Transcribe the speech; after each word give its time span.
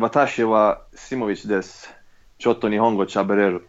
Watashi 0.00 0.44
wa 0.44 0.76
Simovic 0.94 1.42
des 1.44 1.88
Choto 2.38 2.68
Nihongo 2.68 3.06
Chabereru. 3.06 3.60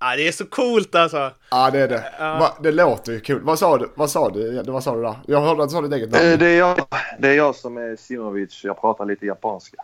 Ja, 0.00 0.16
det 0.16 0.28
är 0.28 0.32
så 0.32 0.46
coolt 0.46 0.94
alltså. 0.94 1.30
Ja, 1.50 1.70
det 1.70 1.78
är 1.80 1.88
det. 1.88 2.04
Va, 2.18 2.56
det 2.62 2.72
låter 2.72 3.12
ju 3.12 3.20
kul. 3.20 3.40
Vad 3.42 3.58
sa 3.58 3.78
du? 3.78 3.90
Vad 3.94 4.10
sa 4.10 4.28
du? 4.30 4.62
Vad 4.66 4.84
sa 4.84 4.94
du 4.96 5.02
där? 5.02 5.16
Jag 5.26 5.40
hörde 5.40 5.62
att 5.62 5.68
du 5.68 5.72
sa 5.72 5.80
ditt 5.80 5.92
eget 5.92 6.10
namn. 6.10 6.24
Eh, 6.32 6.38
Det 6.38 6.46
är 6.48 6.58
jag, 6.58 6.78
det 7.18 7.28
är 7.28 7.34
jag 7.34 7.54
som 7.54 7.76
är 7.76 7.96
Simovic. 7.96 8.64
Jag 8.64 8.80
pratar 8.80 9.04
lite 9.04 9.26
japanska. 9.26 9.76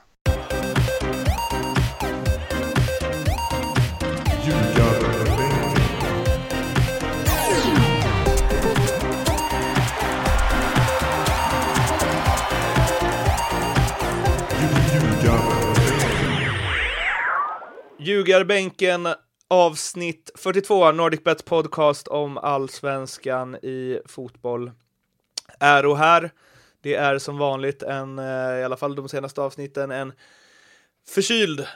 Ljugarbänken 18.05 19.09
avsnitt 19.49 20.31
42, 20.35 20.93
NordicBet 20.93 21.45
podcast 21.45 22.09
om 22.09 22.39
allsvenskan 22.39 23.57
i 23.57 24.01
fotboll. 24.07 24.71
Äro 25.61 25.95
här. 25.95 26.31
Det 26.81 26.95
är 26.95 27.19
som 27.19 27.39
vanligt 27.39 27.83
en, 27.83 28.19
eh, 28.19 28.61
i 28.61 28.65
alla 28.65 28.77
fall 28.77 28.95
de 28.95 29.09
senaste 29.09 29.41
avsnitten, 29.41 29.91
en 29.91 30.13
förkyld 31.09 31.67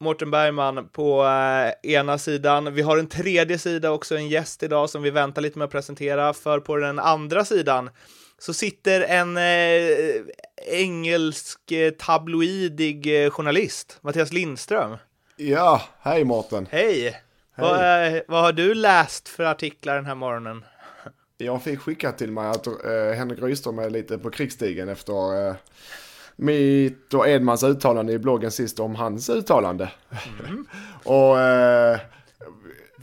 Mårten 0.00 0.30
Bergman 0.30 0.88
på 0.88 1.24
eh, 1.24 1.90
ena 1.92 2.18
sidan. 2.18 2.74
Vi 2.74 2.82
har 2.82 2.98
en 2.98 3.08
tredje 3.08 3.58
sida 3.58 3.90
också, 3.90 4.16
en 4.16 4.28
gäst 4.28 4.62
idag 4.62 4.90
som 4.90 5.02
vi 5.02 5.10
väntar 5.10 5.42
lite 5.42 5.58
med 5.58 5.66
att 5.66 5.72
presentera, 5.72 6.32
för 6.32 6.60
på 6.60 6.76
den 6.76 6.98
andra 6.98 7.44
sidan 7.44 7.90
så 8.38 8.54
sitter 8.54 9.00
en 9.00 9.36
eh, 9.36 10.24
engelsk 10.80 11.72
eh, 11.72 11.90
tabloidig 11.90 13.24
eh, 13.24 13.30
journalist, 13.30 13.98
Mattias 14.02 14.32
Lindström. 14.32 14.96
Ja, 15.36 15.82
hej 16.00 16.24
Mårten. 16.24 16.66
Hej! 16.70 17.20
Vad, 17.56 18.06
eh, 18.06 18.20
vad 18.28 18.42
har 18.42 18.52
du 18.52 18.74
läst 18.74 19.28
för 19.28 19.44
artiklar 19.44 19.94
den 19.96 20.06
här 20.06 20.14
morgonen? 20.14 20.64
Jag 21.36 21.62
fick 21.62 21.80
skickat 21.80 22.18
till 22.18 22.32
mig 22.32 22.46
att 22.46 22.66
eh, 22.66 22.72
Henrik 23.16 23.42
Rydström 23.42 23.78
är 23.78 23.90
lite 23.90 24.18
på 24.18 24.30
krigsstigen 24.30 24.88
efter 24.88 25.48
eh, 25.48 25.54
mitt 26.36 27.14
och 27.14 27.28
Edmans 27.28 27.62
uttalande 27.62 28.12
i 28.12 28.18
bloggen 28.18 28.50
sist 28.50 28.80
om 28.80 28.94
hans 28.94 29.30
uttalande. 29.30 29.90
och 31.04 31.40
eh, 31.40 31.98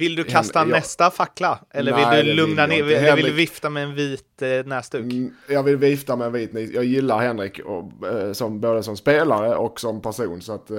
Vill 0.02 0.16
du 0.16 0.24
kasta 0.24 0.60
Hen- 0.60 0.70
ja. 0.70 0.76
nästa 0.76 1.12
fackla? 1.12 1.60
Eller 1.72 1.92
Nej, 1.92 2.02
vill 2.18 2.26
du 2.26 2.32
vill 2.32 2.36
lugna 2.36 2.62
jag 2.62 2.70
ner? 2.70 2.76
inte. 2.78 3.02
Vill, 3.06 3.16
vill 3.16 3.26
du 3.26 3.32
vifta 3.32 3.70
med 3.70 3.84
en 3.84 3.96
vit 3.96 4.42
eh, 4.42 4.50
näsduk? 4.66 5.02
mm, 5.02 5.34
jag 5.50 5.64
vill 5.64 5.78
vifta 5.78 6.16
med 6.16 6.28
en 6.28 6.34
vit 6.34 6.54
nit. 6.54 6.74
Jag 6.74 6.84
gillar 6.84 7.20
Henrik 7.20 7.60
och, 7.60 8.08
eh, 8.08 8.34
som, 8.34 8.60
både 8.62 8.84
som 8.84 8.98
spelare 8.98 9.56
och 9.56 9.80
som 9.80 10.02
person. 10.02 10.42
Så 10.42 10.54
att 10.54 10.72
eh, 10.72 10.78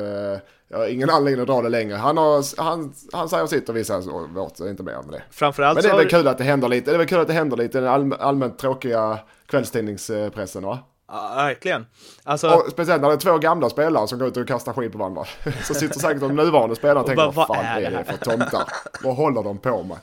jag 0.69 0.79
har 0.79 0.87
ingen 0.89 1.11
anledning 1.11 1.41
att 1.41 1.47
dra 1.47 1.63
det 1.63 1.69
längre. 1.69 1.97
Han, 1.97 2.17
har, 2.17 2.63
han, 2.63 2.93
han 3.13 3.29
säger 3.29 3.47
sitt 3.47 3.69
och 3.69 3.77
vi 3.77 3.85
säger 3.85 4.35
vårt, 4.35 4.57
så 4.57 4.69
inte 4.69 4.83
mer 4.83 4.93
med 4.93 5.13
det. 5.13 5.23
Framförallt 5.31 5.77
Men 5.77 5.83
det 5.83 5.91
är 5.91 5.97
väl 5.97 6.09
kul 6.09 6.29
att 6.29 6.39
det 6.39 6.45
händer 6.45 6.69
lite. 6.69 6.91
Det 6.91 6.95
är 6.95 6.99
väl 6.99 7.07
kul 7.07 7.19
att 7.21 7.27
det 7.29 7.33
händer 7.35 7.57
lite 7.57 7.79
i 7.79 7.81
den 7.81 7.91
allm- 7.91 8.17
allmänt 8.19 8.59
tråkiga 8.59 9.19
kvällstidningspressen 9.47 10.63
va? 10.65 10.79
Ja, 11.09 11.33
verkligen. 11.37 11.87
Alltså, 12.25 12.51
Och 12.51 12.71
speciellt 12.71 13.03
när 13.03 13.09
det 13.09 13.15
är 13.15 13.19
två 13.19 13.39
gamla 13.39 13.71
spelare 13.71 14.09
som 14.09 14.19
går 14.19 14.29
ut 14.29 14.37
och 14.37 14.49
kastar 14.49 14.73
skit 14.73 14.93
på 14.93 14.99
varandra. 14.99 15.25
Så 15.63 15.75
sitter 15.75 16.01
säkert 16.01 16.21
de 16.21 16.37
nuvarande 16.37 16.77
spelarna 16.77 17.01
och 17.01 17.07
tänker 17.07 17.33
vad 17.33 17.47
fan 17.47 17.65
är 17.65 17.83
är 17.83 17.91
det 17.91 18.05
för 18.05 18.17
tomtar? 18.17 18.65
Vad 19.03 19.17
håller 19.17 19.43
de 19.43 19.59
på 19.59 19.83
med? 19.83 19.99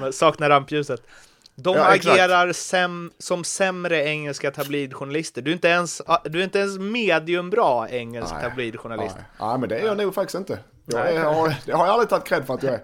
man 0.00 0.12
saknar 0.12 0.48
rampljuset. 0.48 1.00
De 1.54 1.76
Ja, 1.76 1.84
agerar 1.84 2.52
säm, 2.52 3.10
som 3.18 3.44
sämre 3.44 4.04
engelska 4.04 4.50
tabloidjournalister. 4.50 5.42
Du 5.42 5.50
är 5.50 5.54
inte 5.54 5.68
ens, 5.68 6.02
du 6.24 6.40
är 6.40 6.44
inte 6.44 6.58
ens 6.58 6.78
mediumbra 6.78 7.88
engelsk 7.88 8.32
Nej. 8.34 8.42
tabloidjournalist. 8.42 9.16
Nej, 9.16 9.48
Nej, 9.48 9.58
men 9.58 9.68
det 9.68 9.78
är 9.78 9.86
jag 9.86 9.96
nog 9.96 10.14
faktiskt 10.14 10.34
inte. 10.34 10.58
Jag, 10.86 11.08
är, 11.08 11.14
jag, 11.14 11.34
har, 11.34 11.54
det 11.66 11.72
har 11.72 11.86
jag 11.86 11.92
aldrig 11.92 12.08
tagit 12.08 12.24
cred 12.24 12.46
för 12.46 12.54
att 12.54 12.62
jag 12.62 12.74
är. 12.74 12.80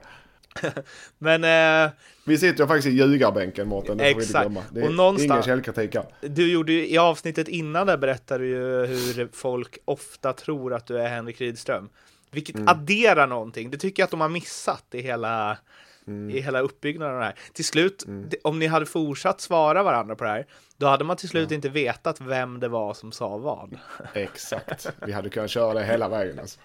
Men 1.19 1.45
eh, 1.85 1.91
Vi 2.25 2.39
sitter 2.39 2.65
ju 2.65 2.69
faktiskt 2.69 2.89
i 2.89 2.91
ljugarbänken 2.91 3.69
Mårten, 3.69 3.97
det 3.97 4.03
får 4.05 4.07
vi 4.07 4.11
inte 4.13 4.23
Exakt. 4.25 4.43
glömma. 4.45 4.63
Det 4.71 4.81
Och 4.83 4.87
är 4.89 4.93
någonstans- 4.93 5.31
ingen 5.31 5.43
källkritik 5.43 5.95
här. 5.95 6.05
du 6.21 6.53
gjorde 6.53 6.73
ju, 6.73 6.89
i 6.89 6.99
avsnittet 6.99 7.49
innan 7.49 7.87
där 7.87 7.97
berättade 7.97 8.45
du 8.45 8.51
ju 8.51 8.87
hur 8.87 9.29
folk 9.33 9.79
ofta 9.85 10.33
tror 10.33 10.75
att 10.75 10.87
du 10.87 10.99
är 10.99 11.09
Henrik 11.09 11.41
Rydström. 11.41 11.89
Vilket 12.31 12.55
Mm. 12.57 12.69
adderar 12.69 13.27
någonting. 13.27 13.71
Det 13.71 13.79
tycker 13.79 14.01
jag 14.03 14.05
att 14.05 14.11
de 14.11 14.21
har 14.21 14.29
missat 14.29 14.85
i 14.93 15.01
hela, 15.03 15.59
Mm. 16.07 16.31
i 16.37 16.41
hela 16.41 16.61
uppbyggnaden 16.61 17.15
av 17.15 17.21
det 17.21 17.27
här. 17.27 17.35
Till 17.53 17.65
slut, 17.65 18.05
det- 18.07 18.37
om 18.45 18.59
ni 18.59 18.67
hade 18.67 18.87
fortsatt 18.87 19.41
svara 19.41 19.83
varandra 19.83 20.17
på 20.17 20.25
det 20.25 20.31
här, 20.31 20.47
då 20.77 20.87
hade 20.87 21.05
man 21.05 21.17
till 21.17 21.29
slut 21.29 21.51
inte 21.51 21.69
vetat 21.69 22.21
vem 22.21 22.61
det 22.61 22.69
var 22.69 22.95
som 22.95 23.13
sa 23.13 23.37
vad. 23.37 23.79
Exakt. 24.15 24.91
Vi 25.07 25.13
hade 25.13 25.29
kunnat 25.31 25.51
köra 25.51 25.75
det 25.75 25.85
hela 25.85 26.09
vägen 26.09 26.39
alltså. 26.39 26.61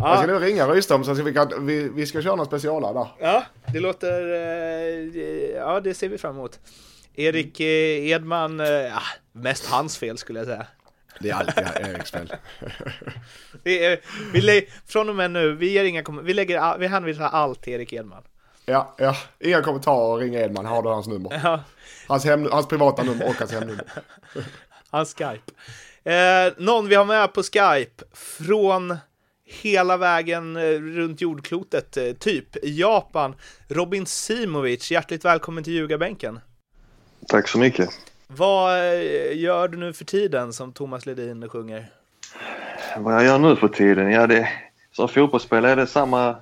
Jag 0.00 0.18
ska 0.18 0.26
nu 0.26 0.38
ringa 0.38 0.66
Rydström 0.68 1.04
så 1.04 1.14
ska 1.14 1.24
vi, 1.24 1.32
kan, 1.34 1.66
vi, 1.66 1.88
vi 1.88 2.06
ska 2.06 2.22
köra 2.22 2.36
någon 2.36 2.46
specialare 2.46 2.92
där. 2.94 3.06
Ja, 3.18 3.44
det 3.72 3.80
låter... 3.80 4.32
eh, 4.34 5.20
Ja, 5.56 5.80
det 5.80 5.94
ser 5.94 6.08
vi 6.08 6.18
fram 6.18 6.34
emot. 6.36 6.58
Erik 7.14 7.60
eh, 7.60 8.10
Edman, 8.10 8.60
eh, 8.60 8.66
ja, 8.68 9.02
mest 9.32 9.66
hans 9.66 9.98
fel 9.98 10.18
skulle 10.18 10.38
jag 10.38 10.46
säga. 10.46 10.66
Det 11.20 11.30
är 11.30 11.34
alltid 11.34 11.64
Eriks 11.88 12.10
fel. 12.10 12.32
Vi, 14.32 14.68
från 14.86 15.08
och 15.08 15.14
med 15.14 15.30
nu, 15.30 15.52
vi, 15.52 15.70
ger 15.72 15.84
inga 15.84 16.02
kom- 16.02 16.24
vi, 16.24 16.34
lägger, 16.34 16.78
vi 16.78 16.86
hänvisar 16.86 17.24
allt 17.32 17.62
till 17.62 17.72
Erik 17.72 17.92
Edman. 17.92 18.22
Ja, 18.66 18.94
ja. 18.98 19.16
Inga 19.40 19.62
kommentarer, 19.62 20.16
ring 20.20 20.34
Edman, 20.34 20.66
har 20.66 20.82
du 20.82 20.88
hans 20.88 21.06
nummer? 21.06 21.40
Ja, 21.44 21.60
Hans, 22.08 22.24
hem, 22.24 22.48
hans 22.52 22.68
privata 22.68 23.02
nummer 23.02 23.28
och 23.28 23.34
hans 23.34 23.52
hemnummer. 23.52 23.84
hans 24.90 25.14
Skype. 25.14 25.52
Eh, 26.10 26.52
någon 26.56 26.88
vi 26.88 26.94
har 26.94 27.04
med 27.04 27.32
på 27.32 27.42
Skype 27.42 28.04
från 28.14 28.96
hela 29.44 29.96
vägen 29.96 30.56
eh, 30.56 30.80
runt 30.80 31.20
jordklotet, 31.20 31.96
eh, 31.96 32.12
typ 32.12 32.56
Japan. 32.62 33.34
Robin 33.68 34.06
Simovic, 34.06 34.90
hjärtligt 34.90 35.24
välkommen 35.24 35.64
till 35.64 35.72
ljugarbänken. 35.72 36.40
Tack 37.28 37.48
så 37.48 37.58
mycket. 37.58 37.90
Vad 38.26 38.78
eh, 38.78 39.38
gör 39.38 39.68
du 39.68 39.78
nu 39.78 39.92
för 39.92 40.04
tiden 40.04 40.52
som 40.52 40.72
Thomas 40.72 41.06
Ledin 41.06 41.48
sjunger? 41.48 41.90
Vad 42.98 43.14
jag 43.14 43.24
gör 43.24 43.38
nu 43.38 43.56
för 43.56 43.68
tiden? 43.68 44.10
Ja, 44.10 44.26
det, 44.26 44.48
som 44.92 45.08
fotbollsspelare 45.08 45.72
är 45.72 45.76
det 45.76 45.86
samma, 45.86 46.36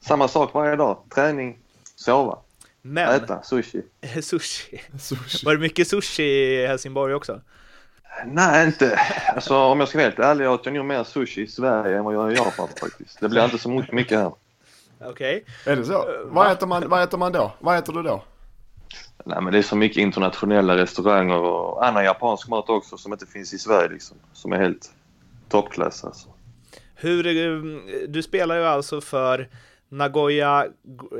samma 0.00 0.28
sak 0.28 0.54
varje 0.54 0.76
dag. 0.76 0.98
Träning, 1.14 1.58
sova, 1.96 2.38
Men, 2.82 3.08
äta, 3.08 3.42
sushi. 3.42 3.82
sushi. 4.22 4.80
Sushi. 5.00 5.44
Var 5.46 5.54
det 5.54 5.60
mycket 5.60 5.88
sushi 5.88 6.22
i 6.22 6.66
Helsingborg 6.66 7.14
också? 7.14 7.40
Nej, 8.26 8.66
inte. 8.66 9.00
Alltså, 9.34 9.56
om 9.56 9.80
jag 9.80 9.88
ska 9.88 9.98
vara 9.98 10.08
helt 10.08 10.18
ärlig 10.18 10.50
åt 10.50 10.66
jag 10.66 10.74
nog 10.74 10.84
mer 10.84 11.04
sushi 11.04 11.42
i 11.42 11.46
Sverige 11.46 11.98
än 11.98 12.04
vad 12.04 12.14
jag 12.14 12.22
gör 12.22 12.30
i 12.30 12.36
Japan 12.36 12.68
faktiskt. 12.80 13.20
Det 13.20 13.28
blir 13.28 13.44
inte 13.44 13.58
så 13.58 13.68
mycket, 13.68 13.92
mycket 13.92 14.18
här. 14.18 14.32
Okej. 15.00 15.44
Är 15.66 15.76
det 15.76 15.84
så? 15.84 16.04
Vad 16.24 16.52
äter, 16.52 16.66
man, 16.66 16.88
vad 16.88 17.02
äter 17.02 17.18
man 17.18 17.32
då? 17.32 17.52
Vad 17.58 17.78
äter 17.78 17.92
du 17.92 18.02
då? 18.02 18.22
Nej, 19.24 19.42
men 19.42 19.52
det 19.52 19.58
är 19.58 19.62
så 19.62 19.76
mycket 19.76 19.98
internationella 19.98 20.76
restauranger 20.76 21.38
och 21.38 21.86
annan 21.86 22.04
japansk 22.04 22.48
mat 22.48 22.68
också 22.68 22.96
som 22.96 23.12
inte 23.12 23.26
finns 23.26 23.54
i 23.54 23.58
Sverige 23.58 23.88
liksom. 23.88 24.16
Som 24.32 24.52
är 24.52 24.58
helt 24.58 24.90
toppklass 25.48 26.04
alltså. 26.04 26.28
Hur, 26.94 27.26
eh, 27.26 27.62
du 28.08 28.22
spelar 28.22 28.56
ju 28.56 28.64
alltså 28.64 29.00
för 29.00 29.48
Nagoya, 29.88 30.66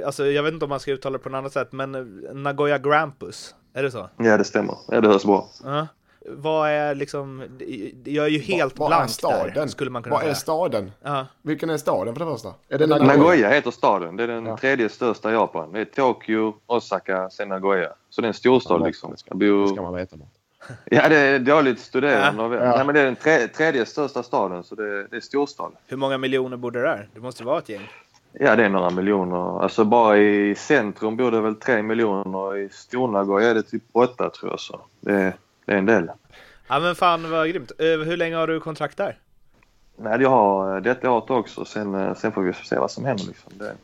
alltså 0.06 0.26
jag 0.26 0.42
vet 0.42 0.52
inte 0.52 0.64
om 0.64 0.68
man 0.68 0.80
ska 0.80 0.92
uttala 0.92 1.18
det 1.18 1.24
på 1.24 1.28
något 1.28 1.38
annat 1.38 1.52
sätt, 1.52 1.72
men 1.72 1.94
eh, 1.94 2.34
Nagoya 2.34 2.78
Grampus, 2.78 3.54
är 3.74 3.82
det 3.82 3.90
så? 3.90 4.08
Ja, 4.16 4.36
det 4.36 4.44
stämmer. 4.44 4.74
Ja, 4.88 5.00
det 5.00 5.08
hörs 5.08 5.24
bra. 5.24 5.48
Ja. 5.64 5.86
Vad 6.26 6.70
är 6.70 6.94
liksom, 6.94 7.42
jag 8.04 8.26
är 8.26 8.30
ju 8.30 8.38
helt 8.38 8.78
Vad 8.78 8.92
är 8.92 8.96
blank 8.96 9.10
staden? 9.10 9.54
där, 9.54 9.66
skulle 9.66 9.90
man 9.90 10.02
kunna 10.02 10.16
Vad 10.16 10.24
är 10.24 10.34
staden? 10.34 10.92
Ja. 11.02 11.26
Vilken 11.42 11.70
är 11.70 11.76
staden 11.76 12.14
för 12.14 12.24
det 12.24 12.30
första? 12.32 12.54
Är 12.68 12.78
det 12.78 12.86
Nagoya? 12.86 13.16
Nagoya 13.16 13.48
heter 13.50 13.70
staden. 13.70 14.16
Det 14.16 14.22
är 14.22 14.28
den 14.28 14.46
Ja. 14.46 14.56
tredje 14.56 14.88
största 14.88 15.30
i 15.30 15.32
Japan. 15.32 15.72
Det 15.72 15.80
är 15.80 15.84
Tokyo, 15.84 16.54
Osaka, 16.66 17.30
sen 17.30 17.48
Nagoya. 17.48 17.88
Så 18.10 18.20
det 18.20 18.24
är 18.26 18.28
en 18.28 18.34
storstad 18.34 18.80
Ja, 18.80 18.86
liksom. 18.86 19.10
det 19.10 19.16
ska-. 19.18 19.34
Det 19.34 19.68
ska 19.68 19.82
man 19.82 19.94
veta. 19.94 20.16
Ja, 20.84 21.08
det 21.08 21.16
är 21.18 21.38
dåligt 21.38 21.94
er. 21.94 22.02
Ja. 22.02 22.30
Nej, 22.48 22.84
men 22.86 22.94
det 22.94 23.00
är 23.00 23.04
den 23.04 23.16
tre, 23.16 23.48
tredje 23.48 23.86
största 23.86 24.22
staden, 24.22 24.64
så 24.64 24.74
det, 24.74 25.06
det 25.06 25.16
är 25.16 25.20
storstad. 25.20 25.72
Hur 25.86 25.96
många 25.96 26.18
miljoner 26.18 26.56
bor 26.56 26.70
det 26.70 26.82
där? 26.82 27.08
Det 27.14 27.20
måste 27.20 27.44
vara 27.44 27.58
ett 27.58 27.68
gäng. 27.68 27.88
Ja, 28.32 28.56
det 28.56 28.64
är 28.64 28.68
några 28.68 28.90
miljoner. 28.90 29.62
Alltså 29.62 29.84
bara 29.84 30.18
i 30.18 30.54
centrum 30.54 31.16
bor 31.16 31.30
det 31.30 31.40
väl 31.40 31.54
tre 31.54 31.82
miljoner 31.82 32.38
och 32.38 32.58
i 32.58 32.68
Stornagoya 32.72 33.50
är 33.50 33.54
det 33.54 33.62
typ 33.62 33.82
åtta 33.92 34.30
tror 34.30 34.50
jag. 34.52 34.60
Så 34.60 34.80
det, 35.00 35.32
det 35.64 35.72
är 35.72 35.76
en 35.76 35.86
del. 35.86 36.10
Ja 36.68 36.80
men 36.80 36.94
fan 36.94 37.30
vad 37.30 37.48
grymt. 37.48 37.72
Eh, 37.78 37.86
Hur 37.86 38.16
länge 38.16 38.36
har 38.36 38.46
du 38.46 38.60
kontrakt 38.60 38.96
där? 38.96 39.18
Nej, 39.96 40.22
jag 40.22 40.30
har 40.30 40.80
detta 40.80 41.10
året 41.10 41.30
också. 41.30 41.64
Sen, 41.64 41.94
eh, 41.94 42.14
sen 42.14 42.32
får 42.32 42.42
vi 42.42 42.52
se 42.52 42.78
vad 42.78 42.90
som 42.90 43.04
händer. 43.04 43.24
Liksom. 43.24 43.52
Det, 43.58 43.74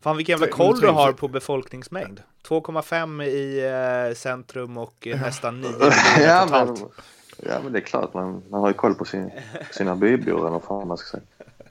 Fan 0.00 0.16
vilken 0.16 0.32
jävla 0.32 0.46
koll 0.56 0.80
du 0.80 0.88
har 0.88 1.12
på 1.12 1.28
befolkningsmängd. 1.28 2.20
2,5 2.48 3.22
i 3.24 3.66
eh, 4.10 4.14
centrum 4.14 4.78
och 4.78 5.06
eh, 5.06 5.20
nästan 5.20 5.60
9 5.60 5.70
ja, 5.80 6.44
miljoner 6.46 6.46
men, 6.50 6.66
totalt. 6.76 6.92
ja, 7.36 7.54
men 7.62 7.72
det 7.72 7.78
är 7.78 7.80
klart. 7.80 8.14
Man, 8.14 8.42
man 8.50 8.60
har 8.60 8.68
ju 8.68 8.74
koll 8.74 8.94
på 8.94 9.04
sin, 9.04 9.30
sina 9.70 9.96
bybor 9.96 10.38
eller 10.40 10.50
vad 10.50 10.62
fan 10.62 10.88
man 10.88 10.96
ska 10.96 11.10
säga. 11.18 11.22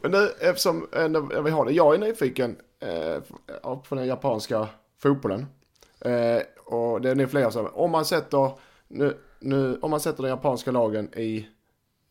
Men 0.01 0.11
nu, 0.11 0.29
eftersom 0.39 0.87
när 0.91 1.41
vi 1.41 1.51
har 1.51 1.65
det, 1.65 1.71
jag 1.71 1.95
är 1.95 1.99
nyfiken 1.99 2.55
eh, 2.79 3.19
på 3.89 3.95
den 3.95 4.07
japanska 4.07 4.67
fotbollen. 5.01 5.45
Eh, 5.99 6.41
och 6.65 7.01
det 7.01 7.09
är 7.09 7.15
nu 7.15 7.27
flera 7.27 7.51
som, 7.51 7.67
om 7.73 7.91
man 7.91 8.05
sätter, 8.05 8.51
nu, 8.87 9.17
nu, 9.45 9.77
om 9.81 9.91
man 9.91 9.99
sätter 9.99 10.23
den 10.23 10.29
japanska 10.29 10.71
lagen 10.71 11.09
i, 11.17 11.47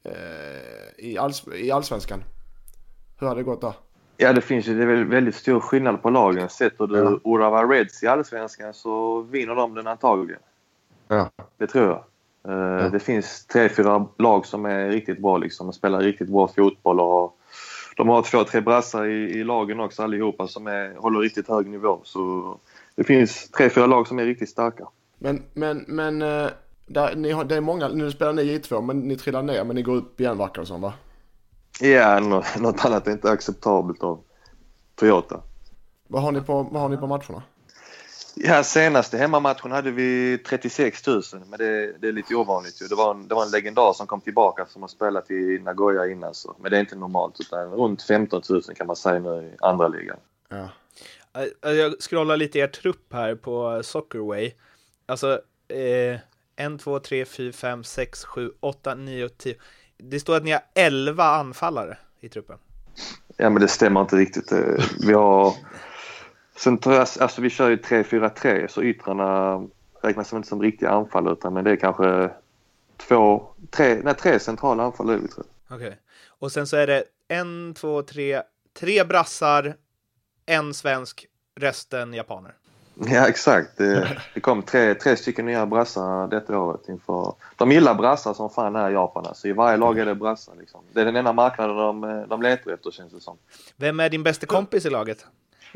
eh, 0.05 1.05
i, 1.07 1.19
alls, 1.19 1.45
i 1.55 1.71
allsvenskan. 1.71 2.25
Hur 3.19 3.27
hade 3.27 3.41
det 3.41 3.45
gått 3.45 3.61
där? 3.61 3.73
Ja, 4.17 4.33
det 4.33 4.41
finns 4.41 4.67
ju 4.67 4.75
det 4.77 4.83
är 4.83 4.87
väl 4.87 5.05
väldigt 5.05 5.35
stor 5.35 5.61
skillnad 5.61 6.03
på 6.03 6.11
lagen. 6.11 6.49
Sätter 6.49 6.87
du 6.87 6.99
Ja. 6.99 7.21
Urawa 7.25 7.65
Reds 7.65 8.03
i 8.03 8.07
Allsvenskan 8.07 8.75
så 8.75 9.21
vinner 9.21 9.55
de 9.55 9.75
den 9.75 9.87
antagligen. 9.87 10.41
Ja. 11.09 11.31
Det 11.59 11.67
tror 11.67 11.85
jag. 11.85 12.05
Eh, 12.49 12.91
Det 12.93 12.99
finns 13.01 13.47
tre, 13.47 13.69
fyra 13.69 14.07
lag 14.19 14.47
som 14.47 14.65
är 14.67 14.89
riktigt 14.89 15.19
bra 15.19 15.39
liksom 15.39 15.69
och 15.69 15.75
spelar 15.75 16.01
riktigt 16.01 16.29
bra 16.29 16.49
fotboll. 16.49 17.01
Och 17.01 17.39
de 17.97 18.09
har 18.09 18.23
två, 18.23 18.45
tre 18.45 18.61
brassar 18.61 19.05
i, 19.07 19.31
i 19.31 19.45
lagen 19.45 19.81
också 19.81 20.03
allihopa 20.03 20.49
som 20.49 20.67
är, 20.67 20.95
håller 20.97 21.21
riktigt 21.21 21.49
hög 21.49 21.67
nivå. 21.67 22.01
Så 22.05 22.55
det 22.95 23.05
finns 23.05 23.51
tre, 23.51 23.71
fyra 23.71 23.87
lag 23.87 24.09
som 24.09 24.19
är 24.19 24.25
riktigt 24.25 24.51
starka. 24.51 24.89
Men, 25.19 25.43
men, 25.53 25.85
men 25.89 26.23
eh, 26.23 26.49
där, 26.87 27.15
ni 27.17 27.31
har, 27.31 27.45
det 27.45 27.57
är 27.57 27.61
många, 27.61 27.89
nu 27.89 28.11
spelar 28.11 28.33
ni 28.33 28.43
i 28.43 28.59
två 28.59 28.81
men 28.81 29.01
ni 29.01 29.17
trillar 29.17 29.43
ner 29.43 29.65
men 29.65 29.77
ni 29.77 29.83
går 29.83 29.97
upp 29.97 30.21
igen 30.21 30.39
verkar 30.39 30.63
det 30.63 30.67
som 30.67 30.81
va? 30.81 30.93
Ja, 31.81 32.21
nå- 32.21 32.45
något 32.59 32.85
annat 32.85 33.07
är 33.07 33.13
inte 33.13 33.31
acceptabelt 33.31 34.03
av 34.03 34.21
Toyota. 34.95 35.41
Vad 36.09 36.23
har 36.23 36.33
ni 36.33 36.41
på, 36.41 36.63
vad 36.63 36.83
har 36.83 36.89
ni 36.89 36.97
på 36.97 37.07
matcherna? 37.07 37.43
Ja, 38.37 38.63
senaste 38.65 39.17
hemmamatchen 39.19 39.73
hade 39.73 39.91
vi 39.91 40.39
36 40.39 41.07
000, 41.07 41.23
men 41.47 41.59
det, 41.59 41.93
det 42.01 42.09
är 42.09 42.13
lite 42.13 42.35
ovanligt 42.35 42.83
ju. 42.83 42.87
Det 42.87 42.95
var, 42.95 43.11
en, 43.11 43.29
det 43.29 43.35
var 43.35 43.43
en 43.43 43.51
legendar 43.51 43.93
som 43.93 44.07
kom 44.07 44.21
tillbaka 44.21 44.67
som 44.67 44.83
har 44.83 44.89
spelat 44.89 45.31
i 45.31 45.59
Nagoya 45.65 46.07
innan, 46.07 46.35
så. 46.35 46.55
men 46.59 46.71
det 46.71 46.77
är 46.77 46.81
inte 46.81 46.97
normalt. 46.97 47.41
Utan 47.41 47.71
runt 47.71 48.03
15 48.03 48.43
000 48.51 48.63
kan 48.63 48.87
man 48.87 48.97
säga 48.97 49.19
nu 49.19 49.43
i 49.43 49.57
andra 49.61 49.89
ligan. 49.89 50.17
Ja. 50.49 50.69
Jag 51.71 51.95
scrollar 52.01 52.37
lite 52.37 52.59
i 52.59 52.61
er 52.61 52.67
trupp 52.69 53.13
här 53.13 53.35
på 53.35 53.83
Soccerway. 53.85 54.53
Alltså, 55.07 55.41
eh, 55.69 56.21
1, 56.57 56.81
2, 56.81 56.99
3, 57.01 57.25
4, 57.25 57.53
5, 57.53 57.85
6, 57.85 58.25
7, 58.25 58.51
8, 58.61 58.95
9 58.95 59.25
och 59.25 59.39
10. 59.39 59.55
Det 59.97 60.21
står 60.21 60.37
att 60.37 60.45
ni 60.45 60.51
har 60.51 60.63
11 60.75 61.25
anfallare 61.25 61.99
i 62.21 62.29
truppen. 62.29 62.59
Ja, 63.37 63.51
men 63.51 63.63
det 63.63 63.69
stämmer 63.69 64.01
inte 64.01 64.17
riktigt. 64.17 64.53
Eh, 64.53 64.85
Vi 65.07 65.13
har... 65.13 65.55
Sen 66.57 66.79
tror 66.79 66.95
jag, 66.95 67.09
alltså 67.21 67.41
vi 67.41 67.51
kör 67.51 67.69
ju 67.69 67.77
3-4-3 67.77 68.67
så 68.69 68.83
yttrarna 68.83 69.63
räknas 70.03 70.33
inte 70.33 70.49
som 70.49 70.63
riktiga 70.63 70.91
anfall 70.91 71.33
utan 71.33 71.55
men 71.55 71.65
det 71.65 71.71
är 71.71 71.77
kanske 71.77 72.31
två, 72.97 73.49
tre, 73.71 74.01
nej, 74.05 74.15
tre 74.15 74.39
centrala 74.39 74.83
anfall 74.83 75.11
är 75.11 75.17
vi 75.17 75.29
tror 75.29 75.47
jag. 75.69 75.77
Okej. 75.77 75.99
Och 76.29 76.53
sen 76.53 76.67
så 76.67 76.77
är 76.77 76.87
det 76.87 77.05
en, 77.29 77.75
två, 77.75 78.03
tre, 78.03 78.43
tre 78.81 79.05
brassar, 79.05 79.77
en 80.47 80.75
svensk, 80.75 81.27
resten 81.57 82.15
japaner. 82.15 82.55
Ja 83.07 83.29
exakt. 83.29 83.77
Det, 83.77 84.19
det 84.35 84.41
kom 84.41 84.63
tre, 84.63 84.95
tre 84.95 85.17
stycken 85.17 85.47
nya 85.47 85.67
brassar 85.67 86.29
detta 86.29 86.59
året 86.59 86.89
inför... 86.89 87.35
De 87.57 87.73
gillar 87.73 87.95
brassar 87.95 88.35
som 88.35 88.51
fan 88.51 88.75
här 88.75 88.91
i 88.91 88.93
Japan 88.93 89.27
alltså. 89.27 89.49
I 89.49 89.53
varje 89.53 89.77
lag 89.77 89.99
är 89.99 90.07
det 90.07 90.15
brassar 90.15 90.53
liksom. 90.61 90.81
Det 90.93 91.01
är 91.01 91.05
den 91.05 91.17
enda 91.17 91.33
marknaden 91.33 91.77
de, 91.77 92.25
de 92.29 92.43
letar 92.43 92.73
efter 92.73 92.91
känns 92.91 93.13
det 93.13 93.21
som. 93.21 93.37
Vem 93.77 94.01
är 94.01 94.09
din 94.11 94.23
bästa 94.23 94.47
kompis 94.47 94.87
i 94.87 94.91
laget? 94.91 95.27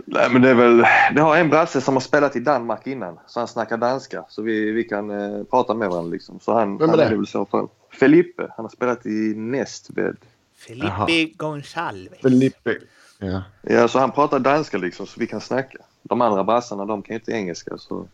Nej 0.05 0.31
men 0.31 0.43
det 0.43 0.51
är 0.51 0.55
väl... 0.55 0.85
Det 1.15 1.21
har 1.21 1.37
en 1.37 1.51
brasse 1.51 1.81
som 1.81 1.95
har 1.95 2.01
spelat 2.01 2.37
i 2.37 2.41
Danmark 2.41 2.87
innan 2.87 3.19
så 3.27 3.41
han 3.41 3.49
snackar 3.49 3.77
danska 3.77 4.25
så 4.29 4.43
vi, 4.43 4.71
vi 4.71 4.85
kan 4.85 5.11
eh, 5.11 5.45
prata 5.45 5.75
med 5.75 5.91
varandra 5.91 6.11
liksom. 6.11 6.41
Så 6.41 6.55
han, 6.55 6.79
Vem 6.79 6.91
är 6.91 6.99
han 6.99 7.11
det? 7.11 7.17
väl 7.17 7.27
så 7.27 7.47
fall. 7.47 7.69
Felipe, 7.93 8.53
han 8.57 8.65
har 8.65 8.71
spelat 8.71 9.07
i 9.07 9.35
Nästved. 9.37 10.17
Felipe 10.57 11.45
Gonçalves. 11.45 12.23
Felipe. 12.23 12.77
Ja. 13.19 13.43
Ja 13.63 13.89
så 13.89 13.99
han 13.99 14.11
pratar 14.11 14.39
danska 14.39 14.79
liksom 14.79 15.07
så 15.07 15.21
vi 15.21 15.27
kan 15.27 15.41
snacka. 15.41 15.79
De 16.09 16.21
andra 16.21 16.45
brassarna 16.45 16.85
de 16.85 17.03
kan 17.03 17.15
ju 17.15 17.19
inte 17.19 17.33
engelska 17.33 17.79
så, 17.79 18.07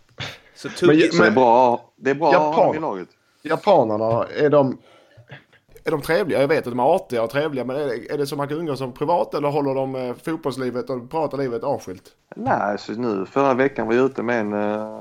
Så 0.55 0.69
Men- 0.87 0.97
så 1.13 1.23
det 1.23 1.27
är 1.27 1.31
bra, 1.31 1.85
det 1.97 2.11
är 2.11 2.15
bra 2.15 2.29
att 2.29 2.37
ha 2.37 2.51
Japan. 2.63 2.77
i 2.77 2.81
laget. 2.81 3.09
Japanerna, 3.43 4.25
är 4.37 4.51
de, 4.51 4.79
är 5.85 5.91
de 5.91 6.01
trevliga? 6.03 6.41
Jag 6.41 6.49
vet 6.49 6.59
att 6.67 6.73
de 6.73 6.79
är 6.79 6.95
artiga 6.95 7.23
och 7.23 7.31
trevliga 7.31 7.65
men 7.65 7.77
är 7.77 7.87
det, 7.87 8.13
är 8.13 8.19
det 8.19 8.27
som 8.27 8.39
man 8.39 8.49
kan 8.49 8.59
umgås 8.59 8.79
som 8.79 8.93
privat 8.93 9.35
eller 9.35 9.49
håller 9.49 9.75
de 9.75 9.95
eh, 9.95 10.15
fotbollslivet 10.25 10.91
och 10.91 11.11
privatlivet 11.11 11.65
avskilt? 11.65 12.03
Nej, 12.37 12.79
så 12.79 12.93
nu 12.93 13.27
förra 13.27 13.55
veckan 13.55 13.87
var 13.87 13.95
jag 13.95 14.05
ute 14.05 14.23
med 14.23 14.41
en... 14.41 14.53
eh, 14.53 15.01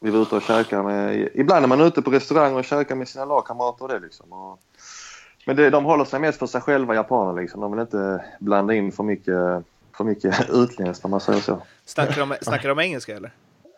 vi 0.00 0.10
var 0.10 0.20
ute 0.20 0.36
och 0.36 0.42
käkade 0.42 0.82
med... 0.82 1.28
Ibland 1.34 1.64
är 1.64 1.68
man 1.68 1.80
ute 1.80 2.02
på 2.02 2.10
restaurang 2.10 2.54
och 2.56 2.64
käkar 2.64 2.94
med 2.94 3.08
sina 3.08 3.24
lagkamrater 3.24 3.82
och 3.84 3.88
det 3.88 3.98
liksom. 3.98 4.32
Och, 4.32 4.58
men 5.46 5.56
det, 5.56 5.70
de 5.70 5.84
håller 5.84 6.04
sig 6.04 6.20
mest 6.20 6.38
för 6.38 6.46
sig 6.46 6.60
själva, 6.60 6.94
japaner 6.94 7.40
liksom. 7.42 7.60
De 7.60 7.72
vill 7.72 7.80
inte 7.80 8.24
blanda 8.40 8.74
in 8.74 8.92
för 8.92 9.02
mycket, 9.02 9.64
för 9.96 10.04
mycket 10.04 10.50
utländskt 10.50 11.04
om 11.04 11.10
man 11.10 11.20
säger 11.20 11.40
så. 11.40 11.62
snackar, 11.84 12.20
de, 12.26 12.34
snackar 12.40 12.68
de 12.68 12.80
engelska 12.80 13.16
eller? 13.16 13.30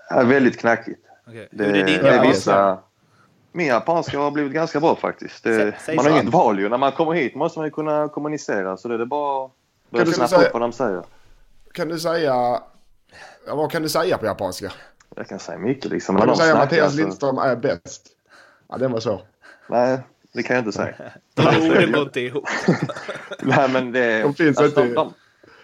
Det 0.09 0.15
är 0.15 0.25
väldigt 0.25 0.59
knackigt. 0.61 1.01
Okej. 1.27 1.49
Det, 1.51 1.65
Hur 1.65 1.77
är 1.77 1.85
din 1.85 2.03
det 2.03 2.09
är 2.11 2.27
vissa... 2.27 2.79
Min 3.53 3.67
japanska 3.67 4.19
har 4.19 4.31
blivit 4.31 4.53
ganska 4.53 4.81
bra 4.81 4.97
faktiskt. 4.97 5.45
Det, 5.45 5.75
säg 5.81 5.97
man 5.97 6.05
har 6.07 6.13
inget 6.21 6.33
val 6.33 6.59
ju. 6.61 6.69
När 6.69 6.79
man 6.79 6.93
kommer 6.93 7.13
hit 7.13 7.35
måste 7.35 7.59
man 7.59 7.67
ju 7.67 7.71
kunna 7.71 8.09
kommunicera 8.09 8.77
så 8.77 8.89
det 8.89 8.95
är 8.95 9.05
bara 9.07 9.45
att 9.45 9.51
börja 9.91 10.05
Kan 10.05 10.11
du 10.11 10.15
snappa 10.17 10.29
säga- 10.29 10.47
upp 10.47 10.53
vad 10.53 10.63
de 10.63 10.73
säger. 10.73 11.03
Kan 11.73 11.89
du 11.89 11.99
säga, 11.99 12.23
ja, 12.25 12.67
vad 13.47 13.73
kan 13.73 13.83
du 13.83 13.89
säga 13.89 14.19
på 14.19 14.27
japanska? 14.27 14.73
Jag 15.17 15.29
kan 15.29 15.39
säga 15.39 15.59
mycket 15.59 15.91
liksom. 15.91 16.17
Kan 16.17 16.29
du 16.29 16.35
säga 16.35 16.47
snackar 16.53 16.65
Mattias 16.65 16.91
så- 16.93 16.97
Lindström 16.99 17.39
är 17.39 17.57
bäst? 17.57 18.07
Ja, 18.69 18.77
den 18.77 18.93
var 18.93 19.01
så. 19.01 19.23
Nej, 19.67 19.99
det 20.33 20.43
kan 20.43 20.57
jag 20.57 20.61
inte 20.65 20.73
säga. 20.77 20.95
De 21.35 21.43
orden 21.71 21.93
går 21.93 22.03
inte 22.03 22.21
ihop. 22.21 22.45
Nej, 23.43 23.69
men 23.69 23.93
det, 23.93 24.23
De 24.23 24.35
finns 24.35 24.59
alltså, 24.59 24.81
inte. 24.81 24.95
de, 24.95 24.95
de, 24.95 25.15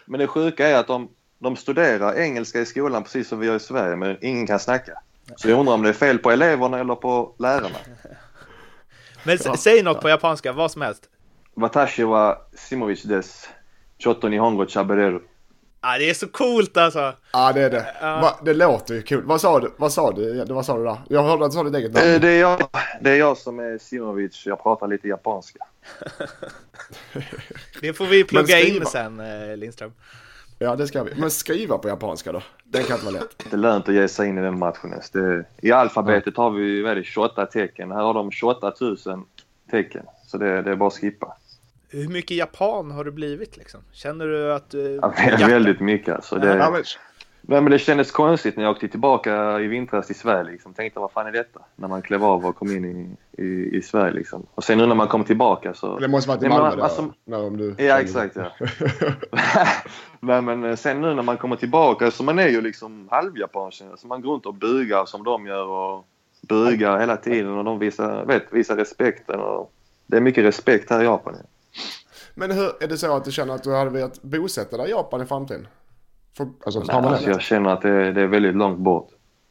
Men 0.06 0.21
det 0.21 0.27
sjuka 0.27 0.69
är 0.69 0.75
att 0.75 0.87
de, 0.87 1.09
de 1.39 1.56
studerar 1.56 2.15
engelska 2.19 2.61
i 2.61 2.67
skolan 2.67 3.03
precis 3.03 3.29
som 3.29 3.39
vi 3.41 3.47
gör 3.47 3.56
i 3.56 3.61
Sverige, 3.61 3.97
men 3.97 4.17
ingen 4.21 4.47
kan 4.47 4.59
snacka. 4.61 4.93
Så 5.37 5.49
jag 5.51 5.59
undrar 5.59 5.75
om 5.75 5.83
det 5.83 5.89
är 5.89 5.93
fel 5.93 6.19
på 6.19 6.31
eleverna 6.31 6.79
eller 6.79 6.95
på 6.95 7.35
lärarna. 7.39 7.79
Men 9.25 9.39
säg 9.39 9.83
något 9.83 10.01
på 10.01 10.09
japanska, 10.09 10.53
vad 10.53 10.71
som 10.71 10.83
helst. 10.83 11.09
Watashi 11.55 12.05
wa 12.05 12.39
Simovic 12.56 13.03
des 13.03 13.49
Choto 13.99 14.29
Nihongo 14.29 14.67
Chabereru. 14.67 15.21
Ah, 15.81 15.99
det 15.99 16.11
är 16.11 16.15
så 16.15 16.29
coolt 16.29 16.77
alltså. 16.77 17.12
Ja, 17.33 17.53
det 17.53 17.62
är 17.62 17.71
det. 17.71 17.87
Ja. 18.00 18.21
Va, 18.21 18.39
det 18.45 18.55
låter 18.55 18.95
ju 18.95 19.03
kul. 19.03 19.23
Vad 19.25 19.41
sa 19.41 19.61
du? 19.61 19.73
Vad 19.77 19.93
sa 19.93 20.12
du? 20.12 20.23
Ja, 20.37 20.45
Vad 20.55 20.67
sa 20.67 20.79
du 20.79 20.85
där? 20.85 20.97
Jag 21.09 21.23
hörde 21.23 21.45
att 21.45 21.50
du 21.50 21.55
sa 21.55 21.62
ditt 21.62 21.75
eget 21.75 21.93
namn. 21.93 22.07
Eh, 22.15 22.21
Det 22.21 22.29
är, 22.29 22.41
jag, 22.41 22.61
det 23.00 23.11
är 23.11 23.17
jag 23.17 23.37
som 23.37 23.59
är 23.59 23.79
Simovic. 23.79 24.47
Jag 24.47 24.62
pratar 24.62 24.87
lite 24.89 25.09
japanska. 25.09 25.59
Det 27.81 27.93
får 27.93 28.07
vi 28.07 28.25
plugga 28.25 28.61
in 28.61 28.87
sen, 28.87 29.21
eh, 29.21 29.57
Lindström. 29.57 29.93
Ja, 30.59 30.77
det 30.77 30.87
ska 30.87 31.03
vi. 31.03 31.11
Men 31.17 31.31
skriva 31.31 31.79
på 31.79 31.89
japanska 31.89 32.33
då? 32.33 32.43
Det 32.65 32.83
kan 32.83 32.97
inte 32.97 33.07
vara 33.07 33.21
lätt. 33.21 33.45
Det 33.51 33.53
är 33.53 33.59
lönt 33.59 33.89
att 33.89 33.95
ge 33.95 34.09
sig 34.09 34.29
in 34.29 34.39
i 34.39 34.41
den 34.41 34.59
matchen. 34.59 34.91
ens. 34.91 35.11
Det, 35.11 35.45
I 35.63 35.73
alfabetet 35.73 36.37
har 36.37 36.51
vi 36.51 36.83
vad 36.83 36.93
är 36.93 36.97
det, 36.97 37.05
28 37.05 37.47
tecken. 37.47 37.91
Här 37.91 38.03
har 38.03 38.15
de 38.15 38.31
28 38.31 38.73
000 38.81 38.97
tecken. 39.71 40.03
Så 40.27 40.39
det, 40.39 40.63
det 40.63 40.71
är 40.71 40.77
bara 40.77 40.87
att 40.87 40.95
skippa. 40.95 41.37
Hur 41.89 42.09
mycket 42.09 42.37
japan 42.37 42.91
har 42.91 43.05
du 43.05 43.11
blivit 43.11 43.57
liksom? 43.57 43.81
Känner 43.93 44.27
du 44.27 44.53
att 44.53 44.71
du... 44.71 44.99
Ja, 45.03 45.15
väldigt, 45.17 45.49
väldigt 45.49 45.81
mycket 45.81 46.14
alltså. 46.14 46.37
Det, 46.37 46.57
Ja, 46.57 46.71
men, 46.71 46.85
Nej, 47.47 47.61
men 47.61 47.73
det 47.73 47.79
kändes 47.79 48.11
konstigt 48.11 48.57
när 48.57 48.64
jag 48.64 48.71
åkte 48.71 48.88
tillbaka 48.88 49.61
i 49.61 49.67
vintras 49.67 50.07
till 50.07 50.17
Sverige. 50.17 50.53
Liksom. 50.53 50.75
Tänkte 50.75 51.00
vad 51.00 51.12
fan 51.12 51.26
är 51.26 51.33
detta? 51.33 51.61
När 51.76 51.88
man 51.88 52.03
klev 52.03 52.25
av 52.25 52.47
och 52.47 52.57
kom 52.57 52.71
in 52.71 52.85
i, 52.85 53.17
i, 53.38 53.76
i 53.76 53.83
Sverige. 53.83 54.12
Liksom. 54.12 54.47
Och 54.55 54.64
sen 54.64 54.79
nu 54.79 54.87
när 54.87 54.95
man 54.95 55.09
kom 55.09 55.25
tillbaka 55.25 55.75
så... 55.75 55.99
det 55.99 56.09
måste 56.09 56.29
varit 56.29 56.43
i 56.43 56.49
men 56.49 56.59
Malmö 56.59 56.76
då, 56.76 56.83
alltså- 56.83 57.12
när 57.25 57.47
om 57.47 57.57
du... 57.57 57.75
Ja, 57.79 58.00
exakt 58.00 58.37
ja. 58.37 58.50
Nej, 60.21 60.43
men 60.43 60.64
eh, 60.64 60.76
sen 60.76 61.00
nu 61.00 61.14
när 61.14 61.23
man 61.23 61.37
kommer 61.37 61.57
tillbaka 61.57 62.11
så 62.11 62.23
man 62.23 62.38
är 62.38 62.49
ju 62.49 62.61
liksom 62.61 63.09
halvjapan. 63.11 63.71
känner 63.71 63.93
jag. 63.93 63.99
Så 63.99 64.07
man 64.07 64.23
går 64.23 64.33
runt 64.33 64.47
och 64.47 64.55
bugar 64.55 65.05
som 65.07 65.25
de 65.25 65.47
gör 65.47 65.67
och 65.67 66.05
bugar 66.49 66.99
hela 66.99 67.17
tiden 67.17 67.59
och 67.59 67.64
de 67.64 67.79
visar, 67.79 68.25
vet, 68.25 68.53
visar 68.53 68.76
respekten. 68.76 69.41
Och 69.41 69.73
det 70.07 70.17
är 70.17 70.21
mycket 70.21 70.45
respekt 70.45 70.91
här 70.91 71.00
i 71.00 71.05
Japan. 71.05 71.35
Ja. 71.38 71.45
Men 72.35 72.50
hur, 72.50 72.83
är 72.83 72.88
det 72.88 72.99
så 72.99 73.17
att 73.17 73.25
du 73.25 73.33
känner 73.33 73.55
att 73.55 73.62
du 73.62 73.75
hade 73.75 73.91
velat 73.91 74.23
bosätta 74.23 74.76
dig 74.76 74.87
i 74.87 74.91
Japan 74.91 75.23
i 75.23 75.26
framtiden? 75.26 75.67
För, 76.37 76.49
alltså 76.64 76.81
Nej, 76.81 76.97
alltså, 76.97 77.31
jag 77.31 77.41
känner 77.41 77.71
att 77.71 77.83
det, 77.83 78.12
det 78.12 78.23
är 78.23 78.26
väldigt 78.26 78.57
långt 78.57 78.79
bort. 78.79 79.09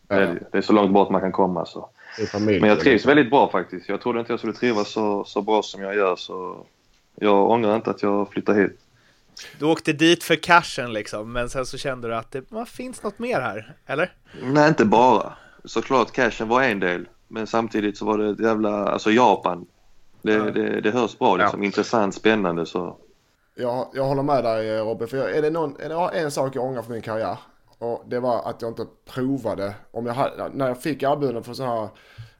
Det, 0.07 0.15
är, 0.15 0.19
det 0.19 0.33
ju. 0.33 0.39
det 0.51 0.57
är 0.57 0.61
så 0.61 0.73
långt 0.73 0.93
bort 0.93 1.09
man 1.09 1.21
kan 1.21 1.31
komma. 1.31 1.65
Så. 1.65 1.89
Familj, 2.31 2.59
Men 2.59 2.69
jag 2.69 2.79
trivs 2.79 3.05
väldigt 3.05 3.29
bra 3.29 3.49
faktiskt. 3.51 3.89
Jag 3.89 4.01
trodde 4.01 4.19
inte 4.19 4.31
jag 4.33 4.39
skulle 4.39 4.53
trivas 4.53 4.91
så, 4.91 5.23
så 5.25 5.41
bra 5.41 5.61
som 5.63 5.81
jag 5.81 5.95
gör. 5.95 6.15
Så 6.15 6.65
jag 7.15 7.49
ångrar 7.49 7.75
inte 7.75 7.89
att 7.89 8.03
jag 8.03 8.29
flyttade 8.29 8.61
hit. 8.61 8.79
Du 9.59 9.65
åkte 9.65 9.93
dit 9.93 10.23
för 10.23 10.35
cashen 10.35 10.93
liksom, 10.93 11.33
men 11.33 11.49
sen 11.49 11.65
så 11.65 11.77
kände 11.77 12.07
du 12.07 12.15
att 12.15 12.31
det 12.31 12.43
vad, 12.49 12.67
finns 12.67 13.03
något 13.03 13.19
mer 13.19 13.41
här, 13.41 13.75
eller? 13.85 14.11
Nej, 14.43 14.67
inte 14.67 14.85
bara. 14.85 15.33
Såklart 15.65 16.11
cashen 16.11 16.47
var 16.47 16.63
en 16.63 16.79
del. 16.79 17.07
Men 17.27 17.47
samtidigt 17.47 17.97
så 17.97 18.05
var 18.05 18.17
det 18.17 18.29
ett 18.29 18.39
jävla... 18.39 18.87
Alltså 18.87 19.11
Japan. 19.11 19.65
Det, 20.21 20.33
Ja. 20.33 20.43
det, 20.43 20.81
det 20.81 20.91
hörs 20.91 21.17
bra 21.17 21.35
liksom. 21.37 21.63
Intressant, 21.63 22.15
spännande 22.15 22.65
så. 22.65 22.97
Jag, 23.55 23.87
jag 23.93 24.03
håller 24.03 24.23
med 24.23 24.43
dig 24.43 24.77
Robin, 24.79 25.07
för 25.07 25.17
jag, 25.17 25.37
är 25.37 25.41
det, 25.41 25.49
någon, 25.49 25.75
är 25.79 25.89
det 25.89 26.19
en 26.19 26.31
sak 26.31 26.55
jag 26.55 26.63
ångrar 26.63 26.81
för 26.83 26.91
min 26.91 27.01
karriär. 27.01 27.37
Och 27.83 28.03
det 28.07 28.19
var 28.19 28.49
att 28.49 28.61
jag 28.61 28.71
inte 28.71 28.85
provade, 29.05 29.75
om 29.91 30.05
jag 30.05 30.13
hade, 30.13 30.49
när 30.53 30.67
jag 30.67 30.81
fick 30.81 31.03
erbjudanden 31.03 31.43
från 31.43 31.55
sådana 31.55 31.89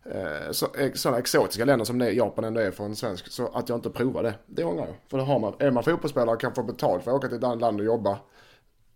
här 0.05 0.45
eh, 0.45 0.51
så, 0.51 0.67
sådana 0.93 1.19
exotiska 1.19 1.65
länder 1.65 1.85
som 1.85 1.99
det 1.99 2.11
Japan 2.11 2.43
ändå 2.43 2.61
är 2.61 2.71
för 2.71 2.83
en 2.83 2.95
svensk. 2.95 3.31
Så 3.31 3.47
att 3.47 3.69
jag 3.69 3.77
inte 3.77 3.89
provade, 3.89 4.33
det 4.45 4.63
ångrar 4.63 4.85
jag. 4.85 4.95
För 5.07 5.17
det 5.17 5.23
har 5.23 5.39
man, 5.39 5.53
är 5.59 5.71
man 5.71 5.83
fotbollsspelare 5.83 6.35
och 6.35 6.41
kan 6.41 6.53
få 6.53 6.63
betalt 6.63 7.03
för 7.03 7.11
att 7.11 7.17
åka 7.17 7.27
till 7.27 7.37
ett 7.37 7.43
annat 7.43 7.61
land 7.61 7.79
och 7.79 7.85
jobba. 7.85 8.17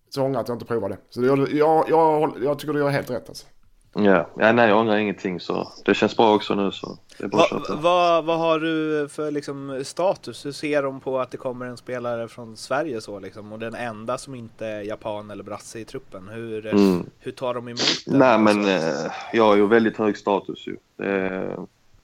Så 0.10 0.22
ångrar 0.22 0.34
jag 0.34 0.42
att 0.42 0.48
jag 0.48 0.56
inte 0.56 0.66
provade. 0.66 0.98
Så 1.10 1.22
det, 1.22 1.28
jag, 1.28 1.52
jag, 1.52 1.90
jag, 1.90 2.34
jag 2.44 2.60
tycker 2.60 2.74
du 2.74 2.80
gör 2.80 2.90
helt 2.90 3.10
rätt 3.10 3.30
alltså. 3.30 3.48
Ja, 3.94 4.28
ja 4.38 4.52
nej 4.52 4.70
jag 4.70 4.80
ångrar 4.80 4.98
ingenting 4.98 5.40
så 5.40 5.72
det 5.86 5.94
känns 5.94 6.18
bra 6.18 6.36
också 6.36 6.56
nu 6.56 6.72
så 6.72 6.98
det 7.18 7.24
är 7.24 7.28
bara 7.28 7.44
att 7.44 7.52
Va, 7.52 7.60
på. 7.68 7.76
vad, 7.76 8.26
vad 8.26 8.40
har 8.40 8.60
du 8.60 9.08
för 9.10 9.32
liksom, 9.32 9.82
status? 9.86 10.46
Hur 10.46 10.52
ser 10.52 10.84
de 10.84 11.00
på 11.00 11.20
att 11.20 11.32
det 11.32 11.38
kommer 11.38 11.66
en 11.66 11.78
spelare 11.78 12.28
från 12.28 12.58
Sverige 12.58 13.02
så 13.02 13.20
liksom? 13.20 13.52
Och 13.54 13.60
den 13.60 13.76
enda 13.76 14.18
som 14.18 14.36
inte 14.36 14.66
är 14.68 14.82
japan 14.82 15.32
eller 15.32 15.44
brasse 15.44 15.80
i 15.80 15.86
truppen. 15.86 16.28
Hur, 16.28 16.68
Mm. 16.68 17.06
hur 17.20 17.32
tar 17.32 17.54
de 17.54 17.68
emot 17.68 18.04
det? 18.06 18.18
Nej 18.18 18.38
men 18.40 18.66
eh, 18.66 19.12
jag 19.34 19.44
har 19.44 19.56
ju 19.56 19.68
väldigt 19.68 19.98
hög 19.98 20.18
status 20.18 20.68
ju. 20.68 20.78
Det, 20.98 21.58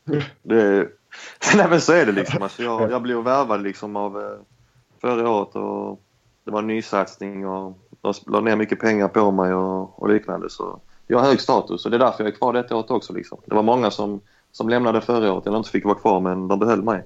det, 0.43 0.87
nej 1.55 1.67
men 1.69 1.81
så 1.81 1.93
är 1.93 2.05
det 2.05 2.11
liksom. 2.11 2.41
Alltså, 2.43 2.63
jag, 2.63 2.91
jag 2.91 3.01
blev 3.01 3.17
värvad 3.17 3.63
liksom 3.63 3.95
av 3.95 4.21
eh, 4.21 4.37
förra 5.01 5.29
året 5.29 5.55
och 5.55 6.01
det 6.45 6.51
var 6.51 6.59
en 6.59 6.67
nysatsning 6.67 7.47
och 7.47 7.77
de 8.01 8.13
la 8.27 8.39
ner 8.39 8.55
mycket 8.55 8.79
pengar 8.79 9.07
på 9.07 9.31
mig 9.31 9.53
och, 9.53 10.01
och 10.01 10.09
liknande. 10.09 10.49
Så 10.49 10.79
jag 11.13 11.19
har 11.19 11.27
hög 11.27 11.41
status 11.41 11.85
och 11.85 11.91
det 11.91 11.97
är 11.97 11.99
därför 11.99 12.23
jag 12.23 12.33
är 12.33 12.37
kvar 12.37 12.53
detta 12.53 12.75
året 12.75 12.91
också. 12.91 13.13
Liksom. 13.13 13.37
Det 13.45 13.55
var 13.55 13.63
många 13.63 13.91
som, 13.91 14.21
som 14.51 14.69
lämnade 14.69 15.01
förra 15.01 15.33
året 15.33 15.47
eller 15.47 15.57
inte 15.57 15.69
fick 15.69 15.85
vara 15.85 15.95
kvar 15.95 16.19
men 16.19 16.47
de 16.47 16.59
behöll 16.59 16.83
mig. 16.83 17.05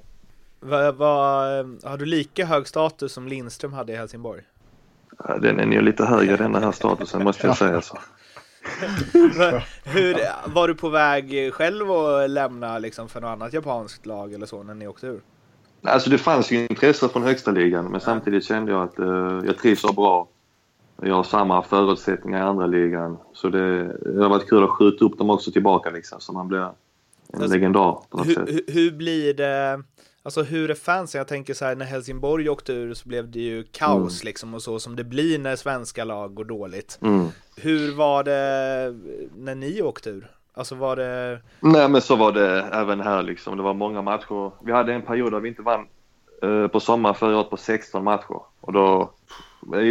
vad- 0.59 0.95
vad- 0.95 1.83
har 1.83 1.97
du 1.97 2.05
lika 2.05 2.45
hög 2.45 2.67
status 2.67 3.13
som 3.13 3.27
Lindström 3.27 3.73
hade 3.73 3.93
i 3.93 3.95
Helsingborg? 3.95 4.41
Ja, 5.27 5.37
Den 5.37 5.59
är 5.59 5.65
ju 5.65 5.81
lite 5.81 6.05
högre 6.05 6.35
den 6.37 6.55
här 6.55 6.71
statusen 6.71 7.23
måste 7.23 7.47
jag 7.47 7.57
säga. 7.57 7.81
Så. 7.81 7.97
Hur, 9.83 10.17
var 10.53 10.67
du 10.67 10.75
på 10.75 10.89
väg 10.89 11.53
själv 11.53 11.91
att 11.91 12.29
lämna 12.29 12.79
liksom, 12.79 13.09
för 13.09 13.21
något 13.21 13.27
annat 13.27 13.53
japanskt 13.53 14.05
lag 14.05 14.33
eller 14.33 14.45
så 14.45 14.63
när 14.63 14.73
ni 14.73 14.87
åkte 14.87 15.07
ur? 15.07 15.21
Alltså 15.83 16.09
det 16.09 16.17
fanns 16.17 16.51
ju 16.51 16.67
intresse 16.67 17.09
från 17.09 17.23
högsta 17.23 17.51
ligan 17.51 17.85
men 17.85 18.01
samtidigt 18.01 18.43
kände 18.45 18.71
jag 18.71 18.83
att 18.83 18.99
eh, 18.99 19.41
jag 19.45 19.57
trivs 19.57 19.81
så 19.81 19.93
bra. 19.93 20.27
Jag 21.01 21.16
har 21.16 21.24
samma 21.24 21.63
förutsättningar 21.63 22.39
i 22.39 22.42
andra 22.42 22.66
ligan. 22.66 23.18
Så 23.34 23.50
det, 23.50 23.84
det 24.13 24.22
har 24.24 24.30
varit 24.30 24.50
kul 24.50 24.63
att 24.63 24.70
skjuta 24.70 25.06
upp 25.06 25.18
dem 25.18 25.30
också 25.30 25.51
tillbaka 25.51 25.89
liksom 25.89 26.20
så 26.20 26.34
man 26.34 26.48
blir 26.48 26.60
en 26.60 26.72
Alltså, 27.34 27.54
legendar 27.54 27.98
på 28.10 28.18
något 28.18 28.27
Hur, 28.27 28.34
sätt. 28.34 28.50
hur, 28.68 28.92
blir 28.92 29.34
det? 29.34 29.84
Alltså 30.24 30.44
hur 30.44 30.70
är 30.72 30.75
fansen? 30.75 31.20
Jag 31.20 31.27
tänker 31.27 31.54
så 31.54 31.66
här 31.66 31.75
när 31.75 31.86
Helsingborg 31.86 32.50
åkte 32.50 32.74
ur 32.74 32.94
så 32.94 33.10
blev 33.10 33.32
det 33.32 33.39
ju 33.39 33.63
kaos 33.63 34.24
liksom 34.24 34.54
och 34.54 34.62
så 34.62 34.80
som 34.80 34.96
det 34.96 35.04
blir 35.04 35.39
när 35.39 35.56
svenska 35.56 36.04
lag 36.04 36.34
går 36.34 36.46
dåligt. 36.46 37.00
Mm. 37.01 37.27
Hur 37.58 37.96
var 37.96 38.24
det 38.24 38.96
när 39.36 39.56
ni 39.56 39.82
åkte 39.82 40.10
ur? 40.10 40.32
Alltså 40.54 40.75
var 40.75 40.96
det... 40.96 41.39
Nej 41.60 41.89
men 41.89 42.01
så 42.01 42.16
var 42.16 42.32
det 42.32 42.62
även 42.62 43.00
här 43.01 43.24
liksom. 43.24 43.58
Det 43.58 43.63
var 43.63 43.74
många 43.74 44.01
matcher. 44.01 44.51
Vi 44.66 44.72
hade 44.72 44.94
en 44.94 45.01
period 45.01 45.32
där 45.34 45.39
vi 45.39 45.50
inte 45.50 45.62
vann 45.62 45.86
eh, 46.42 46.68
på 46.68 46.80
sommaren 46.80 47.16
förra 47.16 47.38
året 47.38 47.50
på 47.50 47.58
16 47.58 48.04
matcher. 48.04 48.42
Och 48.62 48.74
då 48.74 49.12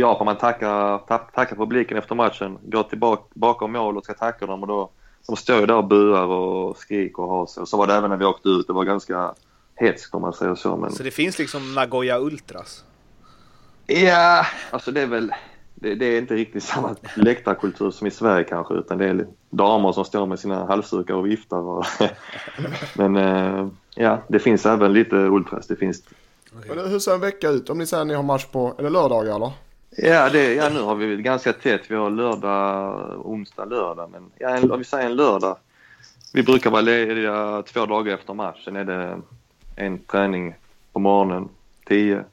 Japan 0.01 0.25
man 0.25 0.37
tackar, 0.37 0.99
tack, 0.99 1.33
tackar 1.33 1.57
publiken 1.57 1.99
efter 1.99 2.15
matchen, 2.15 2.59
går 2.63 2.83
tillbaka 2.83 3.23
bakom 3.35 3.73
mål 3.73 3.97
och 3.97 4.05
ska 4.05 4.15
tacka 4.15 4.47
dem 4.47 4.63
och 4.63 4.69
då 4.69 4.91
de 5.27 5.37
står 5.37 5.61
ju 5.61 5.67
där 5.67 5.77
och 5.77 5.85
buar 5.85 6.27
och 6.27 6.77
skriker 6.77 7.23
och 7.23 7.29
har 7.29 7.47
sig. 7.47 7.67
Så 7.67 7.77
var 7.77 7.87
det 7.87 7.95
även 7.95 8.11
när 8.11 8.17
vi 8.17 8.25
åkte 8.25 8.49
ut. 8.49 8.67
Det 8.67 8.73
var 8.73 8.85
ganska 8.85 9.35
hetskt 9.75 10.15
om 10.15 10.23
man 10.23 10.33
säger 10.33 10.55
så. 10.55 10.77
Men 10.77 10.93
Så 10.93 11.03
det 11.03 11.11
finns 11.11 11.39
liksom 11.39 11.75
Nagoya 11.75 12.19
Ultras? 12.19 12.85
ja, 13.87 14.47
alltså 14.71 14.93
det 14.93 15.01
är 15.01 15.07
väl 15.07 15.33
det, 15.75 15.95
det 15.95 16.07
är 16.07 16.19
inte 16.19 16.35
riktigt 16.35 16.63
samma 16.65 16.97
läktarkultur 17.15 17.91
som 17.91 18.07
i 18.07 18.11
Sverige 18.11 18.45
kanske 18.45 18.75
utan 18.75 18.99
det 18.99 19.07
är 19.07 19.27
damer 19.51 19.93
som 19.93 20.05
står 20.05 20.27
med 20.27 20.39
sina 20.39 20.67
halsdukar 20.67 21.15
och 21.15 21.27
viftar. 21.27 21.59
Och 21.59 21.87
men 22.95 23.17
eh, 23.17 23.69
ja, 23.95 24.23
det 24.29 24.39
finns 24.39 24.67
även 24.67 24.93
lite 24.93 25.17
ultras. 25.17 25.67
Det 25.67 25.77
finns 25.77 26.03
Men 26.69 26.91
hur 26.91 26.99
ser 26.99 27.15
en 27.15 27.21
vecka 27.21 27.49
ut? 27.49 27.71
Om 27.71 27.79
ni 27.79 27.87
säger 27.87 28.01
att 28.01 28.07
ni 28.07 28.15
har 28.15 28.23
match 28.23 28.47
på, 28.47 28.75
är 28.79 28.83
det 28.83 28.91
lördagar 28.91 29.37
eller? 29.37 29.53
Ja, 29.97 30.29
det, 30.29 30.55
ja, 30.55 30.69
nu 30.69 30.81
har 30.81 30.95
vi 30.95 31.17
ganska 31.17 31.53
tätt. 31.53 31.81
Vi 31.89 31.95
har 31.95 32.11
lördag, 32.11 33.27
onsdag, 33.27 33.65
lördag. 33.65 34.11
Men 34.11 34.31
ja, 34.39 34.49
en, 34.49 34.71
om 34.71 34.79
vi 34.79 34.85
säger 34.85 35.07
en 35.07 35.17
lördag. 35.17 35.57
Vi 36.33 36.43
brukar 36.43 36.71
vara 36.71 36.81
lediga 36.83 37.63
två 37.63 37.87
dagar 37.87 38.15
efter 38.15 38.35
match. 38.35 38.65
Sen 38.65 38.77
är 38.77 38.85
det 38.85 39.19
en 39.77 39.99
träning 39.99 40.55
på 40.93 40.99
morgonen, 40.99 41.49
tio. 41.87 42.25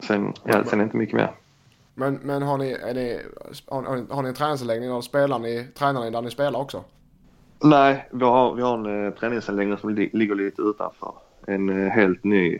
Sen, 0.00 0.32
ja, 0.44 0.64
sen 0.64 0.72
är 0.72 0.76
det 0.76 0.82
inte 0.84 0.96
mycket 0.96 1.14
mer. 1.14 1.30
Men, 1.94 2.14
men 2.14 2.42
har, 2.42 2.58
ni, 2.58 2.70
är 2.72 2.94
ni, 2.94 3.20
har, 3.66 3.82
har 3.82 3.96
ni- 3.96 4.06
har 4.10 4.22
ni 4.22 4.28
en 4.28 4.34
träningsanläggning 4.34 4.92
och 4.92 5.04
spelar 5.04 5.38
ni, 5.38 5.66
tränar 5.78 6.00
ni 6.04 6.10
där 6.10 6.22
ni 6.22 6.30
spelar 6.30 6.60
också? 6.60 6.84
Nej, 7.60 8.08
vi 8.12 8.24
har, 8.24 8.54
vi 8.54 8.62
har 8.62 8.74
en 8.74 9.06
eh, 9.06 9.12
träningsanläggning 9.14 9.78
som 9.78 9.90
li, 9.90 10.10
ligger 10.12 10.34
lite 10.34 10.62
utanför. 10.62 11.12
En 11.46 11.68
eh, 11.84 11.90
helt 11.92 12.24
ny. 12.24 12.58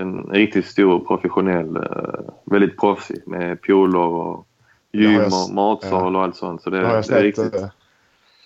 En 0.00 0.22
riktigt 0.22 0.66
stor 0.66 0.98
professionell, 1.00 1.76
eh, 1.76 2.20
väldigt 2.44 2.76
proffsig 2.80 3.22
med 3.26 3.62
pooler 3.62 3.98
och 3.98 4.46
Det 4.92 4.98
gym 4.98 5.20
och 5.24 5.54
matsal 5.54 6.16
och 6.16 6.22
allt 6.22 6.36
sånt. 6.36 6.62
Så 6.62 6.70
det, 6.70 6.76
Det 6.76 6.82
jag 6.82 6.92
det 6.92 6.98
är 6.98 7.02
sett, 7.02 7.22
riktigt. 7.22 7.54
eh, 7.54 7.60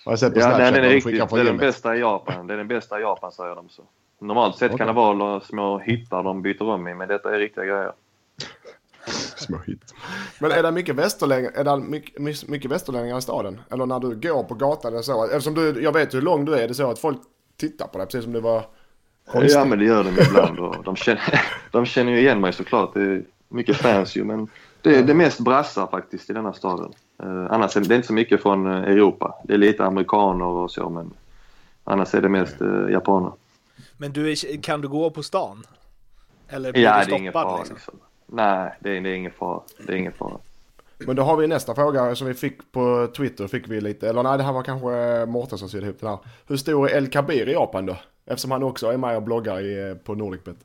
har 0.05 0.11
jag 0.11 0.19
sett 0.19 0.33
på 0.33 0.39
Ja, 0.39 0.43
Snapchat. 0.43 0.59
nej, 0.61 0.71
den 0.71 0.83
är 0.83 0.87
de 0.89 0.93
riktigt. 0.95 1.13
skickar 1.13 1.35
Det 1.35 1.41
är 1.41 1.45
den 1.45 1.57
bästa 1.57 1.95
i 1.95 1.99
Japan. 1.99 2.47
Det 2.47 2.53
är 2.53 2.57
den 2.57 2.67
bästa 2.67 2.99
i 2.99 3.01
Japan 3.01 3.31
säger 3.31 3.55
de 3.55 3.69
så. 3.69 3.83
Normalt 4.19 4.57
sett 4.57 4.77
kan 4.77 4.87
det 4.87 4.93
vara 4.93 5.41
små 5.41 5.77
hittar 5.79 6.23
de 6.23 6.41
byter 6.41 6.63
om 6.69 6.87
i, 6.87 6.93
men 6.93 7.07
detta 7.07 7.35
är 7.35 7.39
riktiga 7.39 7.65
grejer. 7.65 7.91
Små 9.35 9.57
hit. 9.67 9.93
Men 10.39 10.51
är 10.51 10.63
det 10.63 10.71
mycket 10.71 10.95
västerlänningar, 10.95 11.51
är 11.55 11.63
det 11.63 11.77
mycket, 11.77 12.47
mycket 12.49 12.71
västerlänningar 12.71 13.17
i 13.17 13.21
staden? 13.21 13.61
Eller 13.71 13.85
när 13.85 13.99
du 13.99 14.15
går 14.15 14.43
på 14.43 14.53
gatan 14.55 14.93
eller 14.93 15.01
så? 15.01 15.25
Eftersom 15.25 15.53
du, 15.53 15.83
jag 15.83 15.93
vet 15.93 16.13
hur 16.13 16.21
lång 16.21 16.45
du 16.45 16.53
är, 16.53 16.57
det 16.57 16.63
är 16.63 16.73
så 16.73 16.91
att 16.91 16.99
folk 16.99 17.17
tittar 17.57 17.87
på 17.87 17.97
dig 17.97 18.07
precis 18.07 18.23
som 18.23 18.33
du 18.33 18.39
var 18.41 18.63
konstig. 19.31 19.59
Ja, 19.59 19.65
men 19.65 19.79
det 19.79 19.85
gör 19.85 20.03
de 20.03 20.09
ibland 20.21 20.59
och 20.59 20.83
de 20.83 20.95
känner, 20.95 21.41
de 21.71 21.85
känner 21.85 22.11
ju 22.11 22.19
igen 22.19 22.41
mig 22.41 22.53
såklart. 22.53 22.93
Det 22.93 23.01
är 23.01 23.23
mycket 23.49 23.75
fans 23.75 24.15
ju, 24.15 24.23
men 24.23 24.47
det 24.81 24.95
är 24.95 25.03
det 25.03 25.13
mest 25.13 25.39
brassar 25.39 25.87
faktiskt 25.87 26.29
i 26.29 26.33
denna 26.33 26.53
staden. 26.53 26.93
Eh, 27.23 27.45
annars 27.49 27.77
är 27.77 27.81
det, 27.81 27.95
inte 27.95 28.07
så 28.07 28.13
mycket 28.13 28.41
från 28.41 28.67
eh, 28.67 28.83
Europa. 28.83 29.35
Det 29.43 29.53
är 29.53 29.57
lite 29.57 29.85
amerikaner 29.85 30.45
och 30.45 30.71
så, 30.71 30.89
men 30.89 31.13
annars 31.83 32.13
är 32.15 32.21
det 32.21 32.29
mest 32.29 32.61
eh, 32.61 32.91
japaner. 32.91 33.31
Men 33.97 34.13
du 34.13 34.35
kan 34.61 34.81
du 34.81 34.87
gå 34.87 35.09
på 35.09 35.23
stan? 35.23 35.63
Eller 36.49 36.71
blir 36.71 36.83
Ja, 36.83 36.99
du 36.99 37.05
det 37.05 37.15
är 37.15 37.19
ingen 37.19 37.31
stoppad 37.31 37.47
fara 37.47 37.57
liksom? 37.57 37.75
liksom. 37.75 37.99
Nej, 38.27 38.75
det 38.79 38.97
är, 38.97 39.01
det 39.01 39.09
är 39.09 39.13
ingen 39.13 39.31
fara. 39.31 39.61
Det 39.87 39.93
är 39.93 39.97
ingen 39.97 40.13
fara. 40.13 40.37
Men 40.97 41.15
då 41.15 41.23
har 41.23 41.37
vi 41.37 41.47
nästa 41.47 41.75
fråga 41.75 42.15
som 42.15 42.27
vi 42.27 42.33
fick 42.33 42.71
på 42.71 43.07
Twitter. 43.17 43.47
Fick 43.47 43.67
vi 43.67 43.81
lite, 43.81 44.09
eller 44.09 44.23
nej 44.23 44.37
det 44.37 44.43
här 44.43 44.53
var 44.53 44.63
kanske 44.63 45.25
Mårten 45.25 45.57
som 45.57 45.69
sydde 45.69 45.85
ihop 45.85 45.99
den 45.99 46.09
här. 46.09 46.19
Hur 46.47 46.57
stor 46.57 46.89
är 46.89 46.97
El 46.97 47.07
Kabir 47.07 47.49
i 47.49 47.53
Japan 47.53 47.85
då? 47.85 47.97
Eftersom 48.25 48.51
han 48.51 48.63
också 48.63 48.87
är 48.91 48.97
med 48.97 49.15
och 49.15 49.23
bloggar 49.23 49.59
i, 49.61 49.89
eh, 49.89 49.95
på 49.95 50.15
Nordicbet. 50.15 50.55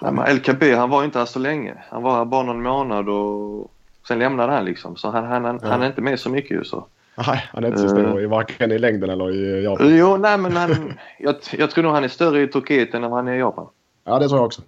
Nej, 0.00 0.12
men 0.12 0.36
LKB 0.36 0.74
han 0.74 0.90
var 0.90 1.04
inte 1.04 1.18
här 1.18 1.26
så 1.26 1.38
länge. 1.38 1.74
Han 1.88 2.02
var 2.02 2.16
här 2.16 2.24
bara 2.24 2.42
någon 2.42 2.62
månad 2.62 3.08
och 3.08 3.70
sen 4.08 4.18
lämnade 4.18 4.52
han 4.52 4.64
liksom. 4.64 4.96
Så 4.96 5.10
han, 5.10 5.24
han, 5.24 5.44
han, 5.44 5.60
han 5.62 5.82
är 5.82 5.86
inte 5.86 6.00
med 6.00 6.20
så 6.20 6.30
mycket 6.30 6.50
ju 6.50 6.64
så. 6.64 6.86
Nej, 7.26 7.48
han 7.52 7.64
är 7.64 7.68
inte 7.68 7.80
så 7.80 7.88
stor 7.88 8.22
i 8.22 8.26
varken 8.26 8.72
i 8.72 8.78
längden 8.78 9.10
eller 9.10 9.30
i 9.34 9.64
Japan. 9.64 9.96
Jo, 9.96 10.16
nej 10.16 10.38
men 10.38 10.56
han, 10.56 10.94
jag, 11.18 11.34
jag 11.52 11.70
tror 11.70 11.84
nog 11.84 11.92
han 11.92 12.04
är 12.04 12.08
större 12.08 12.42
i 12.42 12.46
Turkiet 12.48 12.94
än 12.94 13.02
han 13.02 13.28
är 13.28 13.34
i 13.34 13.38
Japan. 13.38 13.66
Ja, 14.04 14.18
det 14.18 14.28
tror 14.28 14.38
jag 14.38 14.46
också. 14.46 14.62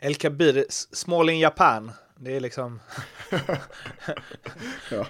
El 0.00 0.14
Kabir, 0.14 0.64
small 0.70 1.30
in 1.30 1.38
Japan. 1.38 1.92
Det 2.16 2.36
är 2.36 2.40
liksom... 2.40 2.80
Ja. 4.90 5.06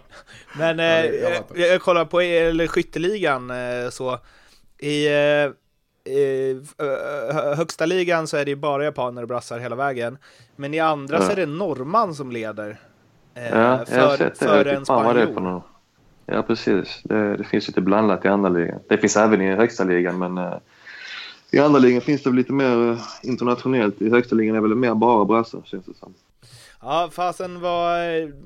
Men 0.59 0.71
eh, 0.81 0.85
det- 1.11 1.45
jag 1.59 1.69
jag, 1.73 1.81
kollar 1.81 2.05
på 2.05 2.21
eller 2.21 2.67
skytteligan 2.67 3.51
eh, 3.51 3.91
så 3.91 4.19
i 4.79 5.07
eh, 5.07 5.51
i 6.05 6.51
eh, 6.79 7.57
högsta 7.57 7.87
ligan 7.87 8.27
så 8.27 8.37
är 8.37 8.45
det 8.45 8.51
ju 8.51 8.57
bara 8.57 8.85
japaner 8.85 9.23
och 9.23 9.29
brassar 9.29 9.59
hela 9.59 9.77
vägen. 9.77 10.19
Men 10.57 10.75
i 10.75 10.81
andra 10.81 11.19
så 11.21 11.25
Ja. 11.27 11.31
är 11.33 11.37
det 11.37 11.47
norrman 11.47 12.15
som 12.15 12.33
leder. 12.33 12.81
eh, 13.35 13.45
Ja, 13.49 13.85
jag 13.91 14.03
har 14.03 14.09
för 14.09 14.17
sett 14.17 14.41
det. 14.41 14.47
för 14.47 14.65
en 14.65 14.85
spanjor. 14.85 15.63
Ja, 16.27 16.43
precis. 16.43 17.01
Det, 17.05 17.37
det 17.37 17.45
finns 17.45 17.69
lite 17.69 17.81
blandat 17.81 18.25
i 18.25 18.29
andra 18.29 18.49
ligan. 18.49 18.81
Det 18.89 18.99
finns 18.99 19.17
även 19.17 19.41
i 19.41 19.55
högsta 19.55 19.85
ligan, 19.85 20.19
men 20.19 20.39
eh, 20.39 20.55
i 21.51 21.59
andra 21.59 21.79
ligan 21.79 22.01
finns 22.01 22.23
det 22.23 22.31
lite 22.31 22.53
mer 22.53 22.91
eh, 22.91 22.99
internationellt. 23.23 24.03
I 24.03 24.11
högsta 24.11 24.35
ligan 24.35 24.57
är 24.57 24.61
det 24.61 24.69
väl 24.69 24.77
mer 24.77 24.95
bara 24.95 25.25
brassar, 25.25 25.61
känns 25.65 25.85
det 25.85 25.95
som. 25.95 26.15
Ja, 26.85 27.11
fasen 27.13 27.61
var, 27.61 27.99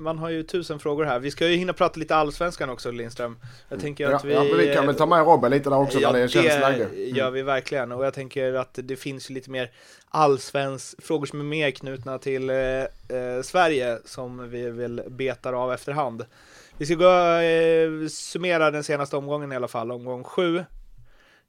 man 0.03 0.19
har 0.19 0.31
ju 0.31 0.43
tusen 0.43 0.79
frågor 0.79 1.05
här. 1.05 1.19
Vi 1.19 1.31
ska 1.31 1.49
ju 1.49 1.57
hinna 1.57 1.73
prata 1.73 2.01
lite 2.01 2.17
allsvenskan 2.17 2.71
också 2.71 2.91
Lindström. 2.91 3.39
Jag 3.69 3.81
tänker 3.81 4.11
Ja, 4.11 4.17
att 4.17 4.25
vi... 4.25 4.33
ja, 4.35 4.45
men 4.45 4.57
vi 4.59 4.75
kan 4.75 4.87
väl 4.87 4.95
ta 4.95 5.07
med 5.07 5.27
Robin 5.27 5.51
lite 5.51 5.71
där 5.71 5.77
också 5.79 5.99
Ja, 6.01 6.13
när 6.13 6.21
det 6.21 6.29
känns 6.29 6.47
läge. 6.47 6.87
det 6.95 7.05
gör 7.05 7.31
vi 7.31 7.43
verkligen. 7.43 7.93
Och 7.93 8.05
jag 8.07 8.15
tänker 8.15 8.53
att 8.55 8.79
det 8.83 8.97
finns 8.97 9.31
lite 9.31 9.51
mer 9.51 9.71
allsvensk, 10.09 11.03
frågor 11.03 11.27
som 11.27 11.41
är 11.41 11.45
mer 11.45 11.71
knutna 11.71 12.19
till 12.19 12.51
eh, 12.51 12.57
eh, 12.57 13.43
Sverige 13.43 13.99
som 14.05 14.51
vi 14.51 14.71
vill 14.71 15.03
betar 15.09 15.53
av 15.53 15.73
efterhand. 15.73 16.25
Vi 16.77 16.87
ska 16.87 16.95
gå 16.95 17.39
eh, 17.41 18.09
summera 18.09 18.71
den 18.71 18.85
senaste 18.85 19.17
omgången 19.17 19.53
i 19.53 19.57
alla 19.57 19.69
fall, 19.69 19.91
omgång 19.93 20.25
7. 20.25 20.65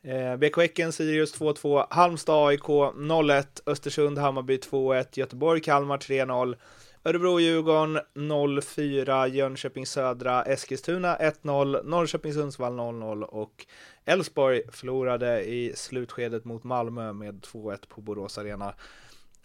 Eh, 0.03 0.36
BK 0.38 0.58
Häcken, 0.58 0.91
Sirius 0.91 1.39
2-2, 1.39 1.86
Halmstad 1.89 2.48
AIK 2.48 2.63
0-1, 2.63 3.43
Östersund 3.65 4.17
Hammarby 4.17 4.58
2-1, 4.58 5.05
Göteborg 5.13 5.62
Kalmar 5.62 5.98
3-0, 5.98 6.55
Örebro 7.03 7.39
Djurgården 7.39 8.00
0-4, 8.13 9.27
Jönköping 9.27 9.86
Södra 9.86 10.44
Eskilstuna 10.44 11.18
1-0, 11.18 11.84
Norrköping 11.84 12.34
Sundsvall 12.34 12.74
0-0 12.74 13.24
och 13.24 13.65
Elfsborg 14.06 14.62
förlorade 14.72 15.44
i 15.44 15.74
slutskedet 15.75 16.46
mot 16.46 16.63
Malmö 16.63 17.13
med 17.13 17.41
2-1 17.41 17.77
på 17.89 18.01
Borås 18.01 18.38
Arena. 18.38 18.74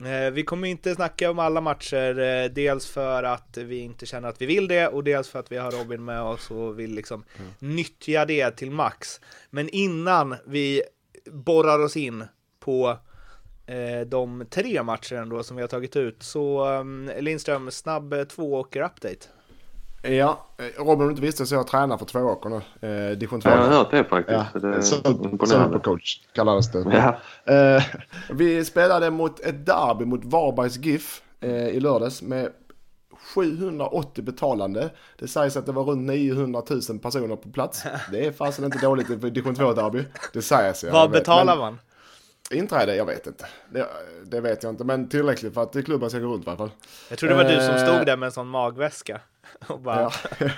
Eh, 0.00 0.30
vi 0.32 0.42
kommer 0.42 0.68
inte 0.68 0.94
snacka 0.94 1.30
om 1.30 1.38
alla 1.38 1.61
matcher, 1.61 2.18
eh, 2.18 2.50
dels 2.50 2.87
för 2.87 3.23
att 3.23 3.56
vi 3.56 3.78
inte 3.78 4.06
känner 4.06 4.28
att 4.28 4.42
vi 4.42 4.46
vill 4.46 4.68
det 4.68 4.88
och 4.88 5.04
dels 5.04 5.28
för 5.28 5.38
att 5.38 5.52
vi 5.52 5.56
har 5.56 5.70
Robin 5.70 6.04
med 6.04 6.23
oss 6.23 6.50
och 6.50 6.78
vill 6.78 6.94
liksom 6.94 7.25
mm. 7.38 7.76
nyttja 7.76 8.25
det 8.25 8.50
till 8.50 8.70
max. 8.70 9.20
Men 9.50 9.68
innan 9.68 10.37
vi 10.46 10.82
borrar 11.30 11.78
oss 11.78 11.96
in 11.96 12.25
på 12.61 12.99
de 14.06 14.47
tre 14.50 14.83
matcher 14.83 15.14
ändå 15.14 15.42
som 15.42 15.56
vi 15.56 15.62
har 15.62 15.68
tagit 15.68 15.97
ut, 15.97 16.23
så 16.23 16.68
um, 16.68 17.11
Lindström, 17.18 17.71
snabb 17.71 18.14
två 18.28 18.54
åker 18.54 18.83
update. 18.83 19.26
Ja, 20.09 20.47
Robin 20.78 20.92
om 20.92 20.99
du 20.99 21.11
inte 21.11 21.23
visste 21.23 21.47
så 21.47 21.54
jag 21.54 21.66
tränar 21.66 21.99
för 21.99 22.04
två 22.04 22.18
åker 22.18 22.50
nu. 22.50 22.56
Eh, 22.88 23.11
division 23.11 23.40
2. 23.40 23.49
Ja, 23.49 23.56
jag 23.56 23.62
har 23.62 23.73
hört 23.73 23.90
det 23.90 24.04
faktiskt. 24.04 24.38
Ja, 24.54 24.61
det 24.61 24.83
Supercoach 24.83 26.21
kallades 26.33 26.73
det. 26.73 26.78
Ja. 27.47 27.54
Eh, 27.54 27.83
vi 28.30 28.64
spelade 28.64 29.11
mot 29.11 29.40
ett 29.40 29.66
derby 29.66 30.04
mot 30.04 30.25
Varbergs 30.25 30.76
GIF 30.76 31.23
eh, 31.40 31.68
i 31.68 31.80
lördags 31.80 32.23
med 32.23 32.49
780 33.35 34.25
betalande. 34.25 34.90
Det 35.18 35.28
sägs 35.28 35.56
att 35.56 35.66
det 35.66 35.73
var 35.73 35.85
runt 35.85 36.06
900 36.06 36.62
000 36.71 36.99
personer 36.99 37.37
på 37.37 37.49
plats. 37.49 37.83
Det 38.12 38.26
är 38.26 38.33
fasen 38.33 38.64
inte 38.64 38.78
dåligt 38.78 39.11
i 39.11 39.16
division 39.16 39.54
2-derby. 39.54 40.04
Det 40.33 40.42
sägs. 40.42 40.85
Vad 40.85 41.11
betalar 41.11 41.56
man? 41.56 41.78
Inträde? 42.50 42.96
Jag 42.96 43.06
vet 43.06 43.26
inte. 43.26 43.46
Det, 43.70 43.88
det, 44.24 44.40
vet 44.40 44.62
jag 44.62 44.72
inte, 44.72 44.84
men 44.84 45.08
tillräckligt 45.08 45.54
för 45.54 45.62
att 45.62 45.84
klubben 45.84 46.10
ska 46.10 46.18
gå 46.18 46.26
runt 46.26 46.46
i 46.46 46.48
alla 46.48 46.56
fall. 46.56 46.70
Jag 47.08 47.18
tror 47.18 47.30
det 47.30 47.36
var 47.36 47.44
eh, 47.44 47.50
du 47.50 47.60
som 47.60 47.78
stod 47.78 47.94
eh, 47.94 48.04
där 48.04 48.16
med 48.16 48.26
en 48.26 48.32
sån 48.32 48.48
magväska. 48.48 49.20
bara... 49.78 50.00
ja. 50.00 50.12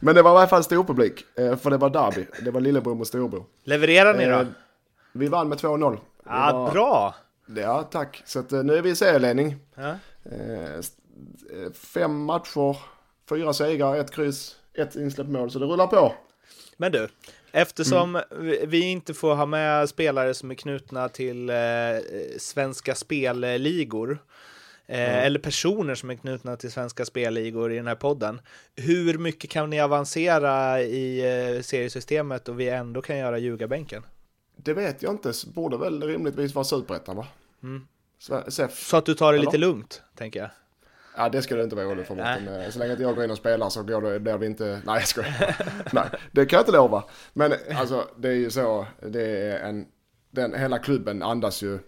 men 0.00 0.14
det 0.14 0.22
var 0.22 0.30
i 0.30 0.36
alla 0.38 0.46
fall 0.46 0.64
stor 0.64 0.84
publik, 0.84 1.24
eh, 1.38 1.56
för 1.56 1.70
det 1.70 1.76
var 1.76 1.90
derby. 1.90 2.26
Det 2.40 2.50
var 2.50 2.60
lillebror 2.60 2.94
mot 2.94 3.06
storbror. 3.06 3.44
Levererar 3.64 4.14
ni 4.14 4.24
då? 4.24 4.38
Eh, 4.38 4.46
vi 5.12 5.28
vann 5.28 5.48
med 5.48 5.58
2-0. 5.58 5.98
Ah, 6.24 6.52
var... 6.52 6.72
Bra! 6.72 7.14
Ja, 7.56 7.82
tack. 7.82 8.22
Så 8.26 8.38
att, 8.38 8.50
nu 8.50 8.76
är 8.76 8.82
vi 8.82 8.90
i 8.90 8.96
serieledning. 8.96 9.56
Ja. 9.74 9.94
Fem 11.74 12.24
matcher, 12.24 12.76
fyra 13.28 13.52
segrar, 13.52 13.96
ett 13.96 14.10
kryss, 14.10 14.56
ett 14.74 14.96
insläppt 14.96 15.30
mål. 15.30 15.50
Så 15.50 15.58
det 15.58 15.66
rullar 15.66 15.86
på. 15.86 16.14
Men 16.76 16.92
du, 16.92 17.08
Eftersom 17.52 18.16
mm. 18.16 18.68
vi 18.68 18.80
inte 18.80 19.14
får 19.14 19.34
ha 19.34 19.46
med 19.46 19.88
spelare 19.88 20.34
som 20.34 20.50
är 20.50 20.54
knutna 20.54 21.08
till 21.08 21.50
eh, 21.50 21.56
svenska 22.38 22.94
spelligor, 22.94 24.18
eh, 24.86 25.10
mm. 25.10 25.26
eller 25.26 25.38
personer 25.38 25.94
som 25.94 26.10
är 26.10 26.14
knutna 26.14 26.56
till 26.56 26.72
svenska 26.72 27.04
spelligor 27.04 27.72
i 27.72 27.76
den 27.76 27.86
här 27.86 27.94
podden. 27.94 28.40
Hur 28.76 29.18
mycket 29.18 29.50
kan 29.50 29.70
ni 29.70 29.80
avancera 29.80 30.80
i 30.80 31.20
eh, 31.20 31.62
seriesystemet 31.62 32.48
och 32.48 32.60
vi 32.60 32.68
ändå 32.68 33.02
kan 33.02 33.18
göra 33.18 33.38
ljugarbänken? 33.38 34.02
Det 34.56 34.74
vet 34.74 35.02
jag 35.02 35.12
inte, 35.12 35.32
borde 35.54 35.76
väl 35.76 36.02
rimligtvis 36.02 36.54
vara 36.54 36.64
superettan 36.64 37.16
va? 37.16 37.26
Mm. 37.62 37.86
Så, 38.18 38.42
så, 38.48 38.96
att 38.96 39.06
du 39.06 39.14
tar 39.14 39.32
det 39.32 39.38
lite 39.38 39.58
lugnt, 39.58 40.02
tänker 40.14 40.40
jag. 40.40 40.50
Ja, 41.20 41.28
det 41.28 41.42
skulle 41.42 41.62
inte 41.62 41.76
vara 41.76 41.86
roligt 41.86 42.06
för 42.06 42.14
mig. 42.14 42.64
Eh, 42.64 42.70
så 42.70 42.78
länge 42.78 42.90
inte 42.90 43.02
jag 43.02 43.14
går 43.14 43.24
in 43.24 43.30
och 43.30 43.36
spelar 43.36 43.68
så 43.68 43.82
går 43.82 44.02
det, 44.02 44.20
blir 44.20 44.38
vi 44.38 44.46
inte... 44.46 44.82
Nej, 44.86 44.98
jag 44.98 45.08
skojar. 45.08 45.56
Nej, 45.92 46.04
det 46.32 46.46
kan 46.46 46.56
jag 46.56 46.62
inte 46.62 46.72
lova. 46.72 47.04
Men 47.32 47.52
alltså, 47.74 48.08
det 48.16 48.28
är 48.28 48.34
ju 48.34 48.50
så. 48.50 48.86
Det 49.02 49.22
är 49.22 49.58
en... 49.58 49.86
Den, 50.30 50.54
hela 50.54 50.78
klubben 50.78 51.22
andas 51.22 51.62
ju... 51.62 51.78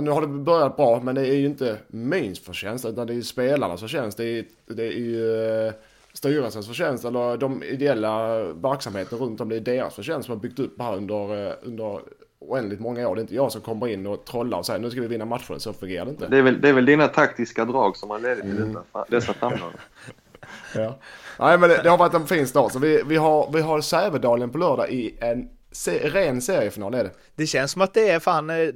nu 0.00 0.10
har 0.10 0.20
det 0.20 0.26
börjat 0.26 0.76
bra, 0.76 1.00
men 1.00 1.14
det 1.14 1.28
är 1.28 1.34
ju 1.34 1.46
inte 1.46 1.78
min 1.86 2.34
förtjänst, 2.34 2.84
utan 2.84 3.06
det 3.06 3.12
är 3.12 3.14
ju 3.14 3.22
spelarnas 3.22 3.80
förtjänst. 3.80 4.18
Det 4.18 4.24
är, 4.24 4.44
det 4.66 4.86
är 4.86 4.98
ju 4.98 5.44
eh, 5.66 5.72
styrelsens 6.12 6.66
förtjänst, 6.66 7.04
eller 7.04 7.36
de 7.36 7.62
ideella 7.62 8.42
verksamheterna 8.44 9.22
runt 9.22 9.40
om. 9.40 9.48
Det 9.48 9.56
är 9.56 9.60
deras 9.60 9.94
förtjänst 9.94 10.26
som 10.26 10.34
har 10.34 10.42
byggt 10.42 10.58
upp 10.58 10.80
här 10.80 10.96
under, 10.96 11.46
eh, 11.46 11.54
under 11.62 12.00
oändligt 12.48 12.80
många 12.80 13.08
år. 13.08 13.14
Det 13.14 13.20
är 13.20 13.22
inte 13.22 13.34
jag 13.34 13.52
som 13.52 13.60
kommer 13.60 13.88
in 13.88 14.06
och 14.06 14.24
trollar 14.24 14.58
och 14.58 14.66
säger 14.66 14.80
nu 14.80 14.90
ska 14.90 15.00
vi 15.00 15.06
vinna 15.06 15.24
matchen. 15.24 15.60
Så 15.60 15.72
fungerar 15.72 16.04
det 16.04 16.10
inte. 16.10 16.28
Det 16.28 16.38
är 16.38 16.42
väl, 16.42 16.60
det 16.60 16.68
är 16.68 16.72
väl 16.72 16.86
dina 16.86 17.08
taktiska 17.08 17.64
drag 17.64 17.96
som 17.96 18.10
har 18.10 18.18
ledit 18.18 18.44
till 18.44 18.62
mm. 18.62 18.78
dessa 19.08 19.32
framgångar. 19.32 19.80
ja. 20.74 20.98
Nej 21.38 21.58
men 21.58 21.70
det, 21.70 21.80
det, 21.82 21.90
har 21.90 21.98
varit 21.98 22.14
en 22.14 22.26
fin 22.26 22.46
start. 22.46 22.72
Så 22.72 22.78
vi, 22.78 23.02
vi 23.06 23.16
har, 23.16 23.50
vi 23.52 23.60
har 23.60 23.80
Sävedalen 23.80 24.50
på 24.50 24.58
lördag 24.58 24.90
i 24.90 25.16
en 25.20 25.48
se, 25.72 26.08
ren 26.08 26.42
seriefinal 26.42 26.94
är 26.94 27.04
det. 27.04 27.10
Det 27.34 27.46
känns 27.46 27.72
som 27.72 27.82
att 27.82 27.94
det 27.94 28.08
är 28.08 28.20
fan 28.20 28.50
eh, 28.50 28.68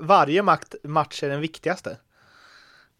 varje 0.00 0.42
match 0.82 1.22
är 1.22 1.28
den 1.28 1.40
viktigaste. 1.40 1.96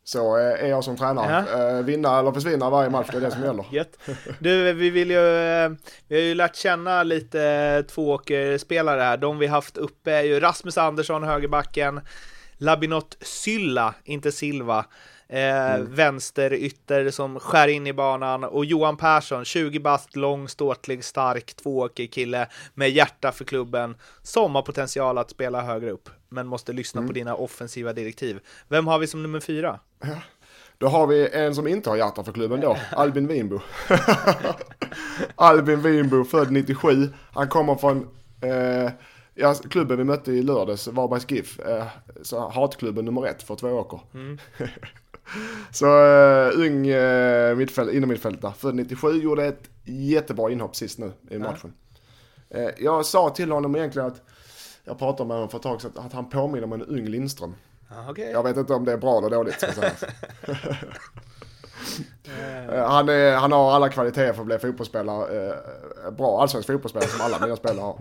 Så 0.04 0.38
eh, 0.38 0.64
är 0.64 0.68
jag 0.68 0.84
som 0.84 0.96
tränare. 0.96 1.44
Ja. 1.52 1.68
Eh, 1.68 1.84
vinna 1.84 2.18
eller 2.18 2.32
försvinna 2.32 2.70
varje 2.70 2.90
match, 2.90 3.08
det 3.12 3.16
är 3.16 3.20
det 3.20 3.30
som 3.30 3.42
gäller. 3.42 3.66
Gött. 3.70 3.98
Du, 4.38 4.72
vi 4.72 4.90
vill 4.90 5.10
ju, 5.10 5.38
eh, 5.38 5.70
vi 6.08 6.14
har 6.14 6.22
ju 6.22 6.34
lärt 6.34 6.56
känna 6.56 7.02
lite 7.02 7.84
tvååkerspelare 7.88 9.00
här. 9.00 9.16
De 9.16 9.38
vi 9.38 9.46
haft 9.46 9.76
uppe 9.76 10.12
är 10.12 10.22
ju 10.22 10.40
Rasmus 10.40 10.78
Andersson, 10.78 11.22
högerbacken, 11.22 12.00
Labinot 12.58 13.16
Sylla, 13.20 13.94
inte 14.04 14.32
Silva, 14.32 14.84
Eh, 15.28 15.74
mm. 15.74 15.94
Vänsterytter 15.94 17.10
som 17.10 17.40
skär 17.40 17.68
in 17.68 17.86
i 17.86 17.92
banan 17.92 18.44
och 18.44 18.64
Johan 18.64 18.96
Persson, 18.96 19.44
20 19.44 19.78
bast, 19.78 20.16
lång, 20.16 20.48
ståtlig, 20.48 21.04
stark, 21.04 21.54
tvååkig 21.54 22.12
kille 22.12 22.48
med 22.74 22.90
hjärta 22.90 23.32
för 23.32 23.44
klubben 23.44 23.96
som 24.22 24.54
har 24.54 24.62
potential 24.62 25.18
att 25.18 25.30
spela 25.30 25.62
högre 25.62 25.90
upp 25.90 26.08
men 26.28 26.46
måste 26.46 26.72
lyssna 26.72 26.98
mm. 26.98 27.08
på 27.08 27.12
dina 27.12 27.34
offensiva 27.34 27.92
direktiv. 27.92 28.40
Vem 28.68 28.86
har 28.86 28.98
vi 28.98 29.06
som 29.06 29.22
nummer 29.22 29.40
fyra? 29.40 29.80
Ja. 30.08 30.16
Då 30.78 30.86
har 30.86 31.06
vi 31.06 31.28
en 31.32 31.54
som 31.54 31.66
inte 31.66 31.90
har 31.90 31.96
hjärta 31.96 32.24
för 32.24 32.32
klubben 32.32 32.60
då, 32.60 32.76
Albin 32.92 33.26
Winbo. 33.26 33.60
Albin 35.34 35.80
Winbo, 35.80 36.24
född 36.24 36.52
97. 36.52 37.08
Han 37.32 37.48
kommer 37.48 37.74
från 37.74 38.08
eh, 38.40 38.90
ja, 39.34 39.54
klubben 39.54 39.98
vi 39.98 40.04
mötte 40.04 40.32
i 40.32 40.42
lördags, 40.42 40.88
Varbergs 40.88 41.30
GIF. 41.30 41.60
Eh, 41.60 41.86
så 42.22 42.48
hatklubben 42.48 43.04
nummer 43.04 43.26
ett 43.26 43.42
för 43.42 43.54
två 43.56 43.68
åker. 43.68 44.00
Mm. 44.14 44.38
Så 45.70 45.86
uh, 45.86 46.60
ung 46.60 46.88
uh, 46.88 47.56
mittfält, 47.56 47.92
innermittfältare, 47.92 48.52
född 48.52 48.74
97, 48.74 49.12
gjorde 49.12 49.44
ett 49.44 49.70
jättebra 49.84 50.50
inhopp 50.50 50.76
sist 50.76 50.98
nu 50.98 51.12
i 51.30 51.38
matchen. 51.38 51.72
Uh, 52.54 52.68
jag 52.78 53.06
sa 53.06 53.30
till 53.30 53.52
honom 53.52 53.76
egentligen 53.76 54.08
att, 54.08 54.22
jag 54.84 54.98
pratade 54.98 55.28
med 55.28 55.36
honom 55.36 55.50
för 55.50 55.58
ett 55.58 55.62
tag 55.62 55.82
sedan, 55.82 55.92
att 55.96 56.12
han 56.12 56.28
påminner 56.28 56.64
om 56.64 56.72
en 56.72 56.82
ung 56.82 57.04
Lindström. 57.04 57.54
Okay. 58.10 58.30
Jag 58.30 58.42
vet 58.42 58.56
inte 58.56 58.74
om 58.74 58.84
det 58.84 58.92
är 58.92 58.96
bra 58.96 59.18
eller 59.18 59.30
dåligt 59.30 59.60
sägas. 59.60 60.04
han, 62.88 63.08
är, 63.08 63.36
han 63.36 63.52
har 63.52 63.72
alla 63.72 63.88
kvaliteter 63.88 64.32
för 64.32 64.40
att 64.40 64.46
bli 64.46 64.58
fotbollsspelare, 64.58 65.56
bra 66.10 66.42
allsvensk 66.42 66.66
fotbollsspelare 66.66 67.08
som 67.08 67.20
alla 67.20 67.38
mina 67.40 67.56
spelare 67.56 67.84
har. 67.84 67.98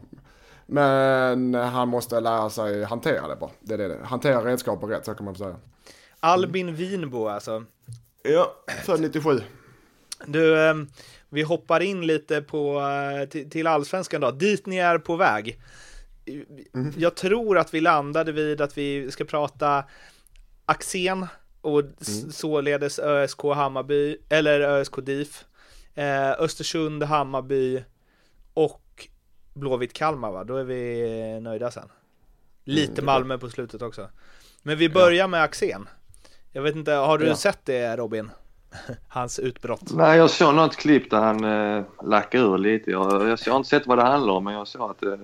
Men 0.66 1.54
han 1.54 1.88
måste 1.88 2.20
lära 2.20 2.50
sig 2.50 2.84
hantera 2.84 3.28
det 3.28 3.36
bara. 3.36 3.52
Det 3.60 3.74
är 3.74 3.78
det. 3.78 3.98
Hantera 4.04 4.46
redskapen 4.46 4.90
rätt, 4.90 5.06
så 5.06 5.14
kan 5.14 5.26
man 5.26 5.36
säga. 5.36 5.56
Albin 6.20 6.76
Winbo 6.76 7.28
alltså. 7.28 7.64
Ja, 8.24 8.54
född 8.86 9.02
97. 9.02 9.42
Du, 10.26 10.70
ehm, 10.70 10.88
vi 11.30 11.42
hoppar 11.42 11.80
in 11.80 12.08
lite 12.08 12.42
på, 12.42 12.80
eh, 12.80 13.50
till, 13.50 13.68
allsvenskan 13.68 14.22
då, 14.22 14.32
dit 14.32 14.66
ni 14.66 14.78
är 14.78 14.98
på 14.98 15.16
väg. 15.16 15.60
Mm. 16.26 16.94
Jag 16.98 17.16
tror 17.16 17.58
att 17.58 17.74
vi 17.74 17.82
landade 17.82 18.32
vid 18.32 18.62
att 18.62 18.78
vi 18.78 19.12
ska 19.12 19.26
prata 19.26 19.84
Axén 20.66 21.28
och 21.62 21.80
mm. 21.80 22.32
således 22.32 23.00
ÖSK 23.00 23.44
Hammarby, 23.44 24.18
eller 24.30 24.60
ÖSK 24.60 24.94
DIF, 25.06 25.46
eh, 25.96 26.32
Östersund, 26.32 27.04
Hammarby 27.04 27.84
och 28.54 29.08
Blåvitt 29.54 29.94
Kalmar 29.94 30.32
va? 30.32 30.44
Då 30.44 30.58
är 30.58 30.64
vi 30.64 31.40
nöjda 31.42 31.72
sen. 31.72 31.90
Lite 32.64 33.02
mm, 33.02 33.06
Malmö 33.06 33.38
på 33.38 33.50
slutet 33.50 33.82
också. 33.82 34.10
Men 34.64 34.78
vi 34.78 34.90
börjar 34.90 35.20
ja. 35.20 35.28
med 35.28 35.44
Axén. 35.44 35.90
Jag 36.52 36.62
vet 36.62 36.76
inte, 36.76 36.92
har 36.92 37.18
du 37.18 37.28
ja. 37.28 37.36
sett 37.36 37.60
det 37.66 37.98
Robin? 37.98 38.30
Hans 39.08 39.40
utbrott. 39.40 39.92
Nej, 39.94 40.18
jag 40.18 40.30
såg 40.30 40.56
något 40.56 40.76
klipp 40.76 41.12
där 41.12 41.22
han 41.22 41.44
eh, 41.44 41.84
lackade 42.04 42.44
ur 42.44 42.58
lite. 42.58 42.92
Jag, 42.92 43.14
jag, 43.14 43.40
jag 43.46 43.54
har 43.54 43.58
inte 43.58 43.70
sett 43.70 43.88
vad 43.88 43.98
det 43.98 44.04
handlar 44.04 44.34
om, 44.34 44.44
men 44.44 44.54
jag 44.54 44.68
såg 44.68 44.92
att 44.92 45.00
det, 45.00 45.20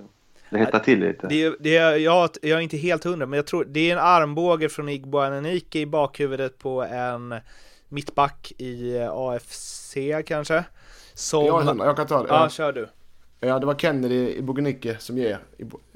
det 0.50 0.58
hettade 0.58 0.84
till 0.84 1.00
lite. 1.00 1.26
Det, 1.26 1.54
det, 1.60 1.98
jag, 1.98 2.30
jag 2.42 2.58
är 2.58 2.60
inte 2.60 2.76
helt 2.76 3.04
hundra, 3.04 3.26
men 3.26 3.36
jag 3.36 3.46
tror 3.46 3.64
det 3.64 3.90
är 3.90 3.92
en 3.92 4.02
armbåge 4.02 4.68
från 4.68 4.88
Igbo 4.88 5.18
Ananike 5.18 5.78
i 5.78 5.86
bakhuvudet 5.86 6.58
på 6.58 6.82
en 6.82 7.34
mittback 7.88 8.52
i 8.58 8.98
AFC 9.12 9.96
kanske. 10.26 10.64
Som... 11.14 11.44
Jag, 11.44 11.60
hundra, 11.60 11.86
jag 11.86 11.96
kan 11.96 12.06
ta 12.06 12.22
det. 12.22 12.28
Ja, 12.28 12.42
ja, 12.42 12.48
kör 12.48 12.72
du. 12.72 12.88
Ja, 13.40 13.58
det 13.58 13.66
var 13.66 13.74
Kennedy 13.74 14.34
i 14.34 14.42
Bogenicke 14.42 14.96
som 14.98 15.18
ger. 15.18 15.38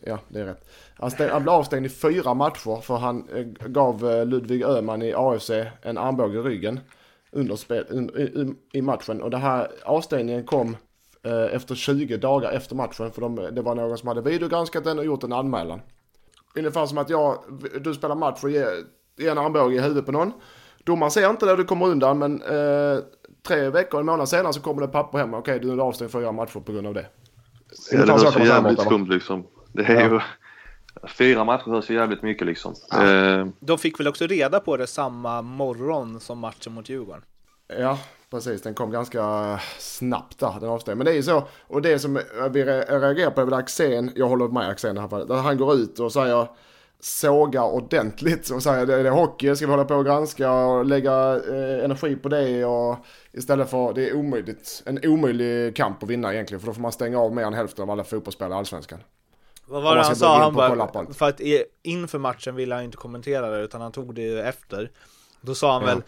Ja, 0.04 0.18
det 0.28 0.40
är 0.40 0.44
rätt. 0.44 0.68
Han, 0.94 1.10
stäng, 1.10 1.30
han 1.30 1.42
blev 1.42 1.54
avstängd 1.54 1.86
i 1.86 1.88
fyra 1.88 2.34
matcher 2.34 2.80
för 2.80 2.96
han 2.96 3.28
eh, 3.28 3.68
gav 3.68 4.10
eh, 4.10 4.26
Ludvig 4.26 4.62
Öhman 4.62 5.02
i 5.02 5.14
AFC 5.16 5.50
en 5.82 5.98
armbåge 5.98 6.38
i 6.38 6.42
ryggen 6.42 6.80
under 7.30 7.56
spel, 7.56 7.84
un, 7.88 8.10
i, 8.16 8.78
i 8.78 8.82
matchen. 8.82 9.22
Och 9.22 9.30
det 9.30 9.36
här 9.36 9.70
avstängningen 9.84 10.44
kom 10.44 10.76
efter 11.30 11.74
20 11.74 12.16
dagar 12.16 12.52
efter 12.52 12.76
matchen 12.76 13.12
för 13.12 13.20
de, 13.20 13.34
det 13.36 13.62
var 13.62 13.74
någon 13.74 13.98
som 13.98 14.08
hade 14.08 14.20
videogranskat 14.20 14.84
den 14.84 14.98
och 14.98 15.04
gjort 15.04 15.22
en 15.22 15.32
anmälan. 15.32 15.80
Ungefär 16.56 16.86
som 16.86 16.98
att 16.98 17.10
jag, 17.10 17.38
du 17.80 17.94
spelar 17.94 18.14
match 18.14 18.44
och 18.44 18.50
ger, 18.50 18.68
ger 19.16 19.30
en 19.30 19.38
armbåge 19.38 19.76
i 19.76 19.80
huvudet 19.80 20.06
på 20.06 20.12
någon. 20.12 20.32
Domaren 20.84 21.10
ser 21.10 21.30
inte 21.30 21.46
det 21.46 21.56
du 21.56 21.64
kommer 21.64 21.86
undan 21.86 22.18
men 22.18 22.42
eh, 22.42 22.98
tre 23.46 23.70
veckor, 23.70 24.00
en 24.00 24.06
månad 24.06 24.28
senare 24.28 24.52
så 24.52 24.60
kommer 24.60 24.80
det 24.82 24.88
papper 24.88 25.18
hem. 25.18 25.34
Okej, 25.34 25.60
du 25.60 25.72
är 25.72 25.78
avstängd 25.78 26.12
fyra 26.12 26.32
matcher 26.32 26.60
på 26.60 26.72
grund 26.72 26.86
av 26.86 26.94
det. 26.94 27.06
Ja, 27.90 28.06
det 28.06 28.12
var 28.12 28.18
så 28.18 28.38
jävligt 28.38 28.80
skumt 28.80 29.06
liksom. 29.08 29.46
Det 29.72 29.82
är 29.82 30.00
ja. 30.00 30.10
ju 30.10 30.20
Fyra 31.08 31.44
matcher 31.44 31.70
hörs 31.70 31.90
ju 31.90 31.94
jävligt 31.94 32.22
mycket 32.22 32.46
liksom. 32.46 32.74
Ja. 32.90 33.06
Eh. 33.06 33.46
De 33.60 33.78
fick 33.78 34.00
väl 34.00 34.08
också 34.08 34.26
reda 34.26 34.60
på 34.60 34.76
det 34.76 34.86
samma 34.86 35.42
morgon 35.42 36.20
som 36.20 36.38
matchen 36.38 36.72
mot 36.72 36.88
Djurgården? 36.88 37.22
Ja, 37.78 37.98
precis. 38.34 38.62
Den 38.62 38.74
kom 38.74 38.90
ganska 38.90 39.60
snabbt 39.78 40.38
där, 40.38 40.54
den 40.60 40.68
avstängningen. 40.68 40.98
Men 40.98 41.04
det 41.04 41.12
är 41.12 41.16
ju 41.16 41.22
så, 41.22 41.48
och 41.66 41.82
det 41.82 41.98
som 41.98 42.14
vi 42.50 42.64
reagerar 42.64 43.30
på 43.30 43.40
är 43.40 43.44
väl 43.44 43.54
Axén, 43.54 44.12
jag 44.14 44.28
håller 44.28 44.48
med 44.48 44.68
Axén 44.68 44.98
här, 44.98 45.26
där 45.26 45.34
han 45.34 45.58
går 45.58 45.74
ut 45.74 45.98
och 45.98 46.12
säger 46.12 46.48
sågar 47.00 47.62
ordentligt 47.62 48.50
och 48.50 48.62
säger 48.62 48.86
det 48.86 48.94
är 48.94 49.10
hockey, 49.10 49.56
ska 49.56 49.66
vi 49.66 49.72
hålla 49.72 49.84
på 49.84 49.94
och 49.94 50.04
granska 50.04 50.52
och 50.52 50.84
lägga 50.84 51.40
eh, 51.48 51.84
energi 51.84 52.16
på 52.16 52.28
det 52.28 52.64
och 52.64 52.96
istället 53.32 53.70
för, 53.70 53.92
det 53.92 54.08
är 54.08 54.14
omöjligt, 54.14 54.82
en 54.86 55.00
omöjlig 55.04 55.76
kamp 55.76 56.02
att 56.02 56.08
vinna 56.08 56.34
egentligen 56.34 56.60
för 56.60 56.66
då 56.66 56.74
får 56.74 56.82
man 56.82 56.92
stänga 56.92 57.20
av 57.20 57.34
mer 57.34 57.42
än 57.42 57.54
hälften 57.54 57.82
av 57.82 57.90
alla 57.90 58.04
fotbollsspelare 58.04 58.54
i 58.54 58.58
Allsvenskan. 58.58 58.98
Vad 59.66 59.82
var 59.82 59.96
det 59.96 60.02
han 60.02 60.16
sa? 60.16 60.38
Han 60.38 60.54
bara, 60.54 61.12
för 61.14 61.28
att 61.28 61.40
inför 61.82 62.18
matchen 62.18 62.54
ville 62.54 62.74
han 62.74 62.84
inte 62.84 62.96
kommentera 62.96 63.50
det 63.50 63.62
utan 63.64 63.80
han 63.80 63.92
tog 63.92 64.14
det 64.14 64.42
efter. 64.42 64.90
Då 65.40 65.54
sa 65.54 65.72
han 65.72 65.82
ja. 65.82 65.86
väl 65.86 66.02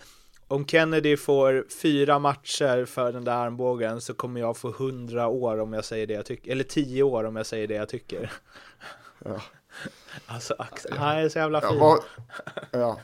om 0.48 0.66
Kennedy 0.66 1.16
får 1.16 1.66
fyra 1.82 2.18
matcher 2.18 2.84
för 2.84 3.12
den 3.12 3.24
där 3.24 3.32
armbågen 3.32 4.00
så 4.00 4.14
kommer 4.14 4.40
jag 4.40 4.56
få 4.56 4.70
hundra 4.70 5.28
år 5.28 5.60
om 5.60 5.72
jag 5.72 5.84
säger 5.84 6.06
det 6.06 6.14
jag 6.14 6.26
tycker, 6.26 6.52
eller 6.52 6.64
tio 6.64 7.02
år 7.02 7.24
om 7.24 7.36
jag 7.36 7.46
säger 7.46 7.68
det 7.68 7.74
jag 7.74 7.88
tycker. 7.88 8.32
Ja. 9.24 9.40
Alltså 10.26 10.54
Axel, 10.58 10.92
han 10.98 11.16
är 11.16 11.28
så 11.28 11.38
jävla 11.38 11.60
fin. 11.60 11.78
Ja, 11.78 11.98
ja. 12.70 12.98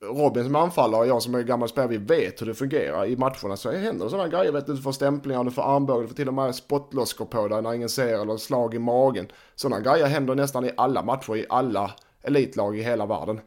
Robin 0.00 0.44
som 0.44 0.56
anfaller 0.56 0.98
och 0.98 1.06
jag 1.06 1.22
som 1.22 1.34
är 1.34 1.42
gammal 1.42 1.68
spelare, 1.68 1.90
vi 1.90 1.96
vet 1.96 2.42
hur 2.42 2.46
det 2.46 2.54
fungerar 2.54 3.06
i 3.06 3.16
matcherna. 3.16 3.56
Så 3.56 3.70
händer 3.70 4.08
sådana 4.08 4.28
grejer, 4.28 4.52
vet 4.52 4.66
du, 4.66 4.74
du 4.74 4.82
får 4.82 4.92
stämplingar, 4.92 5.44
du 5.44 5.50
får 5.50 5.62
armbågar, 5.62 6.02
du 6.02 6.08
får 6.08 6.14
till 6.14 6.28
och 6.28 6.34
med 6.34 6.54
spottloskor 6.54 7.24
på 7.24 7.48
dig 7.48 7.62
när 7.62 7.74
ingen 7.74 7.88
ser 7.88 8.22
eller 8.22 8.36
slag 8.36 8.74
i 8.74 8.78
magen. 8.78 9.26
Sådana 9.54 9.80
grejer 9.80 10.06
händer 10.06 10.34
nästan 10.34 10.64
i 10.64 10.72
alla 10.76 11.02
matcher 11.02 11.36
i 11.36 11.46
alla 11.48 11.92
elitlag 12.22 12.78
i 12.78 12.82
hela 12.82 13.06
världen. 13.06 13.40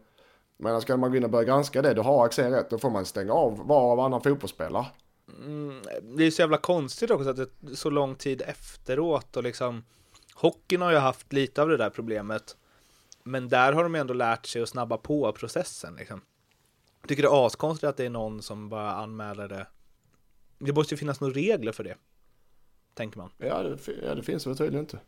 Men 0.57 0.81
ska 0.81 0.97
man 0.97 1.11
gå 1.11 1.17
in 1.17 1.23
och 1.23 1.29
börja 1.29 1.45
granska 1.45 1.81
det, 1.81 1.93
då 1.93 2.01
har 2.01 2.25
Axel 2.25 2.51
rätt, 2.51 2.69
då 2.69 2.77
får 2.77 2.89
man 2.89 3.05
stänga 3.05 3.33
av 3.33 3.67
var 3.67 3.91
och 3.91 3.97
varannan 3.97 4.21
fotbollsspelare. 4.21 4.85
Mm, 5.39 5.81
det 6.01 6.23
är 6.23 6.31
så 6.31 6.41
jävla 6.41 6.57
konstigt 6.57 7.11
också 7.11 7.29
att 7.29 7.35
det 7.35 7.71
är 7.71 7.75
så 7.75 7.89
lång 7.89 8.15
tid 8.15 8.41
efteråt 8.41 9.37
och 9.37 9.43
liksom 9.43 9.83
Hockeyn 10.35 10.81
har 10.81 10.91
ju 10.91 10.97
haft 10.97 11.33
lite 11.33 11.61
av 11.61 11.69
det 11.69 11.77
där 11.77 11.89
problemet. 11.89 12.57
Men 13.23 13.49
där 13.49 13.73
har 13.73 13.83
de 13.83 13.95
ändå 13.95 14.13
lärt 14.13 14.45
sig 14.45 14.61
att 14.61 14.69
snabba 14.69 14.97
på 14.97 15.31
processen 15.31 15.95
liksom. 15.95 16.21
Jag 17.01 17.09
tycker 17.09 17.23
det 17.23 17.29
är 17.29 17.45
askonstigt 17.45 17.89
att 17.89 17.97
det 17.97 18.05
är 18.05 18.09
någon 18.09 18.41
som 18.41 18.69
bara 18.69 18.91
anmäler 18.91 19.47
det. 19.47 19.67
Det 20.59 20.73
måste 20.73 20.93
ju 20.93 20.97
finnas 20.97 21.21
några 21.21 21.33
regler 21.33 21.71
för 21.71 21.83
det. 21.83 21.95
Tänker 22.93 23.17
man. 23.17 23.29
Ja, 23.37 23.63
det, 23.63 23.77
ja, 24.03 24.15
det 24.15 24.23
finns 24.23 24.47
väl 24.47 24.57
tydligen 24.57 24.83
inte. 24.83 24.99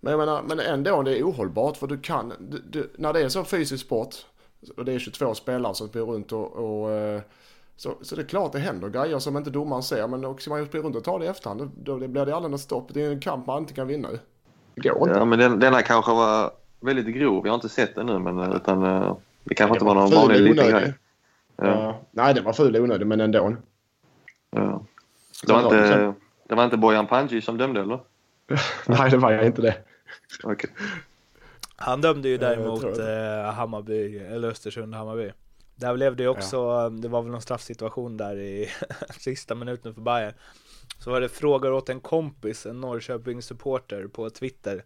Men 0.00 0.10
jag 0.10 0.18
menar, 0.18 0.42
men 0.42 0.60
ändå 0.60 1.02
det 1.02 1.18
är 1.18 1.22
ohållbart 1.22 1.76
för 1.76 1.86
du 1.86 2.00
kan, 2.00 2.32
du, 2.40 2.58
du, 2.58 2.90
när 2.98 3.12
det 3.12 3.20
är 3.20 3.28
så 3.28 3.44
fysisk 3.44 3.84
sport 3.84 4.26
och 4.76 4.84
det 4.84 4.92
är 4.92 4.98
22 4.98 5.34
spelare 5.34 5.74
som 5.74 5.88
springer 5.88 6.06
runt 6.06 6.32
och, 6.32 6.52
och 6.52 6.90
eh, 6.90 7.20
så, 7.76 7.94
så 8.02 8.16
det 8.16 8.22
är 8.22 8.26
klart 8.26 8.52
det 8.52 8.58
händer 8.58 8.88
grejer 8.88 9.18
som 9.18 9.36
inte 9.36 9.50
domaren 9.50 9.82
ser 9.82 10.08
men 10.08 10.24
också 10.24 10.50
man 10.50 10.66
springer 10.66 10.84
runt 10.84 10.96
och 10.96 11.04
tar 11.04 11.18
det 11.18 11.24
i 11.24 11.28
efterhand 11.28 11.70
då, 11.76 11.96
blir 11.96 12.26
det 12.26 12.36
aldrig 12.36 12.50
något 12.50 12.60
stopp. 12.60 12.88
Det 12.94 13.02
är 13.02 13.10
en 13.10 13.20
kamp 13.20 13.46
man 13.46 13.58
inte 13.58 13.74
kan 13.74 13.86
vinna. 13.86 14.08
Det 14.74 14.88
går 14.88 15.08
inte. 15.08 15.18
Ja 15.18 15.24
men 15.24 15.38
den, 15.38 15.60
denna 15.60 15.82
kanske 15.82 16.10
var 16.10 16.50
väldigt 16.80 17.06
grov. 17.06 17.46
Jag 17.46 17.52
har 17.52 17.54
inte 17.54 17.68
sett 17.68 17.94
den 17.94 18.06
nu 18.06 18.18
men 18.18 18.52
utan 18.52 18.82
eh, 18.82 19.16
det 19.44 19.54
kanske 19.54 19.74
inte 19.74 19.84
var 19.84 19.94
någon 19.94 20.10
vanlig 20.10 20.40
liten 20.40 20.70
grej. 20.70 20.94
Ja. 21.56 21.64
Ja. 21.64 22.00
Nej, 22.10 22.34
den 22.34 22.44
var 22.44 22.52
ful 22.52 22.76
och 22.76 22.82
onödig, 22.82 23.06
men 23.06 23.20
ändå. 23.20 23.56
Ja. 24.50 24.84
Det, 25.46 25.52
var 25.52 25.62
inte, 25.62 26.14
det 26.48 26.54
var 26.54 26.64
inte 26.64 26.76
Bojan 26.76 27.06
Panji 27.06 27.42
som 27.42 27.58
dömde, 27.58 27.80
eller? 27.80 28.00
Nej, 28.86 29.10
det 29.10 29.16
var 29.16 29.32
jag 29.32 29.46
inte 29.46 29.62
det. 29.62 29.76
Okay. 30.44 30.70
Han 31.82 32.00
dömde 32.00 32.28
ju 32.28 32.38
däremot 32.38 32.98
eh, 32.98 33.52
Hammarby, 33.54 34.18
eller 34.18 34.50
Östersund-Hammarby. 34.50 35.32
Där 35.74 35.94
blev 35.94 36.16
det 36.16 36.28
också, 36.28 36.56
ja. 36.56 36.88
det 36.88 37.08
var 37.08 37.22
väl 37.22 37.32
någon 37.32 37.42
straffsituation 37.42 38.16
där 38.16 38.36
i 38.36 38.68
sista 39.20 39.54
minuten 39.54 39.94
för 39.94 40.00
Bayern. 40.00 40.34
Så 40.98 41.10
var 41.10 41.20
det 41.20 41.28
frågor 41.28 41.72
åt 41.72 41.88
en 41.88 42.00
kompis, 42.00 42.66
en 42.66 42.80
Norrköping-supporter 42.80 44.08
på 44.08 44.30
Twitter. 44.30 44.84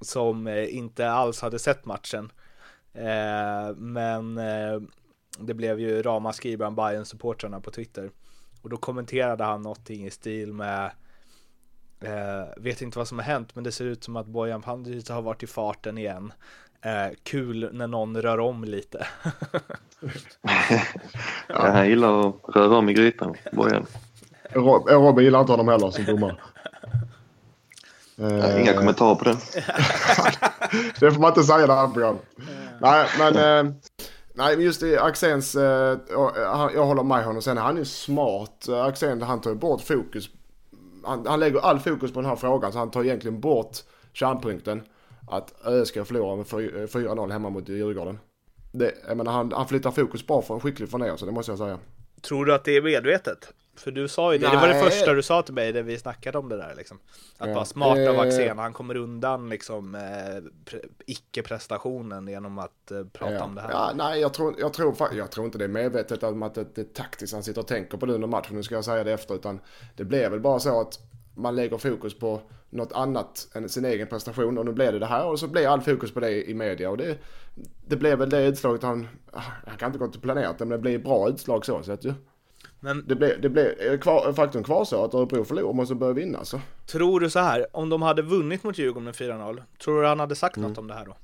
Som 0.00 0.46
eh, 0.46 0.76
inte 0.76 1.10
alls 1.10 1.40
hade 1.40 1.58
sett 1.58 1.84
matchen. 1.84 2.32
Eh, 2.92 3.76
men 3.76 4.38
eh, 4.38 4.80
det 5.38 5.54
blev 5.54 5.80
ju 5.80 6.02
ramaskri 6.02 6.56
bland 6.56 6.76
bayern 6.76 7.04
supportrarna 7.04 7.60
på 7.60 7.70
Twitter. 7.70 8.10
Och 8.62 8.70
då 8.70 8.76
kommenterade 8.76 9.44
han 9.44 9.62
någonting 9.62 10.06
i 10.06 10.10
stil 10.10 10.52
med 10.52 10.90
eh, 12.04 12.62
Vet 12.62 12.82
inte 12.82 12.98
vad 12.98 13.08
som 13.08 13.18
har 13.18 13.24
hänt 13.24 13.54
men 13.54 13.64
det 13.64 13.72
ser 13.72 13.84
ut 13.84 14.04
som 14.04 14.16
att 14.16 14.26
Bojan 14.26 14.62
Pandicic 14.62 15.08
har 15.08 15.22
varit 15.22 15.42
i 15.42 15.46
farten 15.46 15.98
igen. 15.98 16.32
Eh, 16.82 17.16
kul 17.22 17.70
när 17.72 17.86
någon 17.86 18.22
rör 18.22 18.40
om 18.40 18.64
lite. 18.64 19.06
ja, 21.48 21.70
han 21.70 21.88
gillar 21.88 22.28
att 22.28 22.34
röra 22.56 22.76
om 22.76 22.88
i 22.88 22.92
grytan, 22.92 23.34
Bojan. 23.52 23.86
Robin 24.86 25.24
gillar 25.24 25.40
inte 25.40 25.52
honom 25.52 25.68
heller 25.68 25.90
som 25.90 26.04
domare. 26.04 26.36
Eh, 28.18 28.60
inga 28.60 28.74
kommentarer 28.74 29.14
på 29.14 29.24
den. 29.24 29.36
det 31.00 31.12
får 31.12 31.20
man 31.20 31.30
inte 31.30 31.44
säga 31.44 31.64
i 31.64 31.66
det 31.66 31.74
här 31.74 31.88
programmet. 31.88 32.22
Nej, 32.80 33.06
men 33.18 33.66
eh, 33.66 33.74
Nej, 34.36 34.62
just 34.62 34.80
det, 34.80 34.98
Axéns, 34.98 35.54
eh, 35.54 35.98
jag 36.74 36.86
håller 36.86 37.02
med 37.02 37.24
honom. 37.24 37.42
Sen 37.42 37.58
är 37.58 37.62
han 37.62 37.76
ju 37.76 37.84
smart. 37.84 38.68
Axén, 38.68 39.22
han 39.22 39.40
tar 39.40 39.50
ju 39.50 39.56
bort 39.56 39.80
fokus. 39.80 40.30
Han, 41.04 41.26
han 41.26 41.40
lägger 41.40 41.60
all 41.60 41.80
fokus 41.80 42.12
på 42.12 42.20
den 42.20 42.28
här 42.30 42.36
frågan, 42.36 42.72
så 42.72 42.78
han 42.78 42.90
tar 42.90 43.04
egentligen 43.04 43.40
bort 43.40 43.76
kärnpunkten. 44.12 44.82
Att 45.30 45.66
ÖSK 45.66 45.94
förlorar 45.94 46.36
med 46.36 46.46
4-0 46.46 47.18
eh, 47.18 47.32
hemma 47.32 47.50
mot 47.50 47.68
Djurgården. 47.68 48.18
Det, 48.72 48.94
jag 49.08 49.16
menar, 49.16 49.32
han, 49.32 49.52
han 49.52 49.68
flyttar 49.68 49.90
fokus 49.90 50.26
bra 50.26 50.42
från 50.42 50.60
skickligt 50.60 50.90
från 50.90 51.02
er, 51.02 51.16
så 51.16 51.26
det 51.26 51.32
måste 51.32 51.52
jag 51.52 51.58
säga. 51.58 51.78
Tror 52.20 52.44
du 52.44 52.54
att 52.54 52.64
det 52.64 52.76
är 52.76 52.82
medvetet? 52.82 53.52
För 53.76 53.90
du 53.90 54.08
sa 54.08 54.32
ju 54.32 54.38
det, 54.38 54.46
Nej. 54.46 54.56
det 54.56 54.60
var 54.60 54.68
det 54.68 54.90
första 54.90 55.12
du 55.12 55.22
sa 55.22 55.42
till 55.42 55.54
mig 55.54 55.72
när 55.72 55.82
vi 55.82 55.98
snackade 55.98 56.38
om 56.38 56.48
det 56.48 56.56
där 56.56 56.74
liksom. 56.76 56.98
Att 57.38 57.48
ja. 57.48 57.54
vara 57.54 57.64
smart 57.64 58.08
av 58.08 58.20
Axén, 58.20 58.58
han 58.58 58.72
kommer 58.72 58.96
undan 58.96 59.48
liksom 59.48 59.94
eh, 59.94 60.78
icke-prestationen 61.06 62.28
genom 62.28 62.58
att 62.58 62.90
eh, 62.90 63.04
prata 63.12 63.34
ja. 63.34 63.44
om 63.44 63.54
det 63.54 63.60
här. 63.60 63.70
Ja, 63.70 63.92
nej, 63.94 64.20
jag 64.20 64.34
tror, 64.34 64.54
jag, 64.58 64.72
tror, 64.72 64.96
jag 65.12 65.30
tror 65.30 65.46
inte 65.46 65.58
det 65.58 65.64
är 65.64 65.68
medvetet 65.68 66.22
att 66.22 66.54
det, 66.54 66.66
det 66.74 66.80
är 66.80 66.84
taktiskt 66.84 67.32
han 67.32 67.42
sitter 67.42 67.60
och 67.60 67.66
tänker 67.66 67.98
på 67.98 68.06
det 68.06 68.12
under 68.12 68.28
matchen, 68.28 68.56
nu 68.56 68.62
ska 68.62 68.74
jag 68.74 68.84
säga 68.84 69.04
det 69.04 69.12
efter, 69.12 69.34
utan 69.34 69.60
det 69.96 70.04
blir 70.04 70.30
väl 70.30 70.40
bara 70.40 70.58
så 70.58 70.80
att 70.80 70.98
man 71.34 71.56
lägger 71.56 71.78
fokus 71.78 72.18
på 72.18 72.40
något 72.70 72.92
annat 72.92 73.48
än 73.54 73.68
sin 73.68 73.84
egen 73.84 74.06
prestation 74.06 74.58
och 74.58 74.64
nu 74.64 74.72
blev 74.72 74.92
det 74.92 74.98
det 74.98 75.06
här 75.06 75.26
och 75.26 75.38
så 75.38 75.48
blir 75.48 75.68
all 75.68 75.80
fokus 75.80 76.14
på 76.14 76.20
det 76.20 76.50
i 76.50 76.54
media 76.54 76.90
och 76.90 76.96
det, 76.96 77.18
det 77.86 77.96
blev 77.96 78.18
väl 78.18 78.30
det 78.30 78.46
utslaget 78.46 78.82
han, 78.82 79.08
han 79.66 79.76
kan 79.78 79.86
inte 79.86 79.98
gå 79.98 80.08
till 80.08 80.20
planerat 80.20 80.58
men 80.58 80.68
det 80.68 80.78
blir 80.78 80.98
bra 80.98 81.28
utslag 81.28 81.64
så 81.64 81.82
sett 81.82 82.04
ju. 82.04 82.14
Men 82.84 83.04
det 83.06 83.14
blev, 83.14 83.40
det 83.40 83.48
blev 83.48 83.98
kvar, 83.98 84.32
faktum 84.32 84.64
kvarstår 84.64 85.04
att 85.04 85.14
Örebro 85.14 85.44
förlorar 85.44 85.68
och 85.68 85.74
måste 85.74 85.94
börja 85.94 86.12
vinna 86.12 86.44
så. 86.44 86.60
Tror 86.86 87.20
du 87.20 87.30
så 87.30 87.38
här, 87.38 87.66
om 87.72 87.88
de 87.88 88.02
hade 88.02 88.22
vunnit 88.22 88.64
mot 88.64 88.78
Djurgården 88.78 89.04
med 89.04 89.14
4-0, 89.14 89.62
tror 89.84 90.02
du 90.02 90.08
han 90.08 90.20
hade 90.20 90.34
sagt 90.34 90.56
mm. 90.56 90.68
något 90.68 90.78
om 90.78 90.86
det 90.86 90.94
här 90.94 91.04
då? 91.04 91.16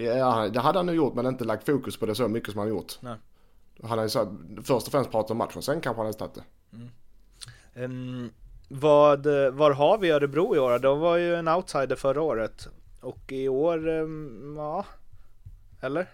Ja, 0.00 0.48
det 0.48 0.60
hade 0.60 0.78
han 0.78 0.86
nog 0.86 0.94
gjort 0.94 1.14
men 1.14 1.26
inte 1.26 1.44
lagt 1.44 1.66
fokus 1.66 1.96
på 1.96 2.06
det 2.06 2.14
så 2.14 2.28
mycket 2.28 2.50
som 2.50 2.58
han 2.58 2.68
gjort. 2.68 2.98
Nej. 3.00 3.16
Han 3.82 3.98
hade 3.98 4.08
så, 4.08 4.36
först 4.64 4.86
och 4.86 4.92
främst 4.92 5.10
pratat 5.10 5.30
om 5.30 5.36
matchen, 5.36 5.62
sen 5.62 5.80
kanske 5.80 5.98
han 5.98 6.06
hade 6.06 6.18
tagit 6.18 6.34
det. 6.34 6.44
Mm. 6.76 6.90
Um, 7.74 8.30
vad, 8.68 9.26
var 9.52 9.70
har 9.70 9.98
vi 9.98 10.10
Örebro 10.10 10.56
i 10.56 10.58
år? 10.58 10.78
De 10.78 11.00
var 11.00 11.16
ju 11.16 11.34
en 11.34 11.48
outsider 11.48 11.96
förra 11.96 12.22
året. 12.22 12.68
Och 13.00 13.32
i 13.32 13.48
år, 13.48 13.88
um, 13.88 14.54
ja, 14.56 14.84
eller? 15.80 16.06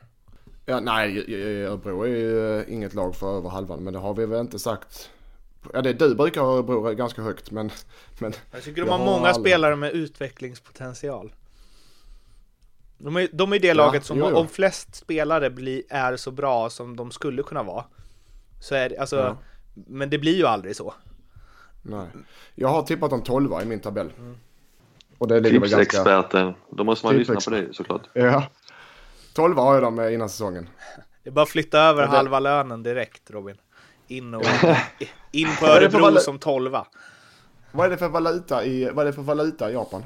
Ja, 0.71 0.81
nej, 0.81 1.35
Örebro 1.65 2.03
är 2.03 2.09
ju 2.09 2.59
eh, 2.59 2.73
inget 2.73 2.95
lag 2.95 3.17
för 3.17 3.37
över 3.37 3.49
halvan, 3.49 3.85
men 3.85 3.93
det 3.93 3.99
har 3.99 4.15
vi 4.15 4.27
väl 4.27 4.41
inte 4.41 4.59
sagt. 4.59 5.11
Ja, 5.73 5.83
det 5.83 5.93
du 5.93 6.15
brukar 6.15 6.41
ha 6.41 6.55
Örebro 6.55 6.95
ganska 6.95 7.23
högt, 7.23 7.51
men... 7.51 7.71
men 8.19 8.33
jag 8.53 8.63
tycker 8.63 8.83
de 8.83 8.89
har, 8.89 8.99
har 8.99 9.05
många 9.05 9.29
aldrig... 9.29 9.47
spelare 9.47 9.77
med 9.77 9.93
utvecklingspotential. 9.93 11.33
De 12.99 13.17
är, 13.17 13.29
de 13.33 13.53
är 13.53 13.59
det 13.59 13.67
ja, 13.67 13.75
laget 13.75 14.05
som, 14.05 14.19
jo, 14.19 14.29
jo. 14.31 14.37
om 14.37 14.49
flest 14.49 14.95
spelare 14.95 15.51
blir, 15.51 15.83
är 15.89 16.17
så 16.17 16.31
bra 16.31 16.71
som 16.71 16.97
de 16.97 17.11
skulle 17.11 17.43
kunna 17.43 17.63
vara, 17.63 17.85
så 18.61 18.75
är 18.75 18.89
det, 18.89 18.99
alltså, 18.99 19.17
ja. 19.17 19.37
men 19.75 20.11
det 20.11 20.19
blir 20.19 20.37
ju 20.37 20.47
aldrig 20.47 20.77
så. 20.77 20.95
Nej. 21.83 22.07
Jag 22.55 22.69
har 22.69 22.83
tippat 22.83 23.13
om 23.13 23.23
12 23.23 23.63
i 23.63 23.65
min 23.65 23.81
tabell. 23.81 24.13
Mm. 24.19 24.37
Och 25.19 25.29
det 25.29 25.41
ligger 25.41 25.61
ganska... 25.61 25.81
experten 25.81 26.55
då 26.71 26.85
måste 26.85 27.07
man 27.07 27.17
lyssna 27.17 27.35
på 27.45 27.51
det 27.51 27.75
såklart. 27.75 28.03
Ja, 28.13 28.45
12 29.35 29.57
har 29.57 29.75
jag 29.75 29.83
dem 29.83 30.01
innan 30.01 30.29
säsongen. 30.29 30.69
Det 31.23 31.31
är 31.31 31.35
bara 31.35 31.43
att 31.43 31.49
flytta 31.49 31.79
över 31.81 32.03
det... 32.03 32.09
halva 32.09 32.41
lönen 32.41 32.83
direkt 32.83 33.31
Robin. 33.31 33.57
In, 34.07 34.35
och, 34.35 34.43
in 35.33 35.49
på 35.61 35.67
Örebro 35.67 36.17
som 36.21 36.39
12 36.39 36.77
Vad 37.73 37.87
är 37.87 37.91
det 37.91 37.97
för 37.97 38.09
valuta 38.09 38.65
i, 38.65 38.91
vad 38.91 38.99
är 38.99 39.05
det 39.07 39.13
för 39.13 39.23
valuta 39.23 39.71
i 39.71 39.73
Japan? 39.73 40.05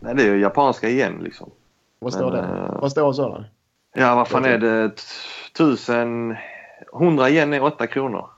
Nej, 0.00 0.14
det 0.14 0.22
är 0.22 0.26
ju 0.26 0.40
japanska 0.40 0.88
igen 0.88 1.20
liksom. 1.24 1.50
Vad 1.98 2.12
står 2.12 2.32
Men, 2.32 2.42
det? 2.42 2.48
Uh... 2.48 2.80
Vad 2.80 2.90
står 2.90 3.12
sådana? 3.12 3.44
Ja, 3.94 4.14
vad 4.14 4.28
fan 4.28 4.44
är 4.44 4.58
det? 4.58 4.92
Tusen... 5.56 6.36
100 6.94 7.30
yen 7.30 7.52
är 7.52 7.62
8 7.62 7.86
kronor. 7.86 8.30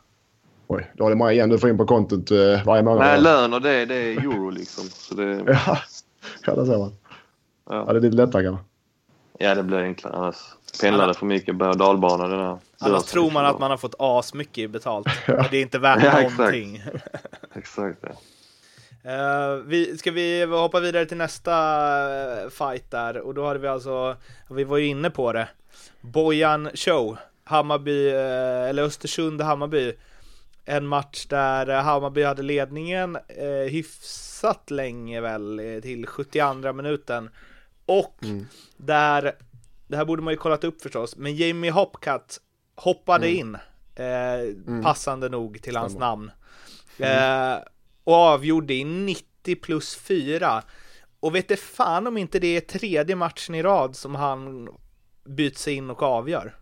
Oj, 0.66 0.92
då 0.94 1.04
har 1.04 1.10
det 1.10 1.16
många 1.16 1.32
igen 1.32 1.48
du 1.48 1.58
får 1.58 1.70
in 1.70 1.76
på 1.76 1.86
kontot 1.86 2.32
uh, 2.32 2.64
varje 2.66 2.82
månad. 2.82 2.98
Nej, 2.98 3.20
lön 3.20 3.54
och 3.54 3.62
det, 3.62 3.86
det 3.86 3.94
är 3.94 4.20
euro 4.20 4.50
liksom. 4.50 4.84
Så 4.84 5.14
det... 5.14 5.44
ja, 5.46 5.78
ja, 6.46 6.54
det 6.54 6.66
ser 6.66 6.78
man. 6.78 6.92
Ja. 7.68 7.84
ja, 7.86 7.92
det 7.92 7.98
är 7.98 8.00
lite 8.00 8.16
lättare 8.16 8.44
kanske. 8.44 8.64
Ja, 9.42 9.54
det 9.54 9.62
blir 9.62 9.78
enklare 9.78 10.14
annars. 10.16 10.36
Pendlade 10.80 11.14
för 11.14 11.26
mycket 11.26 11.56
berg 11.56 11.68
och 11.68 11.76
dalbana. 11.76 12.28
Det 12.28 12.36
där. 12.36 12.58
Annars 12.78 13.04
tror 13.04 13.30
man 13.30 13.46
att 13.46 13.58
man 13.58 13.70
har 13.70 13.78
fått 13.78 13.94
asmycket 13.98 14.70
betalt. 14.70 15.06
Men 15.26 15.44
det 15.50 15.56
är 15.56 15.62
inte 15.62 15.78
värt 15.78 16.04
Ja, 16.04 16.20
någonting. 16.20 16.82
Exakt, 17.54 17.98
ja. 18.02 18.08
Eh, 19.04 19.54
vi, 19.54 19.98
ska 19.98 20.10
vi 20.10 20.44
hoppa 20.44 20.80
vidare 20.80 21.06
till 21.06 21.16
nästa 21.16 21.52
eh, 22.42 22.48
fight 22.50 22.90
där 22.90 23.18
och 23.18 23.34
då 23.34 23.46
hade 23.46 23.58
vi 23.58 23.68
alltså, 23.68 24.16
vi 24.50 24.64
var 24.64 24.76
ju 24.76 24.86
inne 24.86 25.10
på 25.10 25.32
det, 25.32 25.48
Bojan 26.00 26.70
Show, 26.74 27.16
Hammarby, 27.44 28.08
eh, 28.08 28.68
eller 28.68 28.82
Östersund-Hammarby. 28.82 29.92
En 30.64 30.86
match 30.86 31.26
där 31.26 31.66
Hammarby 31.66 32.22
hade 32.22 32.42
ledningen 32.42 33.16
eh, 33.28 33.70
hyfsat 33.70 34.70
länge 34.70 35.20
väl, 35.20 35.80
till 35.82 36.06
72 36.06 36.72
minuten. 36.72 37.30
Och 37.86 38.16
där, 38.76 39.32
det 39.86 39.96
här 39.96 40.04
borde 40.04 40.22
man 40.22 40.32
ju 40.32 40.38
kollat 40.38 40.64
upp 40.64 40.82
förstås, 40.82 41.16
men 41.16 41.36
Jamie 41.36 41.70
Hopcat 41.70 42.40
hoppade 42.74 43.30
in, 43.30 43.54
eh, 43.94 44.82
passande 44.82 45.28
nog 45.28 45.62
till 45.62 45.76
hans 45.76 45.94
namn. 45.96 46.30
Eh, 46.98 47.54
och 48.04 48.14
avgjorde 48.14 48.74
i 48.74 48.84
90 48.84 49.56
plus 49.56 49.96
4. 49.96 50.62
Och 51.20 51.34
vet 51.34 51.48
det 51.48 51.56
fan 51.56 52.06
om 52.06 52.16
inte 52.16 52.38
det 52.38 52.56
är 52.56 52.60
tredje 52.60 53.16
matchen 53.16 53.54
i 53.54 53.62
rad 53.62 53.96
som 53.96 54.14
han 54.14 54.68
byts 55.24 55.68
in 55.68 55.90
och 55.90 56.02
avgör. 56.02 56.56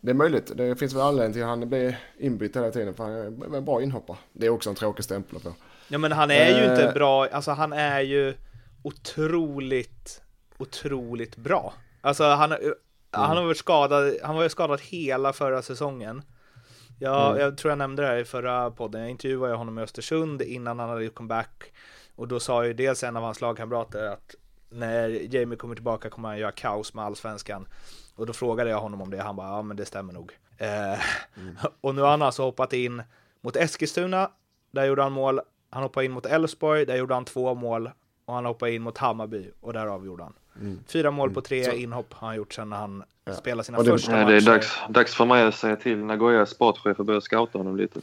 Det 0.00 0.10
är 0.10 0.14
möjligt. 0.14 0.52
Det 0.56 0.76
finns 0.76 0.94
väl 0.94 1.00
anledning 1.02 1.32
till 1.32 1.42
att 1.42 1.48
han 1.48 1.68
blir 1.68 1.98
inbytt 2.18 2.56
hela 2.56 2.70
tiden. 2.70 2.94
För 2.94 3.04
han 3.04 3.12
är 3.12 3.56
en 3.56 3.64
bra 3.64 3.82
inhoppare. 3.82 4.16
Det 4.32 4.46
är 4.46 4.50
också 4.50 4.70
en 4.70 4.76
tråkig 4.76 5.04
stämpel 5.04 5.36
att 5.36 5.42
få. 5.42 5.52
Ja 5.88 5.98
men 5.98 6.12
han 6.12 6.30
är 6.30 6.48
ju 6.48 6.64
Eh. 6.64 6.70
inte 6.70 6.92
bra, 6.94 7.26
alltså 7.26 7.50
han 7.50 7.72
är 7.72 8.00
ju 8.00 8.34
otroligt, 8.82 10.22
otroligt 10.60 11.36
bra. 11.36 11.74
Alltså 12.00 12.24
han, 12.24 12.54
han 13.10 13.36
har 13.36 13.44
varit 13.44 13.56
skadad, 13.56 14.16
han 14.22 14.36
var 14.36 14.42
ju 14.42 14.48
skadad 14.48 14.80
hela 14.80 15.32
förra 15.32 15.62
säsongen. 15.62 16.22
Ja, 16.98 17.38
jag 17.38 17.58
tror 17.58 17.70
jag 17.70 17.78
nämnde 17.78 18.02
det 18.02 18.08
här 18.08 18.16
i 18.16 18.24
förra 18.24 18.70
podden, 18.70 19.00
jag 19.00 19.10
intervjuade 19.10 19.54
honom 19.54 19.78
i 19.78 19.82
Östersund 19.82 20.42
innan 20.42 20.78
han 20.78 20.88
hade 20.88 21.04
gjort 21.04 21.14
comeback. 21.14 21.72
Och 22.16 22.28
då 22.28 22.40
sa 22.40 22.66
ju 22.66 22.72
dels 22.72 23.04
en 23.04 23.16
av 23.16 23.22
hans 23.22 23.40
lagkamrater 23.40 24.04
att 24.04 24.34
när 24.70 25.34
Jamie 25.34 25.56
kommer 25.56 25.74
tillbaka 25.74 26.10
kommer 26.10 26.28
han 26.28 26.38
göra 26.38 26.52
kaos 26.52 26.94
med 26.94 27.04
allsvenskan. 27.04 27.68
Och 28.14 28.26
då 28.26 28.32
frågade 28.32 28.70
jag 28.70 28.80
honom 28.80 29.02
om 29.02 29.10
det, 29.10 29.22
han 29.22 29.36
bara 29.36 29.48
ja 29.48 29.62
men 29.62 29.76
det 29.76 29.84
stämmer 29.84 30.12
nog. 30.12 30.38
Eh, 30.58 30.98
Och 31.80 31.94
nu 31.94 32.00
har 32.00 32.10
han 32.10 32.22
alltså 32.22 32.42
hoppat 32.42 32.72
in 32.72 33.02
mot 33.40 33.56
Eskilstuna, 33.56 34.30
där 34.70 34.84
gjorde 34.84 35.02
han 35.02 35.12
mål. 35.12 35.40
Han 35.70 35.82
hoppade 35.82 36.06
in 36.06 36.12
mot 36.12 36.26
Elfsborg, 36.26 36.86
där 36.86 36.96
gjorde 36.96 37.14
han 37.14 37.24
två 37.24 37.54
mål. 37.54 37.90
Och 38.24 38.34
han 38.34 38.44
hoppade 38.44 38.72
in 38.72 38.82
mot 38.82 38.98
Hammarby, 38.98 39.50
och 39.60 39.72
där 39.72 39.86
avgjorde 39.86 40.22
han. 40.22 40.34
Fyra 40.88 41.10
mål 41.10 41.30
på 41.34 41.40
tre 41.40 41.64
Så- 41.64 41.72
inhopp 41.72 42.14
har 42.14 42.26
han 42.28 42.36
gjort 42.36 42.52
sedan 42.52 42.72
han 42.72 43.04
Ja. 43.24 43.32
spelade 43.34 43.64
sina 43.64 43.78
det- 43.78 43.84
första 43.90 44.12
Ja, 44.12 44.16
det 44.16 44.22
är 44.22 44.34
matcher. 44.34 44.46
dags, 44.46 44.78
dags 44.88 45.14
för 45.14 45.24
mig 45.24 45.42
att 45.42 45.54
säga 45.54 45.76
till 45.76 45.98
Nagoyas 45.98 46.50
sportchef 46.50 46.98
och 46.98 47.04
börja 47.04 47.20
scouta 47.20 47.58
honom 47.58 47.76
lite. 47.76 48.00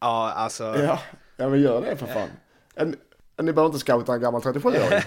Ja, 0.00 0.30
alltså. 0.32 0.64
Ja, 0.64 0.98
ja 1.36 1.48
men 1.48 1.60
gör 1.60 1.80
det 1.80 1.96
för 1.96 2.06
fan. 2.06 2.28
En, 2.74 2.96
en, 3.36 3.44
ni 3.46 3.52
behöver 3.52 3.74
inte 3.74 3.78
scouta 3.78 4.14
en 4.14 4.20
gammal 4.20 4.40
37-åring. 4.42 5.00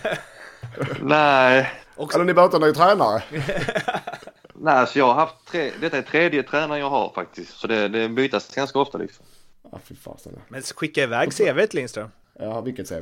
Nej, 1.01 1.71
Eller 2.15 2.23
ni 2.23 2.34
behöver 2.34 2.56
inte 2.56 2.58
en 2.58 2.69
ny 2.69 2.73
tränare. 2.73 3.23
nej 4.53 4.73
alltså 4.73 4.99
jag 4.99 5.06
har 5.06 5.13
haft 5.13 5.36
tre, 5.47 5.71
detta 5.82 5.97
är 5.97 6.01
tredje 6.01 6.43
tränaren 6.43 6.79
jag 6.79 6.89
har 6.89 7.12
faktiskt. 7.15 7.58
Så 7.58 7.67
det, 7.67 7.88
det 7.88 8.10
bytas 8.10 8.56
ganska 8.56 8.79
ofta 8.79 8.97
liksom. 8.97 9.25
Ja, 9.71 9.79
fy 9.84 9.95
fasen. 9.95 10.39
Men 10.47 10.62
skicka 10.62 11.03
iväg 11.03 11.34
CV 11.38 11.65
till 11.67 11.79
Lindström. 11.79 12.10
Ja, 12.39 12.62
vilket 12.62 12.89
CV. 12.89 12.93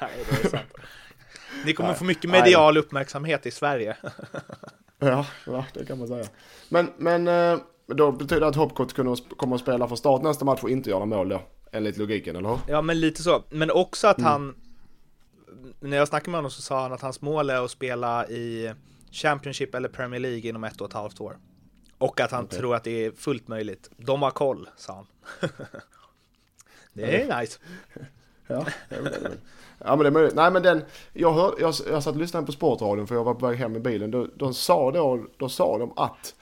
Nej, 0.00 0.10
det 0.30 0.44
är 0.46 0.50
sant. 0.50 0.62
Ni 1.64 1.72
kommer 1.72 1.88
Nej. 1.88 1.98
få 1.98 2.04
mycket 2.04 2.30
Nej. 2.30 2.40
medial 2.40 2.76
uppmärksamhet 2.76 3.46
i 3.46 3.50
Sverige. 3.50 3.96
Ja, 4.98 5.26
ja, 5.46 5.66
det 5.74 5.84
kan 5.84 5.98
man 5.98 6.08
säga. 6.08 6.26
Men, 6.68 6.92
men 6.98 7.28
eh, 7.28 7.58
då 7.86 8.12
betyder 8.12 8.40
det 8.40 8.46
att 8.46 8.56
Hopkott 8.56 8.94
kommer 9.36 9.54
att 9.54 9.60
spela 9.60 9.88
för 9.88 9.96
start 9.96 10.22
nästa 10.22 10.44
match 10.44 10.62
och 10.62 10.70
inte 10.70 10.90
göra 10.90 11.04
mål 11.04 11.28
då? 11.28 11.42
Enligt 11.72 11.96
logiken, 11.96 12.36
eller 12.36 12.48
hur? 12.48 12.58
Ja, 12.68 12.82
men 12.82 13.00
lite 13.00 13.22
så. 13.22 13.44
Men 13.50 13.70
också 13.70 14.08
att 14.08 14.20
han, 14.20 14.54
när 15.80 15.96
jag 15.96 16.08
snackade 16.08 16.30
med 16.30 16.38
honom 16.38 16.50
så 16.50 16.62
sa 16.62 16.82
han 16.82 16.92
att 16.92 17.00
hans 17.00 17.20
mål 17.20 17.50
är 17.50 17.64
att 17.64 17.70
spela 17.70 18.26
i 18.28 18.72
Championship 19.10 19.74
eller 19.74 19.88
Premier 19.88 20.20
League 20.20 20.48
inom 20.48 20.64
ett 20.64 20.80
och 20.80 20.88
ett 20.88 20.92
halvt 20.92 21.20
år. 21.20 21.38
Och 21.98 22.20
att 22.20 22.30
han 22.30 22.44
Okej. 22.44 22.58
tror 22.58 22.74
att 22.74 22.84
det 22.84 23.04
är 23.04 23.10
fullt 23.10 23.48
möjligt. 23.48 23.90
De 23.96 24.22
har 24.22 24.30
koll, 24.30 24.68
sa 24.76 24.94
han. 24.94 25.06
det 26.92 27.22
är 27.22 27.40
nice. 27.40 27.58
Ja, 28.48 28.66
det 28.88 28.96
är 28.96 29.02
väl 29.02 29.12
det. 29.12 29.30
Ja 29.78 29.96
men 29.96 29.98
det 29.98 30.06
är 30.06 30.10
möjligt. 30.10 30.34
Nej 30.34 30.50
men 30.50 30.62
den, 30.62 30.82
jag, 31.12 31.32
hör, 31.32 31.54
jag, 31.60 31.74
jag 31.90 32.02
satt 32.02 32.14
och 32.14 32.20
lyssnade 32.20 32.46
på 32.46 32.52
Sportradion 32.52 33.06
för 33.06 33.14
jag 33.14 33.24
var 33.24 33.34
på 33.34 33.46
väg 33.46 33.58
hem 33.58 33.76
i 33.76 33.80
bilen. 33.80 34.10
De, 34.10 34.30
de 34.36 34.54
sa 34.54 34.90
då, 34.90 35.24
då 35.36 35.48
sa 35.48 35.78
de 35.78 35.92
att 35.96 36.34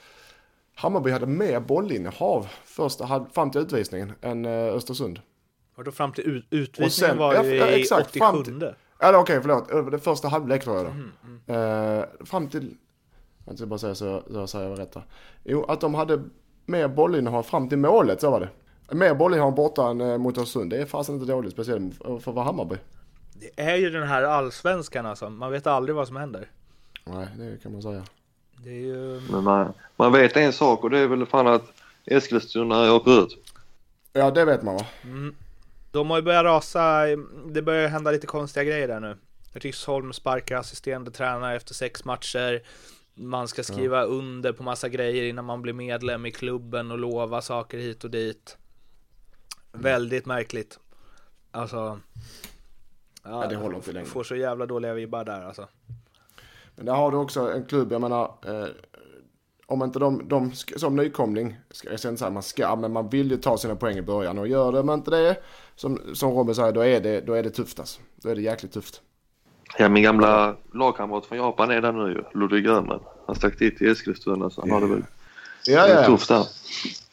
Hammarby 0.75 1.11
hade 1.11 1.27
mer 1.27 1.61
bollinnehav 1.61 2.47
första, 2.65 3.27
fram 3.33 3.51
till 3.51 3.61
utvisningen 3.61 4.13
än 4.21 4.45
eh, 4.45 4.51
Östersund. 4.75 5.21
Och 5.77 5.85
då 5.85 5.91
fram 5.93 6.13
till 6.13 6.25
ut- 6.25 6.47
utvisningen 6.51 6.91
sen- 6.91 7.19
var 7.19 7.45
ju 7.45 7.55
ja, 7.55 7.67
exakt, 7.67 8.09
87. 8.09 8.19
fram 8.19 8.43
Eller 8.99 9.19
okej, 9.19 9.39
förlåt. 9.43 9.71
Eh, 9.73 9.87
Det 9.87 9.99
första 9.99 10.29
halvlek 10.29 10.65
tror 10.65 10.77
jag 10.77 10.85
då. 10.87 10.91
Mm, 10.91 11.11
Eh, 11.47 12.05
fram 12.25 12.49
till, 12.49 12.75
jag 13.47 13.57
ska 13.59 13.67
bara 13.67 13.79
säga 13.79 13.95
så, 13.95 14.23
så 14.31 14.35
jag 14.39 14.49
säger 14.49 14.77
rätt 14.77 14.93
där. 14.93 15.07
Jo, 15.45 15.65
att 15.65 15.81
de 15.81 15.95
hade 15.95 16.23
mer 16.67 16.89
bollinnehav 16.89 17.43
fram 17.43 17.69
till 17.69 17.79
målet, 17.79 18.21
så 18.21 18.31
var 18.31 18.41
det. 18.41 18.49
Mer 18.95 19.15
bollinnehav 19.15 19.55
borta 19.55 19.89
än 19.91 20.01
eh, 20.01 20.19
mot 20.19 20.39
Östersund. 20.39 20.71
Det 20.71 20.77
är 20.77 20.87
fasen 20.87 21.15
inte 21.15 21.33
dåligt, 21.33 21.53
speciellt 21.53 21.95
för 21.97 22.19
för 22.19 22.31
att 22.31 22.35
vara 22.35 22.45
Hammarby. 22.47 22.77
Det 23.35 23.51
är 23.57 23.77
ju 23.77 23.91
den 23.91 24.09
här 24.09 24.23
allsvenskan 24.23 25.07
alltså. 25.07 25.31
Man 25.31 25.53
vet 25.53 25.67
aldrig 25.67 25.97
vad 25.97 26.07
som 26.07 26.17
händer. 26.17 26.51
Nej, 27.05 27.29
det 27.39 27.63
kan 27.63 27.73
man 27.73 27.83
säga. 27.83 28.05
Det 28.57 28.71
är 28.71 28.81
ju... 28.81 29.21
Men 29.31 29.45
man, 29.45 29.73
man 29.97 30.13
vet 30.13 30.37
en 30.37 30.53
sak 30.53 30.85
och 30.85 30.91
det 30.91 30.99
är 30.99 31.07
väl 31.07 31.27
fan 31.27 31.47
att 31.47 31.73
Eskilstuna 32.05 32.93
åker 32.93 33.23
ut. 33.23 33.55
Ja, 34.13 34.31
det 34.31 34.45
vet 34.45 34.63
man 34.63 34.75
va? 34.75 34.87
Mm. 35.03 35.35
De 35.91 36.11
har 36.11 36.17
ju 36.17 36.23
börjat 36.23 36.45
rasa, 36.45 37.07
det 37.47 37.63
börjar 37.63 37.89
hända 37.89 38.11
lite 38.11 38.27
konstiga 38.27 38.65
grejer 38.65 38.89
där 38.89 39.01
nu. 39.01 39.17
Ryssholm 39.53 40.13
sparkar 40.13 40.57
assisterande 40.57 41.11
tränare 41.11 41.57
efter 41.57 41.75
sex 41.75 42.05
matcher. 42.05 42.63
Man 43.15 43.49
ska 43.49 43.63
skriva 43.63 44.03
under 44.05 44.53
på 44.53 44.63
massa 44.63 44.89
grejer 44.89 45.25
innan 45.25 45.45
man 45.45 45.63
blir 45.63 45.73
medlem 45.73 46.27
i 46.27 46.31
klubben 46.31 46.91
och 46.91 46.99
lova 46.99 47.43
saker 47.43 47.79
hit 47.79 48.05
och 48.05 48.11
dit. 48.11 48.57
Väldigt 49.73 50.27
märkligt. 50.27 50.79
Alltså. 51.51 52.01
Ja, 53.25 53.47
det 53.47 53.57
håller 53.57 53.77
inte 53.77 53.93
längre. 53.93 54.07
Får 54.07 54.23
så 54.23 54.37
jävla 54.37 54.67
dåliga 54.67 54.95
vibbar 54.95 55.25
där 55.25 55.45
alltså. 55.45 55.69
Men 56.77 56.87
där 56.87 56.93
har 56.93 57.11
du 57.11 57.17
också 57.17 57.53
en 57.53 57.65
klubb, 57.65 57.93
jag 57.93 58.01
menar, 58.01 58.35
eh, 58.47 58.67
om 59.67 59.83
inte 59.83 59.99
de, 59.99 60.29
de 60.29 60.53
ska, 60.53 60.79
som 60.79 60.97
nykomling, 60.97 61.57
ska, 61.71 61.91
jag 61.91 62.01
säger 62.01 62.11
inte 62.11 62.19
så 62.19 62.25
här, 62.25 62.33
man 62.33 62.43
ska, 62.43 62.77
men 62.77 62.93
man 62.93 63.09
vill 63.09 63.31
ju 63.31 63.37
ta 63.37 63.59
sina 63.59 63.77
poäng 63.77 63.97
i 63.97 64.03
början 64.03 64.39
och 64.39 64.49
gör 64.49 64.73
det 64.73 64.83
man 64.83 64.99
inte 64.99 65.11
det, 65.11 65.37
som, 65.77 66.01
som 66.15 66.31
Robin 66.33 66.55
säger, 66.55 66.73
då 66.73 66.81
är 66.81 67.01
det, 67.01 67.21
då 67.21 67.33
är 67.33 67.43
det 67.43 67.51
tufft 67.51 67.81
alltså. 67.81 68.01
Då 68.17 68.29
är 68.29 68.35
det 68.35 68.43
jäkligt 68.43 68.73
tufft. 68.73 69.03
Ja, 69.79 69.89
min 69.89 70.03
gamla 70.03 70.57
lagkamrat 70.73 71.27
från 71.27 71.39
Japan 71.39 71.71
är 71.71 71.81
där 71.81 71.93
nu 71.93 72.13
ju, 72.13 72.41
Ludvig 72.41 72.65
Grönman. 72.65 73.01
Han 73.27 73.37
stack 73.37 73.59
dit 73.59 73.79
till 73.79 73.91
Eskilstuna 73.93 74.51
så 74.51 74.61
han 74.61 74.71
har 74.71 74.81
det 74.81 74.87
väl 74.87 75.03
Ja, 75.67 75.83
det 75.83 75.93
ja, 75.93 75.99
är 75.99 76.03
ja. 76.03 76.07
tufft 76.07 76.29
där. 76.29 76.47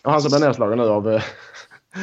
Och 0.02 0.12
han 0.12 0.22
som 0.22 0.30
blir 0.32 0.48
nedslagen 0.48 0.78
nu 0.78 0.84
av... 0.84 1.22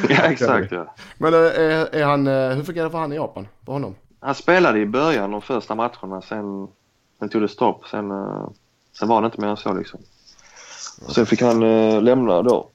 Ja, 0.09 0.23
exakt 0.23 0.71
ja. 0.71 0.95
Men 1.17 1.33
eh, 1.33 1.39
är, 1.39 1.95
är 1.95 2.05
han, 2.05 2.27
eh, 2.27 2.49
hur 2.49 2.63
fungerar 2.63 2.85
det 2.85 2.91
för 2.91 2.97
han 2.97 3.13
i 3.13 3.15
Japan? 3.15 3.47
För 3.65 3.73
honom? 3.73 3.95
Han 4.19 4.35
spelade 4.35 4.79
i 4.79 4.85
början 4.85 5.31
de 5.31 5.41
första 5.41 5.75
matcherna, 5.75 6.21
sen, 6.21 6.67
sen 7.19 7.29
tog 7.29 7.41
det 7.41 7.47
stopp. 7.47 7.87
Sen, 7.87 8.11
eh, 8.11 8.49
sen 8.99 9.07
var 9.07 9.21
det 9.21 9.25
inte 9.25 9.41
mer 9.41 9.47
än 9.47 9.57
så 9.57 9.73
liksom. 9.73 9.99
Och 11.05 11.11
sen 11.11 11.25
fick 11.25 11.41
han 11.41 11.63
eh, 11.63 12.01
lämna 12.01 12.41
då 12.41 12.69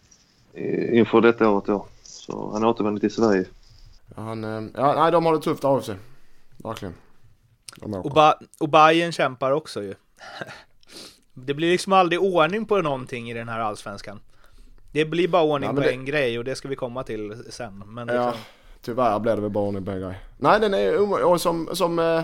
inför 0.93 1.21
detta 1.21 1.49
året 1.49 1.67
då. 1.67 1.87
Så 2.03 2.51
han 2.53 2.65
återvände 2.65 3.01
till 3.01 3.15
Sverige. 3.15 3.45
Ja, 4.17 4.23
Han, 4.23 4.73
ja, 4.75 4.95
nej, 5.03 5.13
de 5.13 5.27
har 5.27 5.33
det 5.33 5.41
tufft 5.41 5.65
av 5.65 5.81
sig. 5.81 5.97
Verkligen. 6.57 6.95
Och, 7.83 8.11
ba 8.11 8.35
och 8.61 8.69
Bayern 8.69 9.13
kämpar 9.13 9.51
också 9.51 9.83
ju. 9.83 9.95
Det 11.35 11.55
blir 11.55 11.71
liksom 11.71 11.93
aldrig 11.93 12.21
ordning 12.23 12.67
på 12.67 12.83
någonting 12.83 13.31
i 13.31 13.35
den 13.35 13.49
här 13.49 13.61
allsvenskan. 13.61 14.21
Det 14.95 15.05
blir 15.05 15.29
bara 15.29 15.43
ordning 15.43 15.71
Ja, 15.71 15.75
på 15.75 15.81
det- 15.81 15.91
en 15.91 16.05
grej 16.05 16.39
och 16.39 16.45
det 16.45 16.55
ska 16.55 16.69
vi 16.69 16.77
komma 16.77 17.03
till 17.03 17.45
sen. 17.51 17.83
Men 17.87 18.09
Ja, 18.09 18.27
liksom, 18.27 18.41
tyvärr 18.81 19.19
blev 19.19 19.37
det 19.37 19.43
väl 19.43 19.51
bara 19.51 19.65
ordning 19.65 19.85
på 19.85 19.91
en 19.91 20.01
grej. 20.01 20.19
Nej, 20.39 20.61
den 20.61 20.75
är 20.75 21.25
och 21.25 21.41
som, 21.41 21.69
som 21.73 21.99
eh, 21.99 22.23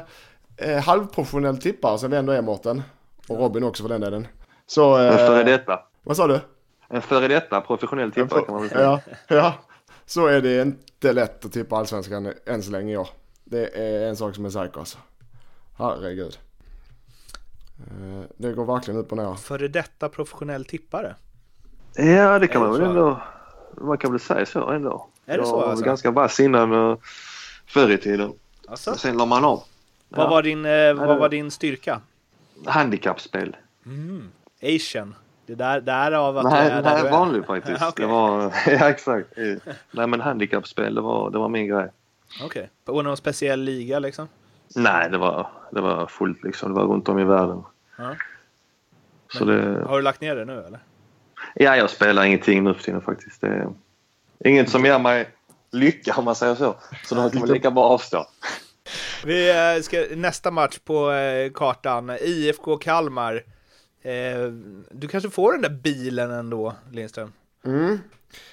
eh, 0.56 0.83
halvprofessionell 0.83 1.59
tippare 1.59 1.98
som 1.98 2.11
vi 2.11 2.16
ändå 2.16 2.33
är 2.33 2.42
Mårten. 2.42 2.83
Och 3.28 3.38
Robin 3.38 3.64
också 3.64 3.83
för 3.83 3.88
den 3.88 4.00
delen. 4.00 4.26
Så... 4.66 4.96
En 4.96 5.16
före 5.16 5.40
Eh, 5.40 5.46
detta. 5.46 5.80
vad 6.02 6.16
sa 6.16 6.26
du? 6.26 6.40
En 6.88 7.02
före 7.02 7.28
detta 7.28 7.61
professionell 7.61 8.12
tippare 8.12 8.42
kan 8.44 8.52
man 8.54 8.62
väl 8.62 8.70
säga. 8.70 8.83
Ja, 8.83 9.00
ja. 9.28 9.54
Så 10.06 10.26
är 10.26 10.40
det 10.40 10.62
inte 10.62 11.12
lätt 11.12 11.44
att 11.44 11.52
tippa 11.52 11.76
allsvenskan 11.76 12.33
än 12.46 12.62
så 12.62 12.70
länge 12.70 12.92
i 12.92 12.96
år. 12.96 13.09
Det 13.44 13.66
är 13.78 14.09
en 14.09 14.16
sak 14.16 14.35
som 14.35 14.44
är 14.44 14.50
säker 14.50 14.78
alltså. 14.78 14.98
Herregud. 15.78 16.38
Eh, 17.78 18.22
Det 18.37 18.52
går 18.52 18.64
verkligen 18.64 19.00
upp 19.00 19.12
och 19.12 19.18
ner. 19.18 19.35
före 19.35 19.68
detta 19.68 20.09
professionell 20.09 20.64
tippare. 20.64 21.14
Ja, 21.96 22.38
det 22.38 22.46
kan 22.48 22.62
man 22.62 22.72
det 22.72 22.79
väl 22.79 22.88
ändå. 22.88 23.20
Man 23.81 23.98
kan 23.98 24.11
väl 24.11 24.20
säga 24.20 24.46
så 24.46 24.70
ändå. 24.70 25.07
Är 25.26 25.33
det 25.33 25.38
jag 25.38 25.46
så, 25.46 25.57
var 25.57 25.68
alltså? 25.70 25.85
ganska 25.85 26.11
vass 26.11 26.40
innan 26.40 26.72
uh, 26.72 26.96
förr 27.66 27.90
i 27.90 27.98
tiden. 27.98 28.33
Alltså, 28.68 28.94
Sen 28.94 29.16
la 29.16 29.26
man 29.26 29.44
av. 29.44 29.62
vad, 30.09 30.26
Ja. 30.26 30.31
var 30.31 30.42
din, 30.42 30.64
eh, 30.64 30.94
vad 30.94 31.09
det- 31.09 31.14
var 31.20 31.29
din 31.29 31.50
styrka? 31.50 32.00
Handikappspel. 32.66 33.57
Mm. 33.87 34.29
Asian. 34.62 35.14
Det 35.46 35.55
där, 35.55 35.81
därav 35.81 36.38
att 36.38 36.44
Nej, 36.44 36.64
du 36.64 36.70
är 36.76 36.83
nej 36.83 36.94
där 36.94 37.05
är. 37.07 37.11
vanlig 37.11 37.46
faktiskt. 37.46 37.83
Okej. 37.83 37.92
Det 37.96 38.07
var, 38.12 38.42
ja 38.66 38.88
exakt. 38.90 39.29
Nej 39.90 40.07
men 40.07 40.20
handikappspel, 40.20 40.94
det 40.94 41.00
var, 41.00 41.31
det 41.31 41.38
var 41.38 41.48
min 41.48 41.66
grej. 41.68 41.88
Okej. 42.44 42.70
Och 42.87 43.05
någon 43.05 43.16
speciell 43.16 43.61
liga 43.61 43.98
liksom? 43.98 44.29
Nej, 44.76 45.11
det 45.11 45.18
var, 45.18 45.46
det 45.70 45.81
var 45.81 46.07
fullt 46.07 46.42
liksom. 46.44 46.74
Det 46.74 46.81
var 46.81 46.87
runt 46.87 47.09
om 47.09 47.18
i 47.18 47.24
världen. 47.24 47.62
Ja. 47.98 48.14
Så 49.33 49.44
det, 49.44 49.85
Har 49.88 49.96
du 49.96 50.03
lagt 50.03 50.20
ner 50.20 50.37
det 50.37 50.44
nu 50.44 50.53
eller? 50.66 50.81
Ja, 51.55 51.76
jag 51.76 51.90
spelar 51.90 52.24
ingenting 52.24 52.64
nu 52.64 52.74
för 52.74 52.83
tiden 52.83 53.00
faktiskt. 53.00 53.40
Det 53.40 53.46
är 53.46 53.68
inget 54.44 54.70
som 54.70 54.85
ger 54.85 54.98
mig 54.98 55.29
lycka 55.72 56.14
om 56.16 56.24
man 56.24 56.35
säger 56.35 56.55
så. 56.55 56.76
Så 57.05 57.14
då 57.14 57.31
kan 57.31 57.40
man 57.40 57.48
lika 57.48 57.70
bra 57.70 57.85
avstå. 57.85 58.26
Vi 59.24 59.50
eh, 59.50 59.83
ska, 59.83 60.05
nästa 60.16 60.50
match 60.50 60.79
på 60.79 61.12
eh, 61.12 61.53
kartan, 61.53 62.11
IFK 62.20 62.76
Kalmar. 62.76 63.44
Eh, 64.03 64.53
du 64.90 65.09
kanske 65.09 65.31
får 65.31 65.53
den 65.53 65.62
där 65.62 65.81
bilen 65.83 66.31
ändå, 66.31 66.74
Lindström? 66.92 67.33
Mm. 67.64 67.98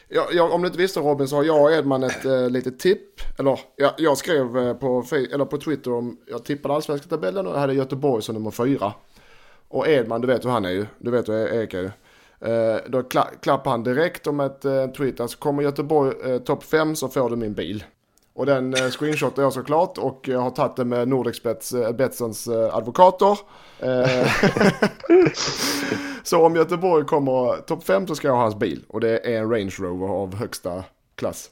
Ja, 0.08 0.28
ja, 0.32 0.50
om 0.50 0.62
du 0.62 0.68
inte 0.68 0.80
visste 0.80 1.00
Robin 1.00 1.28
så 1.28 1.36
har 1.36 1.44
jag 1.44 1.62
och 1.62 1.72
Edman 1.72 2.04
ett 2.04 2.26
eh, 2.26 2.50
litet 2.50 2.80
tipp. 2.80 3.22
Eller 3.40 3.60
ja, 3.76 3.94
jag 3.98 4.18
skrev 4.18 4.58
eh, 4.58 4.74
på, 4.74 5.06
eller 5.34 5.46
på 5.46 5.58
Twitter 5.58 5.94
om, 5.94 6.18
jag 6.26 6.46
tippade 6.46 6.76
allsvenska 6.76 7.08
tabellen 7.08 7.48
och 7.48 7.54
jag 7.54 7.60
hade 7.60 7.74
Göteborg 7.74 8.24
som 8.24 8.36
nummer 8.36 8.52
fyra. 8.52 8.94
Och 9.68 9.88
Edman, 9.88 10.22
du 10.22 10.28
vet 10.28 10.46
hur 10.46 10.50
han 10.50 10.66
är 10.66 10.70
ju. 10.70 10.86
Du 10.98 11.12
vet 11.12 11.30
hur 11.30 11.34
Erik 11.34 11.74
är 11.74 11.82
ju. 11.82 11.92
Eh, 12.42 12.76
då 12.88 13.02
kla- 13.02 13.40
klappade 13.42 13.70
han 13.70 13.84
direkt 13.84 14.28
om 14.28 14.40
ett 14.40 14.66
eh, 14.66 14.88
tweet. 14.88 15.20
Alltså 15.20 15.38
kommer 15.38 15.64
Göteborg 15.64 16.32
eh, 16.32 16.38
topp 16.40 16.64
fem 16.64 16.96
så 16.96 17.08
får 17.10 17.30
du 17.30 17.36
min 17.36 17.54
bil. 17.54 17.84
Och 18.34 18.46
den 18.46 18.74
eh, 18.74 18.80
screenshotar 18.90 19.44
jag 19.44 19.54
såklart 19.54 19.98
och 19.98 20.28
jag 20.28 20.40
har 20.40 20.50
tagit 20.52 20.76
det 20.76 20.86
med 20.86 21.08
Nordexbets, 21.08 21.74
eh, 21.74 21.92
Betssons 21.92 22.48
eh, 22.48 22.76
advokater. 22.76 23.38
Eh, 23.80 24.28
så 26.24 26.46
om 26.46 26.56
Göteborg 26.56 27.06
kommer 27.06 27.62
topp 27.62 27.84
fem 27.84 28.08
så 28.08 28.16
ska 28.16 28.28
jag 28.28 28.36
ha 28.36 28.42
hans 28.42 28.56
bil. 28.56 28.84
Och 28.90 29.00
det 29.02 29.34
är 29.34 29.38
en 29.42 29.52
Range 29.52 29.76
Rover 29.80 30.08
av 30.08 30.36
högsta 30.36 30.84
klass. 31.16 31.50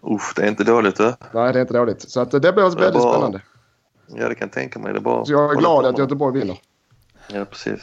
Uff, 0.00 0.32
det 0.36 0.42
är 0.42 0.48
inte 0.48 0.64
dåligt 0.64 0.96
du. 0.96 1.04
Nej, 1.32 1.52
det 1.52 1.58
är 1.58 1.60
inte 1.60 1.74
dåligt. 1.74 2.10
Så 2.10 2.20
att 2.20 2.30
det 2.30 2.40
blir 2.40 2.52
väldigt 2.52 2.78
Det 2.78 2.86
är 2.86 2.92
bra. 2.92 3.12
spännande. 3.12 3.40
Ja, 4.06 4.28
det 4.28 4.34
kan 4.34 4.46
jag 4.48 4.52
tänka 4.52 4.78
mig. 4.78 4.92
Det 4.92 5.00
bara 5.00 5.24
Så 5.24 5.32
jag 5.32 5.52
är 5.52 5.56
glad 5.56 5.86
att. 5.86 5.98
Göteborg 5.98 6.40
vinner. 6.40 6.58
Ja, 7.32 7.44
precis. 7.44 7.80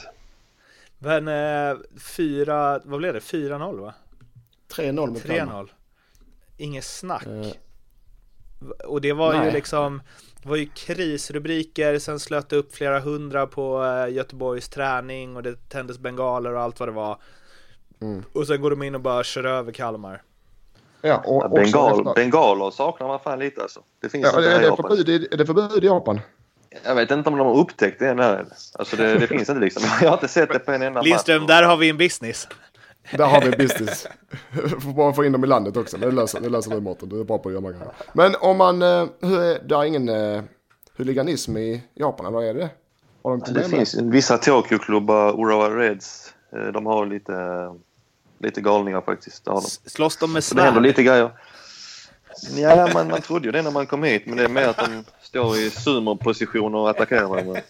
Men 1.00 1.28
eh, 1.28 1.78
fyra, 2.16 2.80
vad 2.84 3.00
blev 3.00 3.14
det? 3.14 3.20
4-0 3.20 3.80
va? 3.82 3.94
3-0 4.76 5.08
mot 5.08 5.24
Kalmar. 5.24 5.64
3-0. 5.64 5.70
Inget 6.58 6.84
snack. 6.86 7.26
Eh, 7.26 7.52
Och 8.88 9.02
det 9.02 9.14
var 9.14 9.34
ju 9.34 9.40
nej. 9.40 9.52
liksom, 9.52 10.02
det 10.44 10.50
var 10.50 10.56
ju 10.56 10.66
krisrubriker, 10.66 12.00
sen 12.00 12.20
slöt 12.20 12.50
det 12.50 12.56
upp 12.56 12.76
flera 12.76 13.00
hundra 13.00 13.48
på 13.48 13.84
eh, 13.84 14.14
Göteborgs 14.14 14.70
träning 14.70 15.36
och 15.36 15.44
det 15.44 15.70
tändes 15.70 16.00
bengaler 16.00 16.54
och 16.54 16.62
allt 16.62 16.80
vad 16.80 16.90
det 16.90 16.94
var. 16.94 17.22
Mm. 18.02 18.24
Och 18.34 18.48
sen 18.48 18.62
går 18.62 18.70
de 18.70 18.84
in 18.84 18.96
och 18.96 19.02
bara 19.02 19.24
kör 19.24 19.44
över 19.44 19.72
Kalmar. 19.72 20.22
Ja, 21.02 21.18
och 21.26 21.44
Ja, 21.44 21.48
Bengal, 21.50 22.14
bengaler 22.16 22.72
saknar 22.72 23.08
man 23.08 23.20
fan 23.20 23.40
lite 23.40 23.62
alltså. 23.62 23.80
Det 24.02 24.10
finns 24.10 24.28
Ja, 24.34 24.40
inte 24.40 24.52
är, 24.52 24.62
det 24.62 24.76
förbud, 24.76 25.10
är 25.34 25.38
det 25.38 25.46
förbud 25.46 25.84
i 25.84 25.88
Japan? 25.88 26.20
Jag 26.84 26.96
vet 26.96 27.12
inte 27.12 27.30
om 27.30 27.38
de 27.38 27.48
har 27.48 27.58
upptäckt 27.58 28.00
det 28.00 28.10
än. 28.10 28.20
Alltså 28.20 28.96
det, 28.96 29.18
det 29.20 29.28
finns 29.28 29.50
inte 29.50 29.62
liksom. 29.62 29.84
Jag 30.02 30.10
har 30.10 30.14
inte 30.18 30.28
sett 30.28 30.50
det 30.54 30.60
på 30.60 30.72
en 30.72 30.82
enda 30.82 31.02
Lindström, 31.02 31.42
match. 31.42 31.48
där 31.48 31.64
har 31.64 31.78
vi 31.78 31.90
en 31.90 31.98
business. 31.98 32.48
Där 33.12 33.26
har 33.26 33.42
vi 33.42 33.48
en 33.48 33.58
business. 33.58 34.08
Får 34.84 34.94
bara 34.96 35.14
få 35.14 35.26
in 35.26 35.32
dem 35.32 35.44
i 35.44 35.48
landet 35.48 35.78
också. 35.78 35.98
Men 35.98 36.10
det 36.10 36.16
löser, 36.16 36.40
det 36.40 36.50
löser 36.50 36.72
du 36.72 36.80
Mårten. 36.82 37.10
Du 37.10 37.20
är 37.20 37.24
bra 37.24 37.38
på 37.38 37.50
att 37.50 37.54
göra 37.54 37.72
grejer. 37.72 37.88
Men 38.14 38.36
om 38.40 38.58
man, 38.58 38.82
eh, 38.82 39.06
hur 39.22 39.40
är, 39.42 39.60
det 39.64 39.76
är 39.76 39.84
ingen 39.84 40.10
eh, 40.10 40.44
huliganism 40.98 41.58
i 41.58 41.84
Japan 41.94 42.26
eller 42.26 42.44
är 42.44 42.54
det 42.54 42.70
Har 43.24 43.38
de 43.38 43.54
Det 43.54 43.64
finns 43.70 43.96
vissa 43.96 44.38
Tokyo-klubbar, 44.38 45.40
Urawa 45.42 45.70
Reds, 45.70 46.34
eh, 46.54 46.68
de 46.74 46.86
har 46.86 47.06
lite, 47.06 47.34
lite 48.40 48.62
galningar 48.62 49.02
faktiskt. 49.02 49.46
Det 49.46 49.52
har 49.52 49.62
de. 49.62 49.90
Slåss 49.90 50.18
de 50.18 50.34
med 50.34 50.44
Så 50.44 50.56
det 50.56 50.62
händer 50.62 50.82
svärd? 50.82 50.88
lite 50.88 51.04
grejer. 51.04 51.32
Ja, 52.56 52.90
man, 52.94 53.08
man 53.08 53.22
trodde 53.22 53.46
ju 53.46 53.52
det 53.52 53.62
när 53.62 53.72
man 53.72 53.88
kom 53.88 54.04
hit, 54.04 54.24
men 54.26 54.38
det 54.38 54.44
är 54.44 54.50
mer 54.50 54.68
att 54.68 54.78
de 54.78 55.04
står 55.22 55.58
i 55.58 55.70
sumo-positioner 55.70 56.78
och 56.78 56.90
attackerar 56.90 57.26
varandra. 57.26 57.62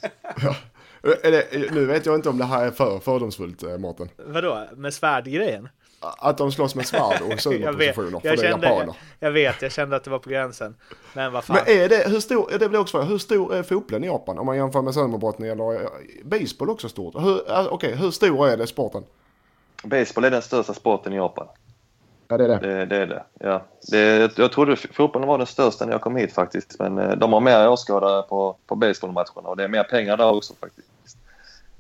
Är 1.23 1.32
det, 1.32 1.71
nu 1.71 1.86
vet 1.86 2.05
jag 2.05 2.15
inte 2.15 2.29
om 2.29 2.38
det 2.38 2.45
här 2.45 2.65
är 2.65 2.71
för 2.71 2.99
fördomsfullt 2.99 3.63
eh, 3.63 3.77
Mårten. 3.77 4.10
Vadå, 4.17 4.67
med 4.75 4.93
svärdgrejen? 4.93 5.69
Att 6.01 6.38
de 6.38 6.51
slåss 6.51 6.75
med 6.75 6.88
svärd 6.88 7.21
och 7.21 7.39
sumopositioner. 7.41 8.19
För 8.19 8.36
det 8.38 8.43
är 8.43 8.49
japaner. 8.49 8.95
jag 9.19 9.32
vet, 9.32 9.62
jag 9.62 9.71
kände 9.71 9.95
att 9.95 10.03
det 10.03 10.10
var 10.10 10.19
på 10.19 10.29
gränsen. 10.29 10.75
Men 11.13 11.32
vad 11.32 11.43
fan. 11.43 11.58
Men 11.65 11.77
är 11.77 11.89
det, 11.89 12.10
hur 12.10 12.19
stor, 12.19 12.58
det 12.60 12.69
blir 12.69 12.79
också 12.79 13.01
hur 13.01 13.17
stor 13.17 13.55
är 13.55 13.63
fotbollen 13.63 14.03
i 14.03 14.08
Japan? 14.08 14.38
Om 14.38 14.45
man 14.45 14.58
jämför 14.58 14.82
med 14.82 14.93
sumobrottning 14.93 15.49
eller 15.49 15.73
eh, 15.84 15.89
baseball 16.23 16.69
också 16.69 16.89
stort. 16.89 17.15
Hur, 17.15 17.51
eh, 17.51 17.67
Okej, 17.67 17.95
hur 17.95 18.12
stor 18.12 18.47
är 18.47 18.58
det 18.58 18.67
sporten? 18.67 19.03
Baseball 19.84 20.25
är 20.25 20.32
den 20.32 20.41
största 20.41 20.73
sporten 20.73 21.13
i 21.13 21.15
Japan. 21.15 21.47
Ja 22.32 22.38
det 22.38 22.44
är 22.44 22.48
det. 22.48 22.58
Det, 22.58 22.86
det 22.86 22.96
är 22.96 23.08
det. 23.08 23.24
Ja. 23.39 23.62
det. 23.92 24.38
Jag 24.38 24.52
trodde 24.52 24.76
fotbollen 24.76 25.28
var 25.28 25.38
den 25.38 25.48
största 25.48 25.86
när 25.86 25.92
jag 25.92 26.02
kom 26.02 26.15
hit 26.15 26.34
faktiskt. 26.34 26.76
Men 26.80 26.98
eh, 26.98 27.12
de 27.12 27.34
har 27.34 27.39
mer 27.39 27.70
åskådare 27.70 28.22
på, 28.22 28.58
på 28.68 28.76
baseballmatcherna 28.76 29.50
och 29.50 29.58
det 29.58 29.63
är 29.63 29.68
mer 29.68 29.84
pengar 29.84 30.18
där 30.18 30.32
också 30.32 30.54
faktiskt. 30.60 30.88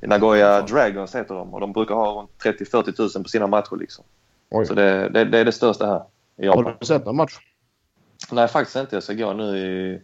I 0.01 0.07
Nagoya 0.07 0.61
Dragons 0.61 1.15
heter 1.15 1.35
de 1.35 1.53
och 1.53 1.59
de 1.59 1.73
brukar 1.73 1.95
ha 1.95 2.11
runt 2.11 2.29
30-40 2.43 3.15
000 3.17 3.23
på 3.23 3.29
sina 3.29 3.47
matcher 3.47 3.75
liksom. 3.79 4.05
Oj. 4.49 4.65
Så 4.65 4.73
det, 4.73 5.09
det, 5.09 5.25
det 5.25 5.39
är 5.39 5.45
det 5.45 5.51
största 5.51 5.85
här 5.85 6.03
i 6.37 6.47
Har 6.47 6.57
Japan. 6.57 6.75
du 6.79 6.85
sett 6.85 7.05
någon 7.05 7.15
match? 7.15 7.37
Nej, 8.31 8.47
faktiskt 8.47 8.75
inte. 8.75 8.95
Jag 8.95 9.03
ska 9.03 9.13
gå 9.13 9.33
nu 9.33 9.57
i 9.57 10.01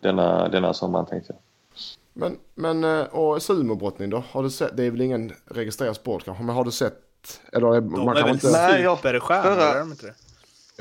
denna, 0.00 0.48
denna 0.48 0.74
sommaren 0.74 1.06
tänkte 1.06 1.32
jag. 1.32 1.40
Men, 2.12 2.38
men 2.54 2.84
eh, 2.84 3.04
och 3.06 3.42
sumobrottning 3.42 4.10
då? 4.10 4.24
Har 4.30 4.42
du 4.42 4.50
sett, 4.50 4.76
det 4.76 4.84
är 4.84 4.90
väl 4.90 5.00
ingen 5.00 5.32
registrerad 5.44 5.96
sport 5.96 6.24
kanske, 6.24 6.44
men 6.44 6.54
har 6.56 6.64
du 6.64 6.70
sett? 6.70 6.94
Eller 7.52 7.66
de 7.80 7.90
man 8.04 8.08
är 8.08 8.14
kan 8.14 8.24
väl 8.24 8.34
inte... 8.34 8.50
Nej, 8.50 8.82
jag- 8.82 8.98
superstjärnor, 8.98 9.42
förra- 9.54 9.74
är 9.74 9.78
de 9.78 9.90
inte 9.90 10.06
det? 10.06 10.14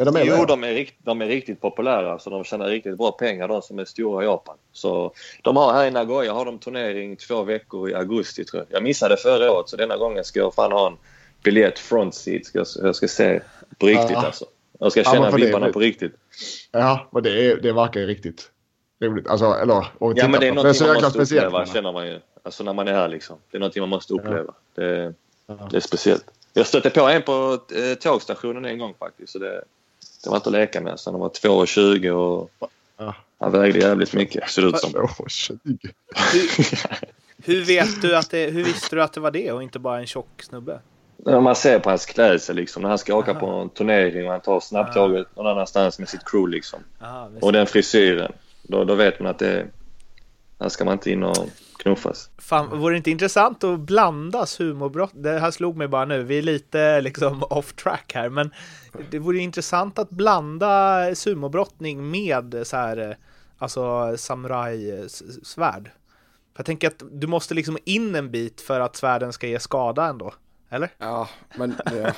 De 0.04 0.22
Jo, 0.26 0.36
det? 0.36 0.46
de 0.46 0.64
är, 0.64 0.74
rikt, 0.74 0.96
de 0.98 1.22
är 1.22 1.26
riktigt 1.26 1.62
populära. 1.62 2.20
Så 2.20 2.30
de 2.30 2.44
tjänar 2.44 2.68
riktigt 2.68 2.98
bra 2.98 3.12
pengar, 3.12 3.48
de 3.48 3.62
som 3.62 3.80
är 3.80 3.86
stora 3.86 4.24
i 4.24 4.26
Japan. 4.26 4.58
Så 4.72 5.14
de 5.42 5.58
har 5.58 5.74
här 5.74 5.86
i 5.86 5.92
Nagoya 5.92 6.34
har 6.34 6.46
de 6.46 6.60
turnering 6.60 7.16
två 7.16 7.44
veckor 7.44 7.90
i 7.90 7.94
augusti 7.96 8.46
tror 8.46 8.66
jag. 8.70 8.76
Jag 8.78 8.84
missade 8.84 9.18
förra 9.18 9.52
året 9.52 9.70
så 9.70 9.78
denna 9.78 9.98
gången 9.98 10.24
ska 10.24 10.40
jag 10.40 10.54
fan 10.56 10.72
ha 10.72 10.88
en 10.88 10.98
biljett 11.44 11.80
front 11.80 12.16
seat. 12.16 12.46
Ska, 12.46 12.58
jag- 12.60 12.68
jag 12.82 12.96
ska 12.96 13.08
se 13.08 13.40
på 13.78 13.86
riktigt 13.86 14.10
Ja. 14.12 14.26
alltså. 14.26 14.46
Jag 14.80 14.92
ska 14.92 15.02
Ja, 15.02 15.12
känna 15.14 15.32
det- 15.32 15.46
vibbarna 15.46 15.70
på 15.70 15.80
riktigt. 15.80 16.14
Ja, 16.72 17.08
men 17.12 17.24
det, 17.24 17.46
är, 17.52 17.58
det 17.62 17.74
verkar 17.74 18.00
ju 18.00 18.06
riktigt 18.06 18.52
roligt. 19.04 19.28
Alltså, 19.28 19.46
eller 19.46 19.88
och 19.98 20.14
Ja 20.16 20.28
men 20.28 20.40
det 20.40 20.48
är 20.48 20.52
någonting 20.52 20.88
man 20.88 21.02
måste 21.04 21.20
uppleva 21.22 21.66
känner 21.66 21.92
man 21.92 22.08
ju. 22.08 22.20
Alltså 22.44 22.64
när 22.64 22.74
man 22.74 22.88
är 22.88 22.94
här 22.94 23.08
liksom. 23.08 23.38
Det 23.52 23.58
är 23.58 23.60
någonting 23.60 23.82
man 23.82 23.90
måste 23.90 24.14
uppleva. 24.14 24.44
Ja. 24.48 24.84
det 24.84 25.14
är 25.74 25.80
speciellt. 25.80 26.26
Jag 26.54 26.68
stötte 26.68 26.90
på 26.90 27.02
en 27.02 27.22
på 27.22 27.60
eh, 27.76 27.98
tågstationen 27.98 28.66
en 28.66 28.78
gång 28.78 28.94
faktiskt. 29.00 29.34
Så 29.34 29.40
det, 29.40 29.64
det 30.24 30.30
var 30.30 30.36
inte 30.36 30.50
att 30.50 30.54
leka 30.54 30.82
med. 30.82 31.00
Så 31.00 31.12
han 31.12 31.20
var 31.20 31.30
2,20 31.30 32.10
och 32.10 32.50
Ja. 32.98 33.16
han 33.40 33.52
vägde 33.52 33.80
jävligt 33.80 34.14
mycket 34.14 34.50
ser 34.50 34.62
det 34.62 34.68
ut 34.68 34.80
som. 34.80 34.92
Åh, 34.96 35.28
20. 35.28 35.58
Hur, 37.44 37.66
vet 37.66 38.02
du 38.02 38.16
att 38.16 38.30
det, 38.30 38.50
hur 38.50 38.64
visste 38.64 38.96
du 38.96 39.04
att 39.04 39.14
det 39.14 39.20
var 39.20 39.32
det 39.32 39.52
och 39.52 39.64
inte 39.64 39.80
bara 39.80 40.00
en 40.00 40.08
tjock 40.08 40.44
snubbe? 40.44 40.80
När 41.18 41.42
man 41.42 41.56
ser 41.56 41.80
på 41.80 41.90
hans 41.90 42.06
klädsel 42.06 42.56
liksom. 42.56 42.82
När 42.82 42.90
han 42.90 42.98
ska 42.98 43.16
åka 43.16 43.34
på 43.34 43.46
en 43.48 43.70
turnering 43.70 44.26
och 44.26 44.32
han 44.32 44.42
tar 44.42 44.60
snabbtåget 44.60 45.36
någon 45.36 45.48
annanstans 45.48 46.00
med 46.00 46.10
sitt 46.10 46.26
crew 46.26 46.56
liksom. 46.56 46.80
Aha. 47.02 47.30
Och 47.42 47.54
den 47.54 47.68
frisyren. 47.68 48.32
Då, 48.64 48.84
då 48.84 48.96
vet 48.96 49.20
man 49.20 49.30
att 49.32 49.40
det 49.40 49.66
här 50.60 50.70
ska 50.70 50.86
man 50.86 50.94
inte 50.94 51.12
in 51.12 51.24
och 51.24 51.38
knuffas. 51.82 52.30
Fan, 52.38 52.80
vore 52.80 52.94
det 52.94 52.98
inte 52.98 53.12
intressant 53.12 53.64
att 53.64 53.80
blanda 53.80 54.46
humorbrott? 54.60 55.12
Det 55.14 55.40
här 55.40 55.52
slog 55.52 55.78
mig 55.78 55.88
bara 55.88 56.06
nu, 56.06 56.24
vi 56.24 56.38
är 56.38 56.42
lite 56.42 57.02
liksom 57.02 57.44
off 57.50 57.74
track 57.74 58.12
här, 58.16 58.30
men 58.30 58.52
det 59.10 59.20
vore 59.20 59.38
intressant 59.38 60.00
att 60.00 60.10
blanda 60.10 61.16
sumobrottning 61.16 62.12
med 62.12 62.62
så 62.64 62.78
här, 62.78 62.98
eh, 62.98 63.16
alltså 63.58 64.14
samurajsvärd. 64.18 65.92
Jag 66.58 66.66
tänker 66.66 66.88
att 66.88 67.04
du 67.12 67.28
måste 67.28 67.54
liksom 67.54 67.78
in 67.84 68.16
en 68.16 68.32
bit 68.32 68.62
för 68.62 68.80
att 68.80 68.96
svärden 68.96 69.34
ska 69.34 69.48
ge 69.48 69.60
skada 69.60 70.06
ändå, 70.06 70.34
eller? 70.72 70.90
Ja, 70.98 71.30
men 71.56 71.76
det, 71.86 72.14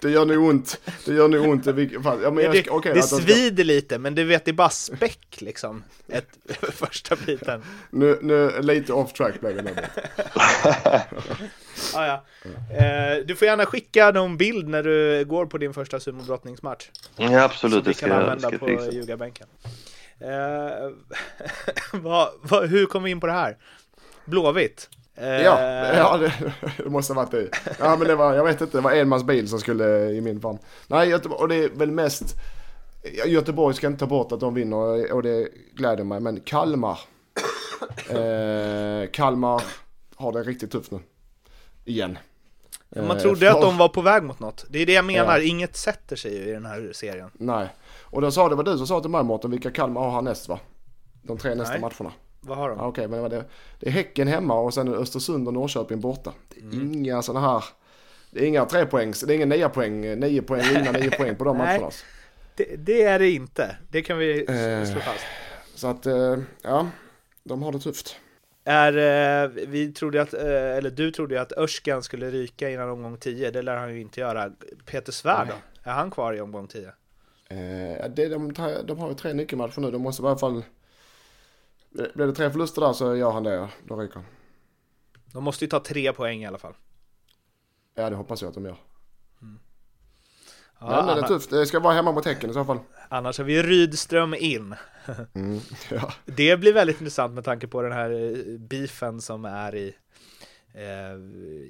det 0.00 0.10
gör 0.10 0.24
nog 0.24 0.48
ont. 0.48 0.80
Det 1.04 1.14
gör 1.14 1.28
nog 1.28 1.48
ont 1.48 1.66
i 1.66 1.72
vilket 1.72 2.02
fall. 2.02 2.18
Ja, 2.22 2.30
men 2.30 2.44
jag, 2.44 2.52
det 2.52 2.68
okej, 2.70 2.92
det 2.94 3.00
de 3.00 3.06
ska- 3.06 3.16
svider 3.16 3.64
lite, 3.64 3.98
men 3.98 4.14
du 4.14 4.24
vet, 4.24 4.44
det 4.44 4.50
är 4.50 4.52
bara 4.52 4.70
späck 4.70 5.36
liksom, 5.40 5.84
ett, 6.08 6.28
första 6.72 7.16
biten. 7.26 7.62
Nu, 7.90 8.18
nu 8.22 8.62
lite 8.62 8.92
off 8.92 9.12
track 9.12 9.40
blev 9.40 9.64
det. 9.64 9.88
Ah, 11.94 12.06
ja. 12.06 12.24
eh, 12.76 13.24
du 13.26 13.36
får 13.36 13.46
gärna 13.48 13.66
skicka 13.66 14.10
någon 14.10 14.36
bild 14.36 14.68
när 14.68 14.82
du 14.82 15.24
går 15.24 15.46
på 15.46 15.58
din 15.58 15.74
första 15.74 16.00
sumobrottningsmatch. 16.00 16.90
Ja 17.16 17.26
Som 17.28 17.36
absolut, 17.36 17.86
vi 17.86 17.90
det 17.90 17.94
ska 17.96 18.06
kan 18.06 18.14
jag 18.16 18.22
använda 18.22 18.48
ska 18.48 18.58
på 18.58 18.66
fixa. 18.66 18.90
ljugarbänken. 18.90 19.46
Eh, 20.20 20.90
vad, 22.00 22.28
vad, 22.42 22.68
hur 22.68 22.86
kom 22.86 23.02
vi 23.02 23.10
in 23.10 23.20
på 23.20 23.26
det 23.26 23.32
här? 23.32 23.56
Blåvitt. 24.24 24.88
Eh, 25.16 25.26
Ja, 25.42 25.60
ja 25.94 26.16
det, 26.16 26.32
det 26.84 26.90
måste 26.90 27.12
ha 27.14 27.22
varit 27.22 27.30
det. 27.30 27.48
Ja, 27.78 27.96
men 27.96 28.08
det 28.08 28.14
var, 28.14 28.34
jag 28.34 28.44
vet 28.44 28.60
inte, 28.60 28.76
det 28.78 28.80
var 28.80 28.92
en 28.92 29.08
mans 29.08 29.24
bil 29.24 29.48
som 29.48 29.60
skulle 29.60 30.10
i 30.10 30.20
min 30.20 30.40
famn. 30.40 30.58
Nej, 30.86 31.08
Göteborg, 31.08 31.40
och 31.40 31.48
det 31.48 31.54
är 31.64 31.68
väl 31.68 31.90
mest, 31.90 32.34
ja, 33.16 33.24
Göteborg 33.24 33.74
ska 33.74 33.86
inte 33.86 33.98
ta 34.00 34.06
bort 34.06 34.32
att 34.32 34.40
de 34.40 34.54
vinner 34.54 35.12
och 35.12 35.22
det 35.22 35.48
gläder 35.74 36.04
mig, 36.04 36.20
men 36.20 36.40
Kalmar. 36.40 36.98
Eh, 38.08 39.10
Kalmar 39.10 39.62
har 40.16 40.32
det 40.32 40.42
riktigt 40.42 40.70
tufft 40.70 40.90
nu. 40.90 40.98
igen. 41.84 42.18
Man 42.96 43.10
Eh, 43.16 43.22
trodde 43.22 43.50
att 43.50 43.56
för- 43.56 43.62
de 43.66 43.78
var 43.78 43.88
på 43.88 44.00
väg 44.02 44.22
mot 44.22 44.40
något. 44.40 44.64
Det 44.68 44.78
är 44.78 44.86
det 44.86 44.92
jag 44.92 45.04
menar, 45.04 45.38
Ja. 45.38 45.42
inget 45.44 45.76
sätter 45.76 46.16
sig 46.16 46.48
i 46.48 46.52
den 46.52 46.66
här 46.66 46.90
serien. 46.94 47.30
Nej. 47.32 47.68
Och 48.02 48.20
då 48.22 48.30
sa 48.30 48.48
det 48.48 48.54
var 48.54 48.64
du 48.64 48.76
som 48.78 48.86
sa 48.86 49.00
till 49.00 49.10
mig 49.10 49.22
Mårten 49.22 49.50
vilka 49.50 49.70
Kalmar 49.70 50.00
har 50.00 50.10
härnäst 50.10 50.48
va? 50.48 50.58
De 51.22 51.38
tre 51.38 51.54
nästa 51.54 51.72
Nej. 51.72 51.80
matcherna. 51.80 52.12
Vad 52.46 52.58
har 52.58 52.68
de? 52.68 52.80
Okej, 52.80 53.08
men 53.08 53.16
det, 53.16 53.22
var 53.22 53.28
det, 53.28 53.44
det 53.80 53.86
är 53.86 53.90
Häcken 53.90 54.28
hemma 54.28 54.54
och 54.60 54.74
sen 54.74 54.94
Östersund 54.94 55.48
och 55.48 55.54
Norrköping 55.54 56.00
borta. 56.00 56.32
Det 56.48 56.60
är 56.60 56.64
Mm. 56.80 56.92
inga 56.92 57.22
sådana 57.22 57.52
här, 57.52 57.64
det 58.30 58.40
är 58.44 58.46
inga 58.46 58.64
tre 58.64 58.86
poängs, 58.86 59.20
det 59.20 59.32
är 59.32 59.36
ingen 59.36 59.48
nio 59.48 59.68
poäng, 59.68 60.00
nio 60.20 60.42
poäng, 60.42 60.62
inga 60.80 60.92
nio 60.92 61.10
poäng 61.18 61.36
på 61.36 61.44
de 61.44 61.56
matcherna. 61.58 61.84
alltså. 61.84 62.04
Det, 62.56 62.76
det 62.78 63.02
är 63.02 63.18
det 63.18 63.30
inte. 63.30 63.76
Det 63.90 64.02
kan 64.02 64.18
vi 64.18 64.38
Eh. 64.40 64.84
slå 64.92 65.00
fast. 65.00 65.24
Så 65.74 65.86
att, 65.88 66.06
eh, 66.06 66.36
ja, 66.62 66.88
de 67.44 67.62
har 67.62 67.72
det 67.72 67.78
tufft. 67.78 68.16
Är, 68.64 68.96
eh, 69.44 69.50
vi 69.66 69.92
trodde 69.92 70.22
att, 70.22 70.34
eller 70.34 70.90
du 70.90 71.10
trodde 71.10 71.34
ju 71.34 71.40
att 71.40 71.52
Örskan 71.58 72.02
skulle 72.02 72.30
ryka 72.30 72.70
innan 72.70 72.90
omgång 72.90 73.16
10. 73.16 73.50
Det 73.50 73.62
lär 73.62 73.76
han 73.76 73.94
ju 73.94 74.00
inte 74.00 74.20
göra. 74.20 74.50
Peter 74.86 75.12
Svärd 75.12 75.48
då? 75.48 75.90
Är 75.90 75.94
han 75.94 76.10
kvar 76.10 76.32
i 76.34 76.40
omgång 76.40 76.66
10? 76.68 76.86
Eh, 77.48 78.08
det, 78.16 78.28
de, 78.28 78.52
de 78.84 78.98
har 78.98 79.08
ju 79.08 79.14
tre 79.14 79.32
nyckelmatcher 79.32 79.80
nu, 79.80 79.90
de 79.90 80.02
måste 80.02 80.22
i 80.22 80.26
alla 80.26 80.38
fall, 80.38 80.62
blir 81.94 82.26
det 82.26 82.32
tre 82.34 82.50
förluster 82.50 82.80
där 82.80 82.92
så 82.92 83.16
gör 83.16 83.30
han 83.30 83.42
det, 83.42 83.54
ja. 83.54 83.68
då 83.88 83.96
ryker 83.96 84.14
han. 84.14 84.24
De 85.32 85.44
måste 85.44 85.64
ju 85.64 85.68
ta 85.68 85.80
tre 85.80 86.12
poäng 86.12 86.42
i 86.42 86.46
alla 86.46 86.58
fall. 86.58 86.74
Ja, 87.94 88.10
det 88.10 88.16
hoppas 88.16 88.42
jag 88.42 88.48
att 88.48 88.54
de 88.54 88.64
gör. 88.64 88.76
Ja, 90.80 91.04
Men 91.06 91.16
det 91.16 91.22
är 91.22 91.28
tufft, 91.28 91.50
det 91.50 91.66
ska 91.66 91.80
vara 91.80 91.94
hemma 91.94 92.12
mot 92.12 92.24
Häcken 92.24 92.50
i 92.50 92.52
så 92.52 92.64
fall. 92.64 92.78
Annars 93.08 93.38
har 93.38 93.44
vi 93.44 93.62
Rydström 93.62 94.34
in. 94.34 94.74
Mm, 95.34 95.60
ja. 95.90 96.12
Det 96.24 96.56
blir 96.56 96.72
väldigt 96.72 97.00
intressant 97.00 97.34
med 97.34 97.44
tanke 97.44 97.66
på 97.66 97.82
den 97.82 97.92
här 97.92 98.10
eh, 98.10 98.58
beefen 98.58 99.20
som 99.20 99.44
är 99.44 99.74
i, 99.74 99.94
eh, 100.74 101.14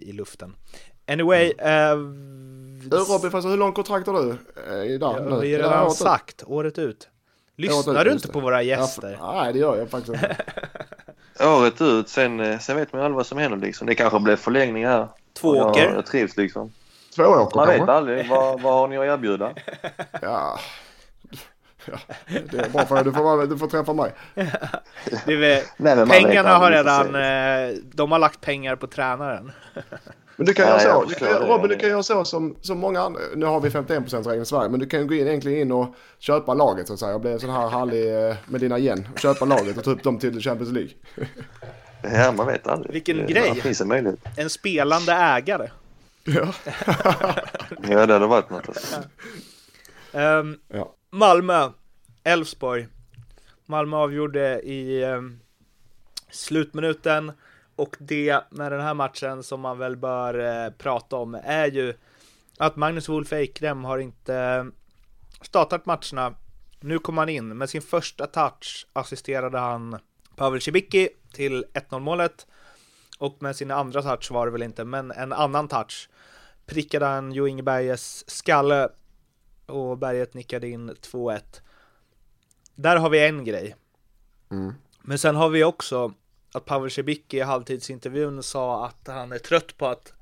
i 0.08 0.12
luften. 0.12 0.56
Anyway, 1.06 1.50
eh, 1.50 1.96
Du 2.88 2.96
Robin, 2.96 3.30
fast 3.30 3.46
hur 3.46 3.56
långt 3.56 3.74
kontrakt 3.74 4.06
har 4.06 4.22
du 4.22 4.36
eh, 4.70 4.92
idag? 4.94 5.16
jag 5.18 5.24
nu? 5.24 5.30
har 5.30 5.42
redan 5.42 5.90
sagt, 5.90 6.42
året 6.46 6.78
ut. 6.78 7.08
Lyssnar 7.56 8.04
du 8.04 8.12
inte 8.12 8.28
på 8.28 8.40
våra 8.40 8.62
Ja, 8.62 8.78
gäster? 8.78 9.10
f- 9.14 9.18
nej, 9.22 9.52
det 9.52 9.58
gör 9.58 9.76
jag 9.78 9.90
faktiskt 9.90 10.14
inte. 10.14 10.36
Året 11.46 11.80
ut, 11.80 12.08
sen, 12.08 12.40
eh, 12.40 12.58
sen 12.58 12.76
vet 12.76 12.92
man 12.92 13.00
ju 13.00 13.04
aldrig 13.04 13.16
vad 13.16 13.26
som 13.26 13.38
händer 13.38 13.58
liksom. 13.58 13.86
Det 13.86 13.94
kanske 13.94 14.20
blir 14.20 14.36
förlängning 14.36 14.86
här. 14.86 15.08
Två 15.40 15.56
Jag, 15.56 15.66
åker. 15.70 15.94
jag 15.94 16.06
trivs 16.06 16.36
liksom. 16.36 16.72
Två 17.16 17.22
år 17.22 17.50
Man 17.54 17.66
vet 17.66 17.76
kanske? 17.76 17.92
aldrig. 17.92 18.28
Vad, 18.28 18.60
vad 18.62 18.72
har 18.74 18.88
ni 18.88 18.98
att 18.98 19.04
erbjuda? 19.04 19.52
Ja. 20.22 20.58
ja, 21.86 21.98
det 22.50 22.58
är 22.58 22.68
bra 22.70 22.84
för 22.86 22.94
dig. 22.94 23.04
Du 23.04 23.12
får, 23.12 23.46
du 23.46 23.58
får 23.58 23.66
träffa 23.66 23.92
mig. 23.92 24.12
Det 25.26 25.32
är, 25.34 25.62
Nej, 25.76 26.06
pengarna 26.06 26.54
har 26.54 26.70
redan, 26.70 27.14
eh, 27.14 27.76
de 27.94 28.12
har 28.12 28.18
lagt 28.18 28.40
pengar 28.40 28.76
på 28.76 28.86
tränaren. 28.86 29.52
Men 30.36 30.46
du 30.46 30.54
kan 30.54 30.66
Nej, 30.66 30.84
göra 30.84 30.94
jag 30.94 31.02
så. 31.02 31.08
Du 31.08 31.14
kan, 31.14 31.28
det. 31.28 31.46
Robin, 31.48 31.68
du 31.68 31.76
kan 31.78 31.88
göra 31.88 32.02
så 32.02 32.24
som, 32.24 32.56
som 32.60 32.78
många 32.78 33.00
andra. 33.00 33.20
Nu 33.36 33.46
har 33.46 33.60
vi 33.60 33.68
51%-regeln 33.68 34.42
i 34.42 34.46
Sverige, 34.46 34.68
men 34.68 34.80
du 34.80 34.86
kan 34.86 35.00
ju 35.00 35.06
gå 35.06 35.14
in, 35.14 35.28
egentligen 35.28 35.58
in 35.58 35.72
och 35.72 35.94
köpa 36.18 36.54
laget 36.54 36.86
så 36.86 36.92
att 36.92 36.98
säga. 36.98 37.14
Och 37.14 37.20
bli 37.20 37.32
en 37.32 37.40
sån 37.40 37.50
här 37.50 37.68
härlig 37.68 38.28
eh, 38.28 38.36
med 38.46 38.60
dina 38.60 38.78
igen. 38.78 39.08
Och 39.12 39.18
köpa 39.18 39.44
laget 39.44 39.78
och 39.78 39.84
ta 39.84 39.90
upp 39.90 40.02
dem 40.02 40.18
till 40.18 40.40
Champions 40.40 40.72
League. 40.72 40.90
Ja, 42.02 42.32
man 42.32 42.46
vet 42.46 42.66
aldrig. 42.66 42.92
Vilken 42.92 43.16
det, 43.16 43.22
grej. 43.24 43.54
Finns 43.54 43.80
en 43.80 43.88
möjlighet. 43.88 44.20
En 44.36 44.50
spelande 44.50 45.12
ägare. 45.12 45.70
Ja. 46.24 46.54
Ja, 47.88 48.06
det 48.06 48.12
hade 48.12 48.26
varit 48.26 48.50
något. 48.50 48.68
Alltså. 48.68 49.02
Ehm, 50.12 50.56
ja. 50.68 50.94
Malmö, 51.10 51.70
Elfsborg. 52.24 52.88
Malmö 53.66 53.96
avgjorde 53.96 54.60
i 54.60 55.04
ehm, 55.04 55.38
slutminuten 56.30 57.32
och 57.76 57.96
det 57.98 58.40
med 58.50 58.72
den 58.72 58.80
här 58.80 58.94
matchen 58.94 59.42
som 59.42 59.60
man 59.60 59.78
väl 59.78 59.96
bör 59.96 60.64
eh, 60.64 60.70
prata 60.70 61.16
om 61.16 61.34
är 61.44 61.66
ju 61.66 61.94
att 62.58 62.76
Magnus 62.76 63.08
Wolf 63.08 63.32
Eikrem 63.32 63.84
har 63.84 63.98
inte 63.98 64.66
startat 65.40 65.86
matcherna. 65.86 66.34
Nu 66.80 66.98
kom 66.98 67.18
han 67.18 67.28
in 67.28 67.58
med 67.58 67.70
sin 67.70 67.82
första 67.82 68.26
touch 68.26 68.86
assisterade 68.92 69.58
han 69.58 69.98
Pavel 70.36 70.60
Cibicki 70.60 71.08
till 71.32 71.64
1-0 71.74 71.98
målet 72.00 72.46
och 73.18 73.42
med 73.42 73.56
sin 73.56 73.70
andra 73.70 74.02
touch 74.02 74.30
var 74.30 74.46
det 74.46 74.52
väl 74.52 74.62
inte, 74.62 74.84
men 74.84 75.10
en 75.10 75.32
annan 75.32 75.68
touch 75.68 76.08
prickade 76.66 77.06
han 77.06 77.32
Jo 77.32 77.48
Inge 77.48 77.62
Berges 77.62 78.30
skalle 78.30 78.88
och 79.66 79.98
Berget 79.98 80.34
nickade 80.34 80.68
in 80.68 80.90
2-1. 80.90 81.40
Där 82.74 82.96
har 82.96 83.10
vi 83.10 83.26
en 83.26 83.44
grej. 83.44 83.76
Mm. 84.50 84.74
Men 85.02 85.18
sen 85.18 85.36
har 85.36 85.48
vi 85.48 85.64
också 85.64 86.14
att 86.54 86.64
Pavel 86.64 86.90
Cibicki 86.90 87.36
i 87.36 87.40
halvtidsintervjun 87.40 88.42
sa 88.42 88.86
att 88.86 89.06
han 89.06 89.32
är 89.32 89.38
trött 89.38 89.76
på 89.78 89.86
att 89.86 90.12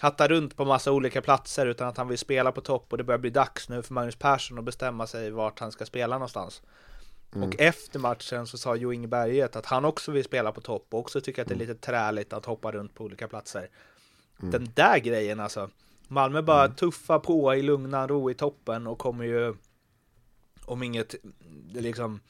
hatta 0.00 0.28
runt 0.28 0.56
på 0.56 0.64
massa 0.64 0.92
olika 0.92 1.22
platser 1.22 1.66
utan 1.66 1.88
att 1.88 1.96
han 1.96 2.08
vill 2.08 2.18
spela 2.18 2.52
på 2.52 2.60
topp 2.60 2.86
och 2.90 2.98
det 2.98 3.04
börjar 3.04 3.18
bli 3.18 3.30
dags 3.30 3.68
nu 3.68 3.82
för 3.82 3.94
Magnus 3.94 4.16
Persson 4.16 4.58
att 4.58 4.64
bestämma 4.64 5.06
sig 5.06 5.30
vart 5.30 5.58
han 5.58 5.72
ska 5.72 5.86
spela 5.86 6.14
någonstans. 6.14 6.62
Och 7.34 7.60
efter 7.60 7.98
matchen 7.98 8.46
så 8.46 8.58
sa 8.58 8.76
Jo 8.76 8.92
Inge 8.92 9.06
Berget 9.06 9.56
att 9.56 9.66
han 9.66 9.84
också 9.84 10.12
vill 10.12 10.24
spela 10.24 10.52
på 10.52 10.60
topp 10.60 10.86
och 10.90 11.00
också 11.00 11.20
tycker 11.20 11.42
att 11.42 11.48
det 11.48 11.54
är 11.54 11.58
lite 11.58 11.74
träligt 11.74 12.32
att 12.32 12.44
hoppa 12.44 12.72
runt 12.72 12.94
på 12.94 13.04
olika 13.04 13.28
platser. 13.28 13.68
Den 14.36 14.68
där 14.74 14.98
grejen 14.98 15.40
alltså. 15.40 15.70
Malmö 16.08 16.42
bara 16.42 16.68
tuffa 16.68 17.18
på 17.18 17.54
i 17.54 17.62
lugna 17.62 18.06
ro 18.06 18.30
i 18.30 18.34
toppen 18.34 18.86
och 18.86 18.98
kommer 18.98 19.24
ju 19.24 19.54
om 20.64 20.82
inget 20.82 21.14
liksom 21.72 22.20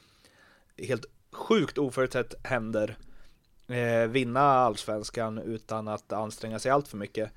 helt 0.79 1.05
sjukt 1.33 1.79
oförutsett 1.79 2.35
händer 2.43 2.97
eh, 3.73 4.07
vinna 4.09 4.41
allsvenskan 4.41 5.39
utan 5.39 5.89
att 5.89 6.13
anstränga 6.13 6.59
sig 6.59 6.71
allt 6.71 6.89
för 6.89 6.97
mycket. 6.97 7.31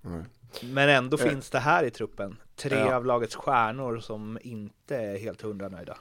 Nej. 0.00 0.22
Men 0.62 0.88
ändå 0.88 1.16
Eh. 1.20 1.28
finns 1.28 1.50
det 1.50 1.58
här 1.58 1.84
i 1.84 1.90
truppen. 1.90 2.36
Tre 2.56 2.78
Ja. 2.78 2.94
av 2.96 3.06
lagets 3.06 3.34
stjärnor 3.36 3.98
som 3.98 4.38
inte 4.42 4.96
är 4.96 5.18
helt 5.18 5.42
hundra 5.42 5.68
nöjda. 5.68 5.96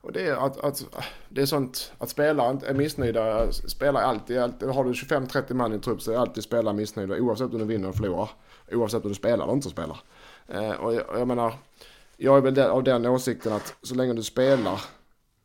Och 0.00 0.12
det 0.12 0.28
är 0.28 0.34
att, 0.46 0.64
att 0.64 0.84
det 1.28 1.42
är 1.42 1.46
sånt 1.46 1.92
att 1.98 2.08
spelare 2.08 2.50
inte 2.50 2.66
är 2.66 2.74
missnöjda. 2.74 3.52
Spelare 3.52 4.04
alltid, 4.04 4.38
alltid 4.38 4.68
har 4.68 4.84
du 4.84 4.92
25-30 4.92 5.54
man 5.54 5.72
i 5.72 5.74
en 5.74 5.80
trupp 5.80 6.02
så 6.02 6.12
är 6.12 6.16
alltid 6.16 6.44
spelare 6.44 6.74
missnöjda 6.74 7.14
oavsett 7.14 7.52
om 7.52 7.58
du 7.58 7.64
vinner 7.64 7.84
eller 7.88 7.96
förlorar. 7.98 8.30
Oavsett 8.72 9.02
om 9.02 9.08
du 9.08 9.14
spelar 9.14 9.44
eller 9.44 9.52
inte 9.52 9.68
spelar. 9.70 9.98
Eh, 10.48 10.70
och 10.70 10.94
jag, 10.94 11.08
och 11.08 11.20
jag 11.20 11.28
menar, 11.28 11.54
jag 12.16 12.36
är 12.36 12.40
väl 12.40 12.58
av 12.60 12.84
den 12.84 13.06
åsikten 13.06 13.52
att 13.52 13.74
så 13.82 13.94
länge 13.94 14.12
du 14.14 14.22
spelar, 14.22 14.80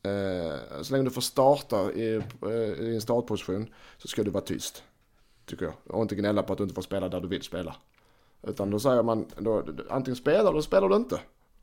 eh, 0.03 0.81
så 0.81 0.93
länge 0.93 1.03
du 1.03 1.11
får 1.11 1.21
starta 1.21 1.91
i, 1.91 2.15
eh, 2.41 2.85
i 2.85 2.95
en 2.95 3.01
startposition 3.01 3.73
så 3.97 4.07
ska 4.07 4.23
du 4.23 4.31
vara 4.31 4.43
tyst. 4.43 4.83
Tycker 5.45 5.65
jag. 5.65 5.73
Och 5.95 6.01
inte 6.01 6.15
gnälla 6.15 6.43
på 6.43 6.53
att 6.53 6.57
du 6.57 6.63
inte 6.63 6.75
får 6.75 6.81
spela 6.81 7.09
där 7.09 7.21
du 7.21 7.27
vill 7.27 7.41
spela. 7.41 7.75
Utan 8.47 8.69
då 8.69 8.79
säger 8.79 9.03
man, 9.03 9.25
då, 9.37 9.63
antingen 9.89 10.15
spelar 10.15 10.43
du 10.43 10.49
eller 10.49 10.61
spelar 10.61 10.89
du 10.89 10.95
inte. 10.95 11.19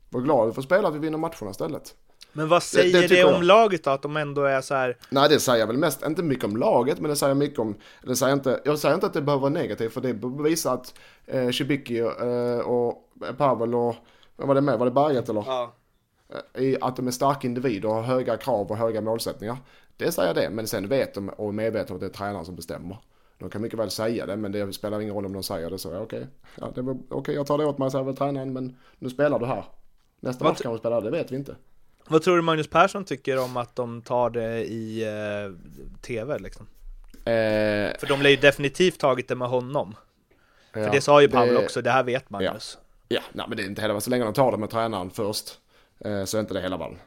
Var 0.09 0.21
glad 0.21 0.49
du 0.49 0.53
får 0.53 0.61
spela 0.61 0.87
att 0.87 0.95
vi 0.95 0.99
vinner 0.99 1.17
matcherna 1.17 1.51
istället. 1.51 1.95
Men 2.33 2.47
vad 2.47 2.63
säger 2.63 2.93
det 2.93 3.01
det, 3.01 3.07
tycker 3.07 3.25
om 3.25 3.33
jag. 3.33 3.43
laget 3.43 3.83
då? 3.83 3.89
Att 3.89 4.01
de 4.01 4.17
ändå 4.17 4.43
är 4.43 4.61
så 4.61 4.73
här. 4.73 4.97
Nej 5.09 5.29
det 5.29 5.39
säger 5.39 5.67
väl 5.67 5.77
mest, 5.77 6.05
inte 6.05 6.23
mycket 6.23 6.45
om 6.45 6.57
laget 6.57 6.99
men 6.99 7.09
det 7.09 7.15
säger 7.15 7.35
mycket 7.35 7.59
om, 7.59 7.75
det 8.03 8.15
säger 8.15 8.33
inte, 8.33 8.61
jag 8.65 8.79
säger 8.79 8.95
inte 8.95 9.07
att 9.07 9.13
det 9.13 9.21
behöver 9.21 9.41
vara 9.41 9.53
negativt 9.53 9.93
för 9.93 10.01
det 10.01 10.13
bevisar 10.13 10.73
att 10.73 10.93
eh, 11.25 11.49
Cibicki 11.49 11.99
eh, 11.99 12.59
och 12.59 13.09
Pavel 13.37 13.75
och, 13.75 13.95
vad 14.35 14.47
var 14.47 14.55
det 14.55 14.61
med, 14.61 14.79
var 14.79 14.85
det 14.85 14.91
Berget 14.91 15.29
eller? 15.29 15.43
Ja. 15.47 15.73
Eh, 16.53 16.77
att 16.81 16.95
de 16.95 17.07
är 17.07 17.11
starka 17.11 17.47
individer 17.47 17.89
och 17.89 17.95
har 17.95 18.01
höga 18.01 18.37
krav 18.37 18.71
och 18.71 18.77
höga 18.77 19.01
målsättningar. 19.01 19.57
Det 19.97 20.11
säger 20.11 20.33
det, 20.33 20.49
men 20.49 20.67
sen 20.67 20.87
vet 20.87 21.13
de 21.13 21.29
och 21.29 21.47
är 21.49 21.51
medvetna 21.53 21.93
om 21.93 21.95
att 21.95 21.99
det 22.01 22.05
är 22.07 22.09
tränaren 22.17 22.45
som 22.45 22.55
bestämmer. 22.55 22.97
De 23.37 23.49
kan 23.49 23.61
mycket 23.61 23.79
väl 23.79 23.89
säga 23.91 24.25
det 24.25 24.35
men 24.35 24.51
det 24.51 24.73
spelar 24.73 25.01
ingen 25.01 25.13
roll 25.15 25.25
om 25.25 25.33
de 25.33 25.43
säger 25.43 25.69
det 25.69 25.77
så, 25.79 25.91
ja, 25.91 25.99
okej. 25.99 26.27
Ja, 26.55 26.71
det 26.75 26.81
var, 26.81 26.97
okej 27.09 27.35
jag 27.35 27.47
tar 27.47 27.57
det 27.57 27.65
åt 27.65 27.77
mig, 27.77 27.91
säger 27.91 28.03
väl 28.05 28.15
tränaren 28.17 28.53
men 28.53 28.77
nu 28.99 29.09
spelar 29.09 29.39
du 29.39 29.45
här. 29.45 29.63
Nästa 30.19 30.43
match 30.43 30.57
ty- 30.57 30.63
kan 30.63 30.71
vi 30.73 30.77
spela, 30.79 31.01
det 31.01 31.11
vet 31.11 31.31
vi 31.31 31.35
inte. 31.35 31.55
Vad 32.07 32.21
tror 32.21 32.35
du 32.35 32.41
Magnus 32.41 32.67
Persson 32.67 33.03
tycker 33.05 33.39
om 33.43 33.57
att 33.57 33.75
de 33.75 34.01
tar 34.01 34.29
det 34.29 34.65
i 34.65 35.03
eh, 35.03 35.55
tv 36.01 36.39
liksom? 36.39 36.67
Eh, 37.15 37.97
För 37.99 38.07
de 38.07 38.21
lär 38.21 38.29
ju 38.29 38.35
definitivt 38.35 38.99
tagit 38.99 39.27
det 39.27 39.35
med 39.35 39.47
honom. 39.49 39.95
För 40.73 40.79
ja, 40.79 40.91
det 40.91 41.01
sa 41.01 41.21
ju 41.21 41.27
Pavel 41.29 41.53
det- 41.55 41.63
också, 41.63 41.81
det 41.81 41.91
här 41.91 42.03
vet 42.03 42.29
Magnus. 42.29 42.77
Ja, 43.07 43.21
nej 43.33 43.45
men 43.47 43.57
det 43.57 43.63
är 43.63 43.67
inte 43.67 43.81
hela 43.81 44.01
Så 44.01 44.09
länge 44.09 44.23
de 44.23 44.33
tar 44.33 44.51
det 44.51 44.57
med 44.57 44.69
tränaren 44.69 45.09
först 45.09 45.59
så 46.25 46.37
är 46.37 46.39
inte 46.41 46.53
det 46.53 46.61
hela 46.61 46.77
världen. 46.77 46.97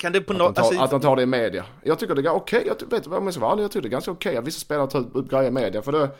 Kan 0.00 0.12
det 0.12 0.20
på 0.20 0.32
Att, 0.32 0.38
något... 0.38 0.54
tar, 0.56 0.62
Alltså, 0.62 0.80
att 0.80 0.90
de 0.90 1.00
tar 1.00 1.16
det 1.16 1.22
i 1.22 1.26
media. 1.26 1.64
Jag 1.84 1.98
tycker 1.98 2.14
det 2.14 2.28
är 2.28 2.34
okej. 2.34 2.62
Jag 2.66 2.78
ty- 2.78 2.86
vet 2.86 3.06
om 3.06 3.24
jag 3.24 3.32
ska 3.34 3.40
vara 3.40 3.52
ärlig, 3.52 3.64
jag 3.64 3.70
tycker 3.70 3.82
det 3.82 3.88
är 3.88 3.90
ganska 3.90 4.10
okej 4.10 4.36
att 4.36 4.46
vissa 4.46 4.60
spelare 4.60 4.86
tar 4.90 5.16
upp 5.16 5.30
grejer 5.30 5.48
i 5.48 5.50
media. 5.50 5.82
För 5.82 5.92
det, 5.92 6.10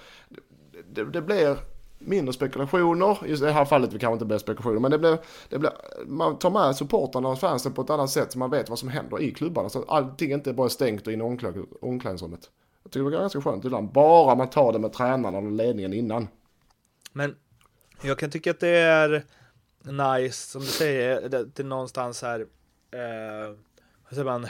det, 0.93 1.05
det 1.05 1.23
blir 1.23 1.57
mindre 1.99 2.33
spekulationer. 2.33 3.19
Just 3.27 3.43
i 3.43 3.47
det 3.47 3.53
här 3.53 3.65
fallet 3.65 3.91
det 3.91 3.99
kanske 3.99 4.13
inte 4.13 4.25
blir 4.25 4.39
spekulationer. 4.39 4.81
Men 4.81 4.91
det 4.91 4.99
blir, 4.99 5.19
det 5.49 5.59
blir, 5.59 5.71
man 6.07 6.39
tar 6.39 6.51
med 6.51 6.77
supportrarna 6.77 7.29
och 7.29 7.39
fansen 7.39 7.73
på 7.73 7.83
ett 7.83 7.91
annat 7.91 8.11
sätt 8.11 8.33
så 8.33 8.39
man 8.39 8.51
vet 8.51 8.69
vad 8.69 8.79
som 8.79 8.89
händer 8.89 9.23
i 9.23 9.31
klubbarna. 9.31 9.69
Så 9.69 9.79
att 9.79 9.89
allting 9.89 10.33
inte 10.33 10.51
är 10.51 10.55
bara 10.55 10.69
stängt 10.69 11.07
och 11.07 11.13
inne 11.13 11.25
i 11.25 11.27
omkläd- 11.27 11.67
omklädningsrummet. 11.81 12.51
Jag 12.83 12.93
tycker 12.93 13.11
det 13.11 13.17
är 13.17 13.21
ganska 13.21 13.41
skönt 13.43 13.65
ibland. 13.65 13.93
Bara 13.93 14.35
man 14.35 14.51
tar 14.51 14.73
det 14.73 14.79
med 14.79 14.93
tränarna 14.93 15.39
och 15.39 15.53
ledningen 15.53 15.93
innan. 15.93 16.29
Men 17.13 17.35
jag 18.03 18.19
kan 18.19 18.31
tycka 18.31 18.51
att 18.51 18.61
det 18.61 18.69
är 18.79 19.25
nice, 19.85 20.51
som 20.51 20.61
du 20.61 20.67
säger, 20.67 21.29
det, 21.29 21.45
det 21.45 21.63
är 21.63 21.65
någonstans 21.65 22.23
här 22.23 22.41
eh, 22.91 23.57
så 24.15 24.25
man 24.25 24.47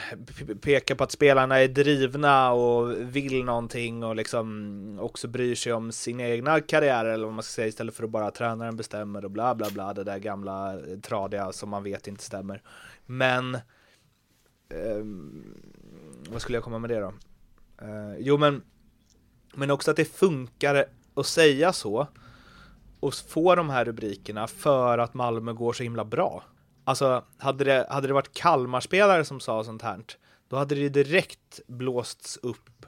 pekar 0.61 0.95
på 0.95 1.03
att 1.03 1.11
spelarna 1.11 1.59
är 1.59 1.67
drivna 1.67 2.51
och 2.51 2.91
vill 3.15 3.43
någonting 3.43 4.03
och 4.03 4.15
liksom 4.15 4.99
också 5.01 5.27
bryr 5.27 5.55
sig 5.55 5.73
om 5.73 5.91
sin 5.91 6.19
egna 6.19 6.61
karriär 6.61 7.05
eller 7.05 7.25
vad 7.25 7.33
man 7.33 7.43
ska 7.43 7.51
säga 7.51 7.67
istället 7.67 7.95
för 7.95 8.03
att 8.03 8.09
bara 8.09 8.31
tränaren 8.31 8.77
bestämmer 8.77 9.25
och 9.25 9.31
bla 9.31 9.55
bla 9.55 9.69
bla 9.69 9.93
det 9.93 10.03
där 10.03 10.17
gamla 10.17 10.73
eh, 10.73 10.99
tradiga 10.99 11.51
som 11.51 11.69
man 11.69 11.83
vet 11.83 12.07
inte 12.07 12.23
stämmer. 12.23 12.61
Men 13.05 13.55
eh, 14.69 15.03
vad 16.29 16.41
skulle 16.41 16.57
jag 16.57 16.63
komma 16.63 16.79
med 16.79 16.89
det 16.89 16.99
då? 16.99 17.13
Eh, 17.81 18.17
jo 18.19 18.37
men 18.37 18.61
men 19.55 19.71
också 19.71 19.91
att 19.91 19.97
det 19.97 20.05
funkar 20.05 20.85
att 21.15 21.25
säga 21.25 21.73
så 21.73 22.07
och 23.03 23.13
få 23.13 23.55
de 23.55 23.69
här 23.69 23.85
rubrikerna 23.85 24.47
för 24.47 24.97
att 24.97 25.13
Malmö 25.13 25.53
går 25.53 25.73
så 25.73 25.83
himla 25.83 26.05
bra. 26.05 26.43
Alltså, 26.83 27.23
hade 27.37 27.63
det, 27.63 27.87
hade 27.89 28.07
det 28.07 28.13
varit 28.13 28.33
Kalmar-spelare 28.33 29.25
som 29.25 29.39
sa 29.39 29.63
sånt 29.63 29.81
här, 29.81 29.99
då 30.47 30.55
hade 30.57 30.75
det 30.75 30.89
direkt 30.89 31.59
blåsts 31.67 32.37
upp 32.37 32.85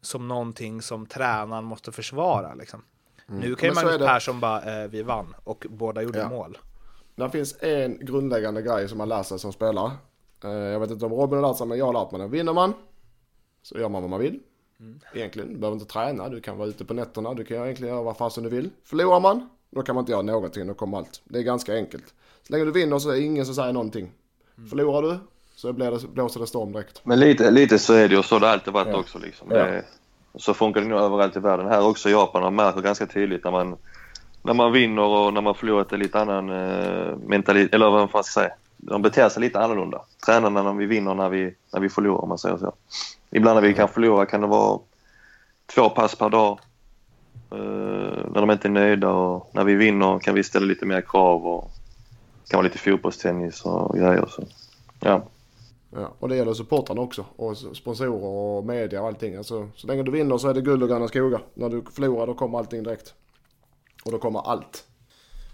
som 0.00 0.28
någonting 0.28 0.82
som 0.82 1.06
tränaren 1.06 1.64
måste 1.64 1.92
försvara. 1.92 2.54
Liksom. 2.54 2.82
Nu 3.26 3.54
kan 3.54 3.68
ju 3.68 3.72
Mm. 3.72 3.84
Magnus. 3.84 4.06
Persson 4.06 4.40
bara, 4.40 4.82
eh, 4.82 4.88
vi 4.88 5.02
vann 5.02 5.34
och 5.44 5.66
båda 5.70 6.02
gjorde 6.02 6.18
Ja. 6.18 6.28
mål. 6.28 6.58
Det 7.16 7.30
finns 7.30 7.56
en 7.62 7.98
grundläggande 8.06 8.62
grej 8.62 8.88
som 8.88 8.98
man 8.98 9.08
lär 9.08 9.22
sig 9.22 9.38
som 9.38 9.52
spelare. 9.52 9.90
Eh, 10.44 10.50
Jag 10.50 10.80
vet 10.80 10.90
inte 10.90 11.06
om 11.06 11.12
Robin 11.12 11.38
har 11.42 11.48
lärt 11.48 11.58
sig 11.58 11.66
men 11.66 11.78
jag 11.78 11.86
har 11.86 11.92
lärt 11.92 12.10
mig 12.10 12.20
det. 12.20 12.26
Vinner 12.28 12.52
man 12.52 12.72
så 13.62 13.78
gör 13.78 13.88
man 13.88 14.02
vad 14.02 14.10
man 14.10 14.20
vill. 14.20 14.40
Egentligen, 15.14 15.52
du 15.52 15.58
behöver 15.58 15.74
inte 15.80 15.92
träna, 15.92 16.28
du 16.28 16.40
kan 16.40 16.56
vara 16.58 16.68
ute 16.68 16.84
på 16.84 16.94
nätterna, 16.94 17.34
du 17.34 17.44
kan 17.44 17.56
egentligen 17.56 17.94
göra 17.94 18.04
vad 18.04 18.16
fasen 18.16 18.44
du 18.44 18.50
vill. 18.50 18.70
Förlorar 18.84 19.20
man, 19.20 19.48
då 19.70 19.82
kan 19.82 19.94
man 19.94 20.02
inte 20.02 20.12
göra 20.12 20.22
någonting, 20.22 20.66
då 20.66 20.74
kommer 20.74 20.98
allt. 20.98 21.20
Det 21.24 21.38
är 21.38 21.42
ganska 21.42 21.74
enkelt. 21.74 22.04
Så 22.46 22.52
länge 22.52 22.64
du 22.64 22.72
vinner 22.72 22.98
så 22.98 23.10
är 23.10 23.14
det 23.14 23.20
ingen 23.22 23.46
som 23.46 23.54
säger 23.54 23.72
någonting. 23.72 24.10
Förlorar 24.70 25.02
du 25.02 25.18
så 25.54 25.72
blir 25.72 25.90
det, 25.90 26.08
blåser 26.08 26.40
det 26.40 26.46
storm 26.46 26.72
direkt. 26.72 27.00
Men 27.04 27.20
lite, 27.20 27.50
lite 27.50 27.78
så 27.78 27.92
är 27.94 28.08
det 28.08 28.18
och 28.18 28.24
så 28.24 28.34
har 28.34 28.40
det 28.40 28.50
alltid 28.50 28.72
varit 28.72 28.88
Ja. 28.88 28.98
också. 28.98 29.18
Liksom. 29.18 29.48
Ja. 29.50 29.56
Det, 29.56 29.84
så 30.34 30.54
funkar 30.54 30.80
det 30.80 30.86
nog 30.86 31.00
överallt 31.00 31.36
i 31.36 31.40
världen. 31.40 31.66
Här 31.66 31.86
också 31.86 32.08
i 32.08 32.12
Japan 32.12 32.42
man 32.42 32.54
märker 32.54 32.80
ganska 32.80 33.06
tydligt 33.06 33.44
när 33.44 33.50
man, 33.50 33.76
när 34.42 34.54
man 34.54 34.72
vinner 34.72 35.02
och 35.02 35.34
när 35.34 35.40
man 35.40 35.54
förlorar 35.54 35.80
att 35.80 35.88
det 35.88 35.96
är 35.96 35.98
lite 35.98 36.20
annan 36.20 36.50
eh, 36.50 37.16
mentalitet, 37.16 37.74
eller 37.74 37.90
vad 37.90 38.10
man 38.12 38.24
ska 38.24 38.40
säga. 38.40 38.52
De 38.76 39.02
beter 39.02 39.28
sig 39.28 39.40
lite 39.40 39.60
annorlunda. 39.60 40.02
Tränarna 40.26 40.62
när 40.62 40.72
vi 40.72 40.86
vinner 40.86 41.14
när 41.14 41.28
vi, 41.28 41.54
när 41.72 41.80
vi 41.80 41.88
förlorar 41.88 42.22
om 42.22 42.28
man 42.28 42.38
säger 42.38 42.56
så. 42.58 42.74
Ibland 43.30 43.54
när 43.60 43.68
vi 43.68 43.74
kan 43.74 43.88
förlora 43.88 44.26
kan 44.26 44.40
det 44.40 44.46
vara 44.46 44.78
två 45.74 45.90
pass 45.90 46.14
per 46.14 46.28
dag. 46.28 46.58
Eh, 47.50 48.30
när 48.30 48.40
de 48.40 48.50
inte 48.50 48.68
är 48.68 48.72
nöjda 48.72 49.08
och 49.08 49.50
när 49.52 49.64
vi 49.64 49.74
vinner 49.74 50.18
kan 50.18 50.34
vi 50.34 50.44
ställa 50.44 50.66
lite 50.66 50.86
mer 50.86 51.00
krav 51.00 51.46
och 51.46 51.70
det 52.44 52.50
kan 52.50 52.58
vara 52.58 52.64
lite 52.64 52.78
fotbollstennis 52.78 53.64
och 53.64 53.98
grejer. 53.98 54.26
Så. 54.26 54.44
Ja. 55.00 55.22
Ja, 55.90 56.14
och 56.18 56.28
det 56.28 56.36
gäller 56.36 56.54
supportrarna 56.54 57.00
också. 57.00 57.24
Och 57.36 57.56
sponsorer 57.56 58.24
och 58.24 58.64
media 58.64 59.00
och 59.00 59.08
allting. 59.08 59.36
Alltså, 59.36 59.68
så 59.74 59.86
länge 59.86 60.02
du 60.02 60.10
vinner 60.10 60.38
så 60.38 60.48
är 60.48 60.54
det 60.54 60.60
guld 60.60 60.82
och 60.82 60.88
gröna 60.88 61.08
skogar. 61.08 61.40
När 61.54 61.68
du 61.68 61.82
förlorar 61.92 62.26
då 62.26 62.34
kommer 62.34 62.58
allting 62.58 62.82
direkt. 62.82 63.14
Och 64.04 64.12
då 64.12 64.18
kommer 64.18 64.50
allt. 64.50 64.84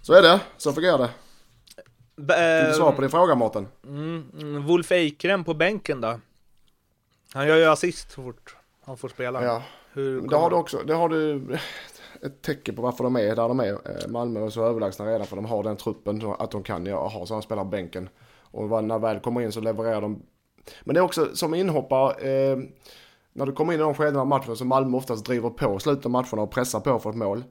Så 0.01 0.13
är 0.13 0.21
det. 0.21 0.39
Så 0.57 0.73
fungerar 0.73 0.97
det. 0.97 1.09
Fick 2.17 2.69
du 2.69 2.73
svar 2.73 2.91
på 2.91 3.01
din 3.01 3.09
fråga 3.09 3.35
Mårten? 3.35 3.67
Mm, 3.83 4.31
mm, 4.41 4.65
Wolf 4.65 4.91
Eikrem 4.91 5.43
på 5.43 5.53
bänken 5.53 6.01
då? 6.01 6.19
Han 7.33 7.47
gör 7.47 7.55
ju 7.55 7.65
assist 7.65 8.11
så 8.11 8.23
fort 8.23 8.55
han 8.85 8.97
får 8.97 9.09
spela. 9.09 9.43
Ja. 9.43 9.63
Hur 9.95 10.21
Det 10.21 10.35
har 10.35 10.49
du 10.49 10.55
också. 10.55 10.77
Det 10.87 10.93
har 10.93 11.09
du 11.09 11.41
ett 12.21 12.41
tecken 12.41 12.75
på 12.75 12.81
varför 12.81 13.03
de 13.03 13.15
är 13.15 13.35
där 13.35 13.47
de 13.47 13.59
är. 13.59 13.71
Eh, 13.73 14.07
Malmö 14.07 14.45
är 14.45 14.49
så 14.49 14.63
överlägsna 14.63 15.05
redan 15.05 15.27
för 15.27 15.35
de 15.35 15.45
har 15.45 15.63
den 15.63 15.77
truppen 15.77 16.21
så 16.21 16.33
att 16.33 16.51
de 16.51 16.63
kan 16.63 16.85
ja, 16.85 17.07
ha 17.07 17.25
sådana 17.25 17.41
spelare 17.41 17.65
på 17.65 17.69
bänken. 17.69 18.09
Och 18.41 18.83
när 18.83 18.99
väl 18.99 19.19
kommer 19.19 19.41
in 19.41 19.51
så 19.51 19.61
levererar 19.61 20.01
de. 20.01 20.21
Men 20.83 20.93
det 20.93 20.99
är 20.99 21.03
också 21.03 21.35
som 21.35 21.53
inhoppare. 21.53 22.29
Eh, 22.29 22.57
när 23.33 23.45
du 23.45 23.51
kommer 23.51 23.73
in 23.73 23.79
i 23.79 23.83
de 23.83 23.95
skedena 23.95 24.21
av 24.21 24.27
matchen 24.27 24.55
så 24.55 24.65
Malmö 24.65 24.97
oftast 24.97 25.25
driver 25.25 25.49
på 25.49 25.79
slutet 25.79 26.05
av 26.05 26.11
matcherna 26.11 26.41
och 26.41 26.51
pressar 26.51 26.79
på 26.79 26.99
för 26.99 27.09
ett 27.09 27.15
mål. 27.15 27.43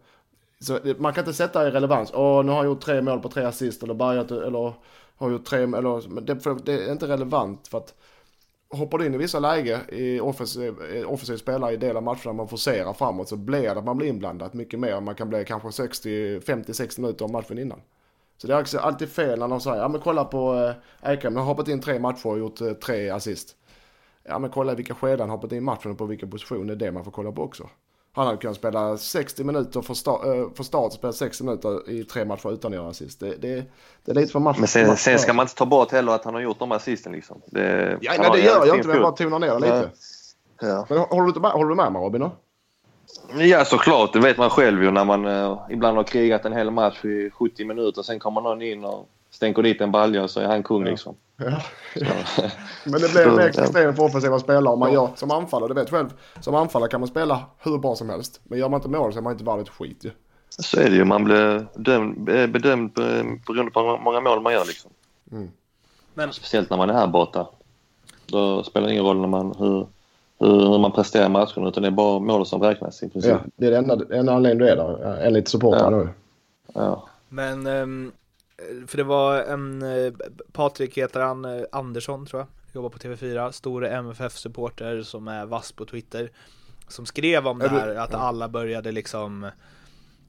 Så 0.60 0.78
man 0.98 1.12
kan 1.12 1.22
inte 1.22 1.34
sätta 1.34 1.68
i 1.68 1.70
relevans. 1.70 2.12
Åh, 2.14 2.44
nu 2.44 2.52
har 2.52 2.58
jag 2.58 2.66
gjort 2.66 2.80
tre 2.80 3.02
mål 3.02 3.20
på 3.20 3.28
tre 3.28 3.44
assist 3.44 3.82
eller 3.82 3.94
bärgat 3.94 4.30
eller 4.30 4.72
har 5.16 5.30
gjort 5.30 5.44
tre 5.44 5.62
eller 5.62 6.08
men 6.08 6.24
det, 6.24 6.64
det 6.64 6.72
är 6.72 6.92
inte 6.92 7.08
relevant 7.08 7.68
för 7.68 7.78
att 7.78 7.94
hoppar 8.74 8.98
du 8.98 9.06
in 9.06 9.14
i 9.14 9.18
vissa 9.18 9.38
läge 9.38 9.80
i 9.88 10.20
offensiv, 10.20 10.74
eh, 10.82 11.12
offensiv 11.12 11.36
spelare 11.36 11.72
i 11.72 11.76
del 11.76 11.96
av 11.96 12.02
matcherna 12.02 12.32
man 12.32 12.48
forcerar 12.48 12.92
framåt 12.92 13.28
så 13.28 13.36
blir 13.36 13.62
det 13.62 13.70
att 13.70 13.84
man 13.84 13.96
blir 13.96 14.08
inblandad 14.08 14.54
mycket 14.54 14.80
mer. 14.80 15.00
Man 15.00 15.14
kan 15.14 15.28
bli 15.28 15.44
kanske 15.44 15.68
50-60 15.68 17.00
minuter 17.00 17.24
av 17.24 17.30
matchen 17.30 17.58
innan. 17.58 17.80
Så 18.36 18.46
det 18.46 18.54
är 18.54 18.60
också 18.60 18.78
alltid 18.78 19.08
fel 19.08 19.38
när 19.38 19.48
de 19.48 19.60
säger, 19.60 19.82
ja 19.82 19.88
men 19.88 20.00
kolla 20.00 20.24
på 20.24 20.54
eh, 20.54 21.10
Eikrem, 21.10 21.36
han 21.36 21.46
har 21.46 21.54
hoppat 21.54 21.68
in 21.68 21.80
tre 21.80 21.98
matcher 21.98 22.26
och 22.26 22.38
gjort 22.38 22.60
eh, 22.60 22.72
tre 22.72 23.10
assist. 23.10 23.56
Ja 24.22 24.38
men 24.38 24.50
kolla 24.50 24.72
i 24.72 24.74
vilka 24.74 24.94
skeden 24.94 25.20
han 25.20 25.28
har 25.28 25.36
hoppat 25.36 25.52
in 25.52 25.58
i 25.58 25.60
matchen 25.60 25.90
och 25.90 25.98
på 25.98 26.06
vilken 26.06 26.30
position, 26.30 26.66
det 26.66 26.72
är 26.72 26.76
det 26.76 26.92
man 26.92 27.04
får 27.04 27.10
kolla 27.10 27.32
på 27.32 27.42
också. 27.42 27.68
Han 28.16 28.26
hade 28.26 28.38
kunnat 28.38 28.56
spela 28.56 28.96
60 28.96 29.44
minuter 29.44 29.82
för, 29.82 29.94
sta- 29.94 30.42
eh, 30.42 30.50
för 30.54 30.64
start, 30.64 30.92
spela 30.92 31.12
60 31.12 31.44
minuter 31.44 31.90
i 31.90 32.04
tre 32.04 32.24
matcher 32.24 32.52
utan 32.52 32.72
att 32.72 32.76
göra 32.76 32.88
assist. 32.88 33.20
Det, 33.20 33.36
det, 33.42 33.64
det 34.04 34.10
är 34.10 34.14
lite 34.14 34.32
för 34.32 34.40
match. 34.40 34.56
Men 34.58 34.68
sen, 34.68 34.86
match- 34.86 34.98
sen 34.98 35.18
ska 35.18 35.32
man 35.32 35.44
inte 35.44 35.54
ta 35.54 35.66
bort 35.66 35.92
heller 35.92 36.12
att 36.12 36.24
han 36.24 36.34
har 36.34 36.40
gjort 36.40 36.58
de 36.58 36.72
assisten 36.72 37.12
liksom. 37.12 37.40
Det, 37.46 37.98
Ja, 38.00 38.12
nej 38.18 38.30
det 38.32 38.40
gör 38.40 38.66
jag 38.66 38.76
inte, 38.76 38.88
men 38.88 38.96
jag 38.96 39.02
bara 39.04 39.12
tonar 39.12 39.38
ner 39.38 39.48
det 39.48 39.58
lite. 39.60 39.90
Ja. 40.60 40.86
Men 40.88 40.98
håller 40.98 41.32
du, 41.32 41.40
med, 41.40 41.50
håller 41.50 41.68
du 41.68 41.74
med 41.74 41.92
mig 41.92 42.02
Robin 42.02 42.20
då? 42.20 42.30
ja, 43.44 43.64
såklart. 43.64 44.12
Det 44.12 44.20
vet 44.20 44.38
man 44.38 44.50
själv 44.50 44.82
ju 44.82 44.90
när 44.90 45.04
man 45.04 45.26
eh, 45.26 45.58
ibland 45.70 45.96
har 45.96 46.04
krigat 46.04 46.44
en 46.44 46.52
hel 46.52 46.70
match 46.70 47.04
i 47.04 47.30
70 47.30 47.64
minuter. 47.64 48.02
Sen 48.02 48.18
kommer 48.18 48.40
någon 48.40 48.62
in 48.62 48.84
och 48.84 49.08
stänker 49.30 49.62
dit 49.62 49.80
en 49.80 49.92
balja 49.92 50.22
och 50.22 50.30
så 50.30 50.40
är 50.40 50.46
han 50.46 50.62
kung 50.62 50.84
liksom. 50.84 51.16
Ja. 51.36 51.60
Men 52.84 53.00
det 53.00 53.12
blir 53.12 53.36
mer 53.36 53.46
extremt 53.46 53.96
för 53.96 54.04
offensiva 54.04 54.38
spelare 54.38 54.72
om 54.72 54.78
man 54.78 54.92
gör 54.92 55.08
som 55.16 55.30
anfallare. 55.30 55.68
Du 55.68 55.74
vet 55.74 55.90
själv, 55.90 56.08
som 56.40 56.54
anfallare 56.54 56.90
kan 56.90 57.00
man 57.00 57.08
spela 57.08 57.42
hur 57.58 57.78
bra 57.78 57.96
som 57.96 58.08
helst. 58.10 58.40
Men 58.44 58.58
gör 58.58 58.68
man 58.68 58.78
inte 58.78 58.88
mål 58.88 59.12
så 59.12 59.18
är 59.18 59.22
man 59.22 59.32
inte 59.32 59.44
värd 59.44 59.60
ett 59.60 59.68
skit 59.68 60.04
ju. 60.04 60.10
så 60.48 60.80
är 60.80 60.90
det 60.90 60.96
ju. 60.96 61.04
Man 61.04 61.24
blir 61.24 61.66
dömd, 61.74 62.28
eh, 62.28 62.46
bedömd 62.46 62.98
eh, 62.98 63.04
beroende 63.46 63.70
på 63.72 63.80
hur 63.80 63.98
många 64.04 64.20
mål 64.20 64.42
man 64.42 64.52
gör 64.52 64.64
liksom. 64.64 64.90
Men 66.14 66.32
Speciellt 66.32 66.70
när 66.70 66.76
man 66.76 66.90
är 66.90 66.94
här 66.94 67.06
borta. 67.06 67.46
Då 68.26 68.62
spelar 68.64 68.86
det 68.86 68.92
ingen 68.92 69.04
roll 69.04 69.20
när 69.20 69.28
man, 69.28 69.54
hur, 69.58 69.86
hur, 70.38 70.60
hur 70.68 70.78
man 70.78 70.92
presterar 70.92 71.26
i 71.26 71.28
matchen 71.28 71.66
utan 71.66 71.82
det 71.82 71.88
är 71.88 71.90
bara 71.90 72.18
mål 72.18 72.46
som 72.46 72.62
räknas 72.62 73.02
i 73.02 73.08
princip. 73.08 73.30
Ja, 73.32 73.40
det 73.56 73.66
är 73.66 73.70
den 73.70 73.90
enda, 73.90 74.16
enda 74.16 74.32
anledningen 74.34 74.66
du 74.66 74.72
är 74.72 74.76
där. 74.76 75.16
En 75.26 75.32
lite 75.32 75.50
supporter 75.50 75.80
Ja. 75.84 75.90
nu. 75.90 76.08
Ja. 76.74 77.04
Men, 77.28 77.66
ehm, 77.66 78.12
för 78.86 78.96
det 78.96 79.04
var 79.04 79.42
en, 79.42 79.82
eh, 79.82 80.12
Patrik 80.52 80.98
heter 80.98 81.20
han, 81.20 81.44
eh, 81.44 81.64
Andersson 81.72 82.26
tror 82.26 82.40
jag, 82.40 82.48
jobbar 82.74 82.88
på 82.88 82.98
TV4, 82.98 83.52
stor 83.52 83.84
MFF-supporter 83.84 85.02
som 85.02 85.28
är 85.28 85.46
vass 85.46 85.72
på 85.72 85.84
Twitter, 85.84 86.30
som 86.88 87.06
skrev 87.06 87.46
om 87.46 87.58
det 87.58 87.68
här, 87.68 87.94
att 87.94 88.12
ja. 88.12 88.18
alla 88.18 88.48
började 88.48 88.92
liksom 88.92 89.50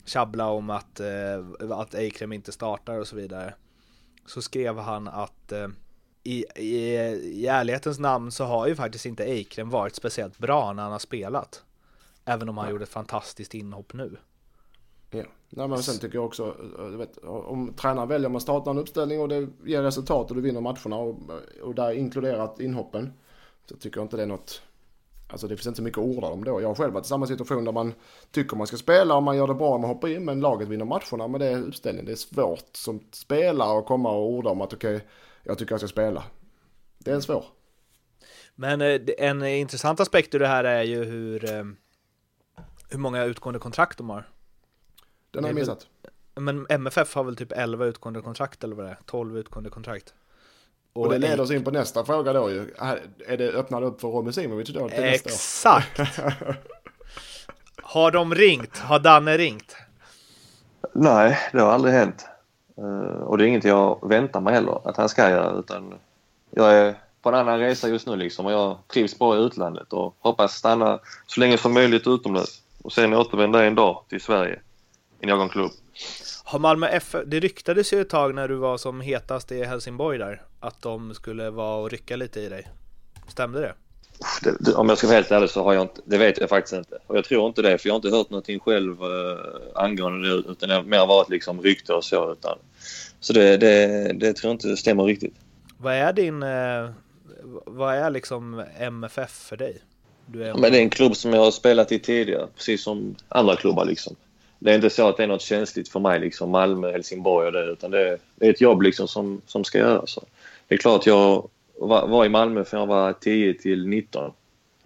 tjabbla 0.05 0.47
om 0.47 0.69
att, 0.69 0.99
eh, 0.99 1.71
att 1.71 1.95
Eikrem 1.95 2.34
inte 2.34 2.51
startar 2.51 2.99
och 2.99 3.07
så 3.07 3.15
vidare. 3.15 3.53
Så 4.26 4.41
skrev 4.41 4.78
han 4.78 5.07
att 5.07 5.51
eh, 5.51 5.67
i, 6.23 6.45
i, 6.55 6.95
i 7.41 7.47
ärlighetens 7.47 7.99
namn 7.99 8.32
så 8.32 8.43
har 8.43 8.67
ju 8.67 8.76
faktiskt 8.76 9.05
inte 9.05 9.23
Eikrem 9.23 9.69
varit 9.69 9.95
speciellt 9.95 10.38
bra 10.38 10.73
när 10.73 10.84
han 10.84 10.91
har 10.91 10.99
spelat. 10.99 11.63
Även 12.26 12.49
om 12.49 12.57
han 12.57 12.69
gjorde 12.69 12.84
ett 12.84 12.89
fantastiskt 12.89 13.53
inhopp 13.53 13.93
nu. 13.93 14.17
Ja. 15.09 15.23
Nej, 15.58 15.68
men 15.68 15.84
sen 15.84 15.99
tycker 15.99 16.18
jag 16.18 16.26
också, 16.26 16.56
vet, 16.97 17.18
om 17.24 17.74
tränaren 17.78 18.08
väljer 18.08 18.30
man 18.30 18.41
startar 18.41 18.72
en 18.72 18.78
uppställning 18.78 19.22
och 19.22 19.30
det 19.30 19.47
ger 19.66 19.82
resultat 19.82 20.30
och 20.30 20.36
du 20.36 20.41
vinner 20.41 20.62
matcherna 20.62 20.95
och, 20.95 21.20
och 21.64 21.76
där 21.76 21.91
inkluderat 21.91 22.60
inhoppen. 22.60 23.14
Så 23.70 23.76
tycker 23.76 23.97
jag 23.97 24.06
inte 24.06 24.18
det 24.18 24.24
är 24.24 24.28
något, 24.28 24.62
alltså 25.30 25.47
det 25.47 25.56
finns 25.56 25.68
inte 25.68 25.78
så 25.78 25.84
mycket 25.84 25.97
att 25.97 26.06
orda 26.06 26.28
om 26.28 26.43
då. 26.43 26.62
Jag 26.62 26.68
har 26.68 26.76
själv 26.76 26.93
varit 26.93 27.06
i 27.06 27.10
samma 27.10 27.28
situation 27.28 27.66
där 27.66 27.72
man 27.72 27.93
tycker 28.32 28.58
man 28.58 28.68
ska 28.68 28.78
spela 28.78 29.16
och 29.16 29.24
man 29.24 29.38
gör 29.38 29.47
det 29.47 29.53
bra 29.53 29.76
om 29.76 29.82
man 29.82 29.89
hoppar 29.89 30.08
in 30.08 30.26
men 30.26 30.39
laget 30.39 30.68
vinner 30.68 30.86
matcherna 30.86 31.28
med 31.28 31.41
det 31.41 31.47
är 31.47 31.62
uppställningen. 31.62 32.06
Det 32.06 32.12
är 32.12 32.16
svårt 32.16 32.70
som 32.76 32.99
spelare 33.12 33.80
att 33.80 33.86
komma 33.86 34.12
och 34.12 34.32
orda 34.32 34.49
om 34.49 34.62
att 34.62 34.74
okej, 34.74 35.08
jag 35.43 35.58
tycker 35.58 35.74
jag 35.74 35.80
ska 35.80 35.88
spela. 35.88 36.24
Det 36.97 37.12
är 37.12 37.16
en 37.16 37.22
svår. 37.22 37.45
Men 38.56 38.82
eh, 38.82 39.01
en 39.18 39.43
intressant 39.43 39.99
aspekt 39.99 40.34
i 40.34 40.38
det 40.38 40.47
här 40.47 40.64
är 40.64 40.84
ju 40.84 41.03
hur, 41.03 41.45
eh, 41.45 41.64
hur 42.89 42.99
många 42.99 43.24
utgående 43.24 43.60
kontrakt 43.60 43.97
de 43.97 44.10
har. 44.10 44.30
Den 45.36 45.43
har 45.43 45.49
jag 45.49 45.55
missat. 45.55 45.88
Men 46.36 46.65
MFF 46.69 47.15
har 47.15 47.23
väl 47.23 47.36
typ 47.36 47.51
11 47.51 47.86
utgående 47.86 48.21
kontrakt 48.21 48.63
eller 48.63 48.75
vad 48.75 48.86
det 48.86 48.91
är? 48.91 48.97
12 49.05 49.38
utgående 49.38 49.69
kontrakt. 49.69 50.13
Och 50.93 51.09
det 51.09 51.17
leder 51.17 51.41
oss 51.41 51.51
in 51.51 51.63
på 51.63 51.71
nästa 51.71 52.05
fråga 52.05 52.33
då 52.33 52.49
ju. 52.49 52.73
Är 53.27 53.38
det 53.38 53.51
öppnat 53.51 53.83
upp 53.83 54.01
för 54.01 54.07
Robin 54.07 54.33
Simovic 54.33 54.69
då 54.69 54.89
till 54.89 55.01
nästa 55.01 55.29
år? 55.29 55.33
Exakt! 55.33 55.99
Har 57.81 58.11
de 58.11 58.36
ringt? 58.36 58.77
Har 58.77 58.99
Danne 58.99 59.38
ringt? 59.38 59.75
Nej, 60.93 61.38
det 61.51 61.61
har 61.61 61.71
aldrig 61.71 61.93
hänt. 61.93 62.25
Eh, 62.77 63.21
och 63.21 63.38
det 63.38 63.43
är 63.43 63.47
inget 63.47 63.63
jag 63.63 64.09
väntar 64.09 64.41
mig 64.41 64.53
heller 64.53 64.89
att 64.89 64.97
han 64.97 65.09
ska 65.09 65.29
göra 65.29 65.59
utan 65.59 65.93
jag 66.51 66.73
är 66.73 66.95
på 67.21 67.29
en 67.29 67.36
annan 67.36 67.59
resa 67.59 67.88
just 67.88 68.07
nu 68.07 68.15
liksom 68.15 68.45
och 68.45 68.51
jag 68.51 68.77
trivs 68.88 69.19
bra 69.19 69.36
i 69.36 69.39
utlandet 69.39 69.93
och 69.93 70.15
hoppas 70.19 70.55
stanna 70.55 70.99
så 71.27 71.39
länge 71.39 71.57
som 71.57 71.73
möjligt 71.73 72.07
utomlands 72.07 72.61
och 72.81 72.91
sen 72.91 73.13
återvända 73.13 73.65
en 73.65 73.75
dag 73.75 74.03
till 74.09 74.21
Sverige 74.21 74.59
i 75.22 75.26
någon 75.26 75.49
klubb. 75.49 75.72
Har 76.43 76.59
Malmö 76.59 76.88
FF, 76.88 77.24
det 77.26 77.39
ryktades 77.39 77.93
ju 77.93 78.01
ett 78.01 78.09
tag 78.09 78.36
när 78.36 78.47
du 78.47 78.55
var 78.55 78.78
som 78.78 79.01
hetast 79.01 79.51
i 79.51 79.63
Helsingborg 79.63 80.18
där, 80.18 80.41
att 80.59 80.82
de 80.82 81.13
skulle 81.13 81.49
vara 81.49 81.76
och 81.76 81.91
rycka 81.91 82.16
lite 82.16 82.39
i 82.39 82.49
dig. 82.49 82.68
Stämde 83.28 83.59
det? 83.61 83.74
Det, 84.43 84.55
det, 84.59 84.74
om 84.74 84.89
jag 84.89 84.97
ska 84.97 85.07
vara 85.07 85.16
helt 85.16 85.32
ärlig 85.32 85.49
så 85.49 85.63
har 85.63 85.74
jag 85.74 85.82
inte, 85.82 86.01
det 86.05 86.18
vet 86.18 86.39
jag 86.39 86.49
faktiskt 86.49 86.74
inte. 86.74 86.97
Och 87.07 87.18
jag 87.18 87.26
tror 87.26 87.47
inte 87.47 87.61
det 87.61 87.78
för 87.78 87.89
jag 87.89 87.93
har 87.93 87.97
inte 87.97 88.09
hört 88.18 88.30
någonting 88.30 88.59
själv 88.59 89.01
eh, 89.01 89.39
angående 89.76 90.30
det 90.30 90.36
utan 90.36 90.70
det 90.70 90.76
har 90.76 90.84
mer 90.84 91.05
varit 91.05 91.30
liksom 91.30 91.61
rykte 91.61 91.93
och 91.93 92.03
så. 92.03 92.32
Utan, 92.32 92.57
så 93.20 93.34
det, 93.34 93.57
det, 93.57 93.88
det 94.13 94.34
tror 94.34 94.49
jag 94.49 94.55
inte 94.55 94.78
stämmer 94.78 95.03
riktigt. 95.03 95.36
Vad 95.78 95.93
är 95.93 96.13
din, 96.13 96.43
eh, 96.43 96.89
vad 97.66 97.95
är 97.95 98.09
liksom 98.09 98.63
MFF 98.80 99.32
för 99.32 99.57
dig? 99.57 99.82
Du 100.26 100.43
är... 100.43 100.53
Men 100.53 100.72
det 100.72 100.78
är 100.78 100.82
en 100.82 100.89
klubb 100.89 101.16
som 101.16 101.34
jag 101.34 101.41
har 101.41 101.51
spelat 101.51 101.91
i 101.91 101.99
tidigare, 101.99 102.47
precis 102.55 102.84
som 102.84 103.16
andra 103.30 103.55
klubbar 103.55 103.86
liksom. 103.86 104.16
Det 104.60 104.72
är 104.72 104.76
inte 104.76 104.89
så 104.89 105.10
att 105.10 105.18
det 105.18 105.24
är 105.24 105.28
något 105.28 105.41
känsligt 105.41 105.89
för 105.89 105.99
mig 105.99 106.20
liksom, 106.20 106.49
Malmö, 106.49 106.91
Helsingborg 106.91 107.47
och 107.47 107.53
det, 107.53 107.72
utan 107.72 107.91
det 107.91 108.10
är, 108.10 108.20
det 108.36 108.45
är 108.45 108.49
ett 108.49 108.62
jobb 108.62 108.82
liksom 108.82 109.08
som, 109.08 109.41
som 109.45 109.64
ska 109.64 109.78
göras. 109.78 110.12
Så 110.12 110.24
Det 110.68 110.76
är 110.76 110.80
klart 110.80 111.06
jag 111.06 111.49
var, 111.80 112.08
var 112.08 112.26
i 112.26 112.30
Malmö 112.30 112.64
från 112.64 112.80
jag 112.80 112.88
var 112.88 113.14
10 113.14 113.53
till 113.53 113.88
19. 113.88 114.32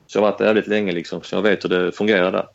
Så 0.08 0.18
jag 0.18 0.24
har 0.24 0.32
varit 0.32 0.38
där 0.38 0.46
väldigt 0.46 0.68
länge 0.68 0.92
liksom, 0.92 1.22
så 1.22 1.36
jag 1.36 1.42
vet 1.42 1.64
hur 1.64 1.70
det 1.70 1.92
fungerar 1.92 2.32
där. 2.32 2.48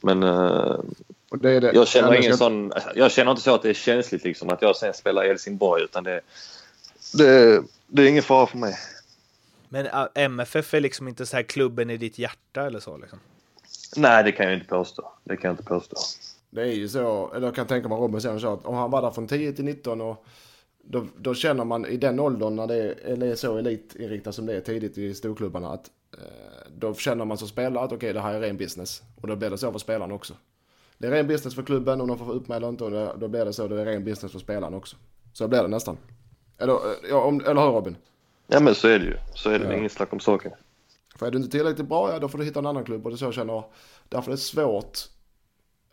Men 0.00 0.22
Och 0.22 1.38
det 1.38 1.50
är 1.50 1.60
det. 1.60 1.70
jag 1.74 1.88
känner 1.88 2.14
ingen 2.14 2.36
sån... 2.36 2.72
Jag 2.94 3.12
känner 3.12 3.30
inte 3.30 3.42
så 3.42 3.54
att 3.54 3.62
det 3.62 3.68
är 3.68 3.74
känsligt 3.74 4.24
liksom 4.24 4.50
att 4.50 4.62
jag 4.62 4.76
sen 4.76 4.94
spelar 4.94 5.24
i 5.24 5.28
Helsingborg 5.28 5.82
utan 5.84 6.04
det... 6.04 6.20
Det, 7.14 7.62
det 7.86 8.02
är 8.02 8.06
ingen 8.06 8.22
fara 8.22 8.46
för 8.46 8.58
mig. 8.58 8.74
Men 9.68 9.86
äh, 9.86 10.06
MFF 10.14 10.74
är 10.74 10.80
liksom 10.80 11.08
inte 11.08 11.26
så 11.26 11.36
här 11.36 11.42
klubben 11.42 11.90
i 11.90 11.96
ditt 11.96 12.18
hjärta 12.18 12.66
eller 12.66 12.80
så 12.80 12.96
liksom? 12.96 13.20
Nej, 13.96 14.24
det 14.24 14.32
kan 14.32 14.46
jag 14.46 14.54
inte 14.54 14.66
påstå. 14.66 15.12
Det 15.24 15.36
kan 15.36 15.48
jag 15.48 15.52
inte 15.52 15.64
påstå. 15.64 15.96
Det 16.50 16.62
är 16.62 16.72
ju 16.72 16.88
så, 16.88 17.32
eller 17.34 17.46
jag 17.46 17.54
kan 17.54 17.66
tänka 17.66 17.88
mig 17.88 17.98
Robin 17.98 18.20
så 18.20 18.52
att 18.52 18.66
om 18.66 18.74
han 18.74 18.90
var 18.90 19.02
där 19.02 19.10
från 19.10 19.26
10 19.26 19.52
till 19.52 19.64
19 19.64 20.00
och 20.00 20.24
då, 20.84 21.06
då 21.16 21.34
känner 21.34 21.64
man 21.64 21.86
i 21.86 21.96
den 21.96 22.20
åldern 22.20 22.56
när 22.56 22.66
det 22.66 22.74
är, 22.74 22.94
eller 23.04 23.26
är 23.26 23.34
så 23.34 23.56
elitinriktat 23.56 24.34
som 24.34 24.46
det 24.46 24.56
är 24.56 24.60
tidigt 24.60 24.98
i 24.98 25.14
storklubbarna 25.14 25.68
att 25.68 25.90
eh, 26.12 26.70
då 26.76 26.94
känner 26.94 27.24
man 27.24 27.38
som 27.38 27.48
spelare 27.48 27.84
att 27.84 27.92
okej 27.92 28.12
det 28.12 28.20
här 28.20 28.34
är 28.34 28.40
ren 28.40 28.56
business. 28.56 29.02
Och 29.20 29.28
då 29.28 29.36
blir 29.36 29.50
det 29.50 29.58
så 29.58 29.72
för 29.72 29.78
spelarna 29.78 30.14
också. 30.14 30.34
Det 30.98 31.06
är 31.06 31.10
ren 31.10 31.26
business 31.26 31.54
för 31.54 31.62
klubben 31.62 32.00
om 32.00 32.08
de 32.08 32.18
får 32.18 32.32
upp 32.32 32.48
med 32.48 32.56
eller 32.56 32.68
inte 32.68 32.84
och 32.84 32.90
det, 32.90 33.12
då 33.18 33.28
blir 33.28 33.44
det 33.44 33.52
så 33.52 33.68
det 33.68 33.80
är 33.80 33.84
ren 33.84 34.04
business 34.04 34.32
för 34.32 34.38
spelarna 34.38 34.76
också. 34.76 34.96
Så 35.32 35.48
blir 35.48 35.62
det 35.62 35.68
nästan. 35.68 35.96
Eller, 36.58 36.72
eh, 36.72 37.10
ja, 37.10 37.24
om, 37.24 37.40
eller 37.40 37.60
hur 37.60 37.72
Robin? 37.72 37.96
Ja, 38.46 38.60
men 38.60 38.74
så 38.74 38.88
är 38.88 38.98
det 38.98 39.04
ju. 39.04 39.16
Så 39.34 39.50
är 39.50 39.58
det. 39.58 39.64
Ja. 39.64 39.78
Inget 39.78 39.92
snack 39.92 40.12
om 40.12 40.20
saken. 40.20 40.52
För 41.18 41.26
är 41.26 41.30
du 41.30 41.38
inte 41.38 41.50
tillräckligt 41.50 41.88
bra, 41.88 42.12
ja 42.12 42.18
då 42.18 42.28
får 42.28 42.38
du 42.38 42.44
hitta 42.44 42.58
en 42.58 42.66
annan 42.66 42.84
klubb. 42.84 43.04
Och 43.04 43.10
det 43.10 43.14
är 43.14 43.18
så 43.18 43.24
jag 43.24 43.34
känner. 43.34 43.62
Därför 44.08 44.30
är 44.30 44.34
det 44.34 44.40
svårt. 44.40 44.98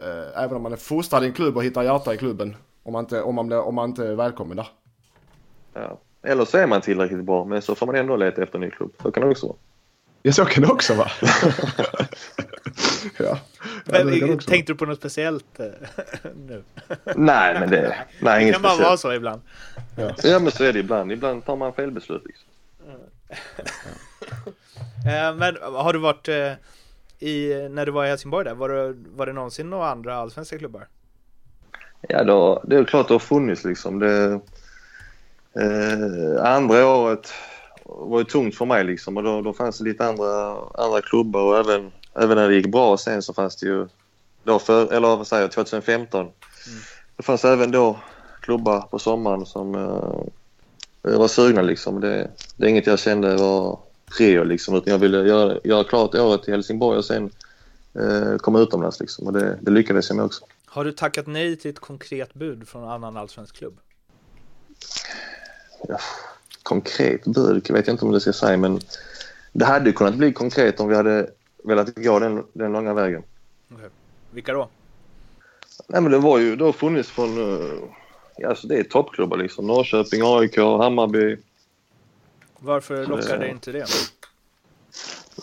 Eh, 0.03 0.43
även 0.43 0.55
om 0.57 0.63
man 0.63 0.72
är 0.74 0.78
fostrad 0.78 1.24
i 1.24 1.28
en 1.28 1.34
klubb 1.34 1.57
och 1.57 1.63
hittar 1.63 1.84
hjärta 1.84 2.13
i 2.13 2.17
klubben. 2.17 2.55
Om 2.84 2.93
man 2.93 3.03
inte, 3.03 3.22
om 3.22 3.36
man, 3.36 3.47
blir, 3.47 3.59
om 3.59 3.76
man 3.76 3.89
inte 3.89 4.07
är 4.07 4.15
välkommen 4.15 4.57
där. 4.57 4.67
Ja. 5.74 5.99
Eller 6.24 6.45
så 6.45 6.57
är 6.57 6.67
man 6.67 6.82
tillräckligt 6.82 7.24
bra, 7.24 7.45
men 7.45 7.61
så 7.61 7.76
får 7.76 7.86
man 7.86 7.95
ändå 7.95 8.15
leta 8.15 8.43
efter 8.43 8.55
en 8.55 8.61
ny 8.61 8.72
klubb. 8.72 8.93
Så 9.01 9.11
kan 9.11 9.24
det 9.24 9.30
också 9.30 9.47
vara. 9.47 9.57
Ja, 10.22 10.32
så 10.32 10.45
kan 10.45 10.63
det 10.63 10.69
också 10.69 10.93
vara. 10.93 11.11
ja. 13.17 13.39
ja, 13.86 14.03
det 14.03 14.05
Men, 14.05 14.34
också 14.34 14.49
tänkte 14.49 14.74
du 14.74 14.78
på 14.78 14.86
något 14.86 14.97
speciellt 14.97 15.59
eh, 15.59 15.65
nu? 16.47 16.63
Nej, 17.15 17.59
men 17.59 17.69
det... 17.69 17.95
Nej, 18.19 18.38
Det 18.38 18.41
inget 18.41 18.53
kan 18.53 18.61
bara 18.61 18.69
vara 18.69 18.97
speciellt. 18.97 18.99
så 19.01 19.13
ibland. 19.13 19.41
Ja, 20.24 20.39
men 20.39 20.51
så 20.51 20.63
är 20.63 20.74
det 20.74 20.80
ibland. 20.80 21.11
Ibland 21.11 21.45
tar 21.45 21.55
man 21.55 21.74
felbeslut. 21.74 22.24
Liksom. 22.26 22.47
Men 25.36 25.58
har 25.62 25.93
du 25.93 25.99
varit 25.99 26.28
eh, 26.28 26.54
i, 27.20 27.68
när 27.70 27.86
du 27.86 27.91
var 27.91 28.06
i 28.06 28.10
Helsingborg 28.10 28.45
där, 28.45 28.54
var 28.54 28.70
det, 28.70 28.93
var 29.16 29.26
det 29.26 29.34
någonsin 29.34 29.70
några 29.70 29.89
andra 29.89 30.16
allsvenska 30.16 30.58
klubbar? 30.58 30.88
Ja, 32.02 32.24
då, 32.24 32.64
det 32.64 32.76
är 32.76 32.84
klart 32.84 33.08
det 33.08 33.14
har 33.14 33.20
funnits 33.20 33.64
liksom. 33.64 33.99
Det, 33.99 34.39
eh, 35.60 36.45
andra 36.45 36.88
året 36.88 37.34
var 37.84 38.20
ju 38.20 38.26
tungt 38.26 38.56
för 38.56 38.66
mig 38.66 38.84
liksom 38.84 39.18
och 39.18 39.24
då, 39.24 39.41
då 39.41 39.54
fanns 39.54 39.78
det 39.78 39.84
lite 39.84 40.06
andra, 40.06 40.58
andra 40.74 41.02
klubbar 41.02 41.41
och 41.41 41.58
även, 41.58 41.91
även 42.16 42.38
när 42.38 42.49
det 42.49 42.56
gick 42.56 42.72
bra 42.72 42.97
sen 42.97 43.22
så 43.22 43.34
fanns 43.34 43.56
det 43.56 43.66
ju 43.66 43.88
då 44.43 44.60
för, 44.60 44.93
eller 44.93 45.08
vad 45.08 45.28
säger 45.28 45.43
jag, 45.43 45.52
2015. 45.52 46.28
Det 47.18 47.24
fanns 47.24 47.45
även 47.45 47.72
då 47.72 47.99
klubbar 48.41 48.82
på 48.82 48.99
sommaren 48.99 49.45
som 49.45 49.76
eh, 49.76 51.18
var 51.18 51.28
sugna 51.28 51.62
liksom. 51.62 52.02
Det, 52.02 52.32
det 52.56 52.66
är 52.66 52.70
inget 52.70 52.88
jag 52.88 52.99
kände 52.99 53.36
var 53.36 53.80
prio 54.18 54.43
liksom 54.43 54.76
utan 54.76 54.91
jag 54.91 54.99
ville 54.99 55.18
göra, 55.18 55.59
göra 55.64 55.84
klart 55.84 56.16
året 56.16 56.47
i 56.47 56.51
Helsingborg 56.51 56.97
och 56.97 57.05
sen 57.05 57.32
eh, 57.93 58.38
komma 58.38 58.59
utomlands 58.59 58.99
liksom 58.99 59.28
och 59.28 59.34
det, 59.34 59.57
det 59.62 59.72
lyckades 59.72 60.09
jag 60.09 60.16
med 60.16 60.26
också. 60.26 60.45
Har 60.66 60.86
du 60.86 60.91
tackat 60.91 61.28
nej 61.28 61.55
till 61.55 61.72
ett 61.72 61.80
konkret 61.80 62.34
bud 62.34 62.68
från 62.68 62.84
en 62.84 62.89
annan 62.89 63.18
allsvensk 63.18 63.55
klubb? 63.55 63.80
ja, 65.88 65.97
konkret 66.64 67.26
bud 67.26 67.72
vet 67.72 67.88
jag 67.88 67.93
inte 67.93 68.05
om 68.05 68.12
det 68.12 68.20
ska 68.20 68.34
säga 68.34 68.57
men 68.57 68.80
det 69.51 69.66
hade 69.66 69.91
kunnat 69.91 70.16
bli 70.16 70.34
konkret 70.34 70.80
om 70.80 70.89
vi 70.89 70.95
hade 70.95 71.30
velat 71.64 71.95
gå 71.95 72.20
den, 72.20 72.43
den 72.53 72.72
långa 72.72 72.93
vägen. 72.93 73.24
Vilka 74.32 74.53
då? 74.53 74.70
Nej 75.88 76.01
men 76.01 76.12
det 76.12 76.18
var 76.18 76.39
ju, 76.39 76.55
det 76.55 76.64
har 76.64 76.72
funnits 76.72 77.09
från, 77.09 77.38
eh, 77.38 78.49
alltså 78.49 78.68
det 78.68 78.76
är 78.76 78.84
toppklubbar 78.84 79.38
liksom. 79.38 79.68
Norrköping, 79.68 80.22
AIK, 80.24 80.57
Hammarby. 80.57 81.38
Varför 82.64 83.05
lockar 83.05 83.34
Eh. 83.34 83.39
det 83.39 83.47
inte 83.49 83.72
det? 83.72 83.86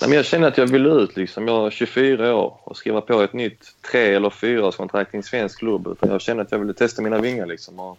Nej 0.00 0.08
men 0.08 0.12
jag 0.12 0.24
känner 0.24 0.48
att 0.48 0.58
jag 0.58 0.66
vill 0.66 0.86
ut 0.86 1.16
liksom. 1.16 1.48
Jag 1.48 1.66
är 1.66 1.70
24 1.70 2.34
år 2.34 2.60
och 2.64 2.76
skriva 2.76 3.00
på 3.00 3.22
ett 3.22 3.32
nytt 3.32 3.74
tre 3.90 4.14
eller 4.14 4.30
fyraårskontrakt 4.30 5.14
i 5.14 5.16
en 5.16 5.22
svensk 5.22 5.58
klubb. 5.58 5.86
Utan 5.86 6.10
jag 6.10 6.20
känner 6.20 6.42
att 6.42 6.52
jag 6.52 6.58
ville 6.58 6.74
testa 6.74 7.02
mina 7.02 7.18
vingar 7.18 7.46
liksom. 7.46 7.80
Och 7.80 7.98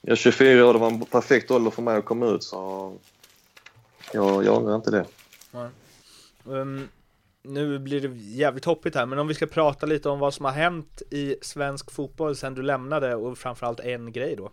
jag 0.00 0.12
är 0.12 0.16
24 0.16 0.66
år, 0.66 0.72
det 0.72 0.78
var 0.78 0.86
en 0.86 1.04
perfekt 1.04 1.50
ålder 1.50 1.70
för 1.70 1.82
mig 1.82 1.96
att 1.96 2.04
komma 2.04 2.26
ut 2.26 2.42
så 2.42 2.92
jag, 4.12 4.44
jag 4.44 4.56
ångrar 4.56 4.74
inte 4.76 4.90
det. 4.90 5.04
Um, 6.44 6.88
nu 7.42 7.78
blir 7.78 8.00
det 8.00 8.16
jävligt 8.16 8.64
hoppigt 8.64 8.94
här, 8.94 9.06
men 9.06 9.18
om 9.18 9.28
vi 9.28 9.34
ska 9.34 9.46
prata 9.46 9.86
lite 9.86 10.08
om 10.08 10.18
vad 10.18 10.34
som 10.34 10.44
har 10.44 10.52
hänt 10.52 11.02
i 11.10 11.36
svensk 11.42 11.90
fotboll 11.90 12.36
sedan 12.36 12.54
du 12.54 12.62
lämnade 12.62 13.14
och 13.14 13.38
framförallt 13.38 13.80
en 13.80 14.12
grej 14.12 14.36
då. 14.36 14.50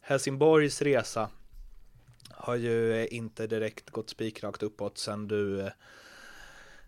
Helsingborgs 0.00 0.82
resa 0.82 1.28
har 2.36 2.56
ju 2.56 3.06
inte 3.10 3.46
direkt 3.46 3.90
gått 3.90 4.10
spikrakt 4.10 4.62
uppåt 4.62 4.98
sen 4.98 5.28
du 5.28 5.60
eh, 5.60 5.70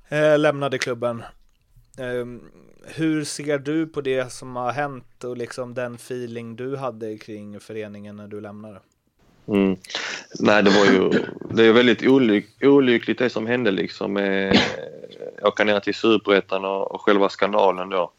eh 0.09 0.39
lämnade 0.39 0.79
klubben. 0.79 1.23
Eh, 1.99 2.27
hur 2.87 3.25
ser 3.25 3.59
du 3.59 3.87
på 3.87 4.01
det 4.01 4.33
som 4.33 4.57
har 4.57 4.73
hänt 4.73 5.25
och 5.25 5.37
liksom 5.37 5.75
den 5.75 5.95
feeling 5.95 6.57
du 6.57 6.77
hade 6.77 7.19
kring 7.19 7.61
föreningen 7.61 8.17
när 8.17 8.29
du 8.29 8.41
lämnade? 8.41 8.81
Mm. 9.47 9.77
Nej, 10.41 10.63
det 10.63 10.71
var 10.71 10.85
ju 10.85 11.25
det 11.51 11.65
är 11.65 11.73
väldigt 11.73 12.07
olyck, 12.07 12.63
olyckligt 12.63 13.19
det 13.19 13.31
som 13.31 13.47
hände 13.47 13.71
liksom 13.71 14.13
med 14.13 14.59
åka 15.43 15.65
ner 15.65 15.81
till 15.81 15.95
Superettan 15.95 16.65
och, 16.65 16.95
och 16.95 17.01
själva 17.01 17.29
skandalen 17.29 17.91
då. 17.91 18.13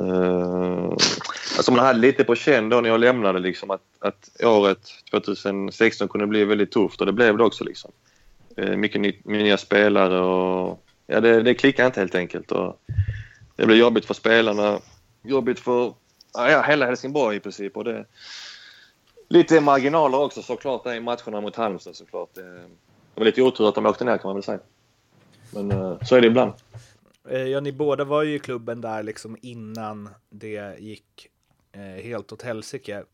Uh, 0.00 0.96
alltså 1.58 1.72
man 1.72 1.84
hade 1.84 1.98
lite 1.98 2.24
på 2.24 2.34
känn 2.34 2.68
då 2.68 2.80
när 2.80 2.88
jag 2.88 3.00
lämnade 3.00 3.38
liksom 3.38 3.70
att, 3.70 3.82
att 3.98 4.30
året 4.44 4.88
2016 5.10 6.08
kunde 6.08 6.26
bli 6.26 6.44
väldigt 6.44 6.72
tufft 6.72 7.00
och 7.00 7.06
det 7.06 7.12
blev 7.12 7.36
det 7.36 7.44
också 7.44 7.64
liksom. 7.64 7.90
Eh, 8.56 8.76
mycket 8.76 9.00
ny, 9.00 9.20
nya 9.24 9.56
spelare 9.56 10.20
och 10.20 10.84
ja, 11.06 11.20
det, 11.20 11.42
det 11.42 11.54
klickade 11.54 11.86
inte 11.86 12.00
helt 12.00 12.14
enkelt. 12.14 12.52
Och 12.52 12.80
det 13.56 13.66
blev 13.66 13.78
jobbigt 13.78 14.04
för 14.04 14.14
spelarna, 14.14 14.80
jobbigt 15.22 15.60
för 15.60 15.94
ja, 16.34 16.62
hela 16.62 16.86
Helsingborg 16.86 17.36
i 17.36 17.40
princip. 17.40 17.76
Och 17.76 17.84
det, 17.84 18.04
lite 19.28 19.60
marginaler 19.60 20.20
också 20.20 20.42
såklart 20.42 20.86
i 20.86 21.00
matcherna 21.00 21.40
mot 21.40 21.56
Halmstad 21.56 21.96
såklart. 21.96 22.34
Det 22.34 22.64
det 23.18 23.20
var 23.20 23.26
lite 23.26 23.42
otur 23.42 23.68
att 23.68 23.74
de 23.74 23.86
åkte 23.86 24.04
ner 24.04 24.18
kan 24.18 24.28
man 24.28 24.34
väl 24.34 24.42
säga. 24.42 24.58
Men 25.50 25.70
eh, 25.70 25.98
så 26.02 26.16
är 26.16 26.20
det 26.20 26.26
ibland. 26.26 26.52
Ja, 27.52 27.60
ni 27.60 27.72
båda 27.72 28.04
var 28.04 28.22
ju 28.22 28.34
i 28.34 28.38
klubben 28.38 28.80
där 28.80 29.02
liksom 29.02 29.36
innan 29.42 30.08
det 30.30 30.80
gick 30.80 31.28
Eh, 31.72 32.02
helt 32.04 32.32
åt 32.32 32.42
helsike. 32.42 33.04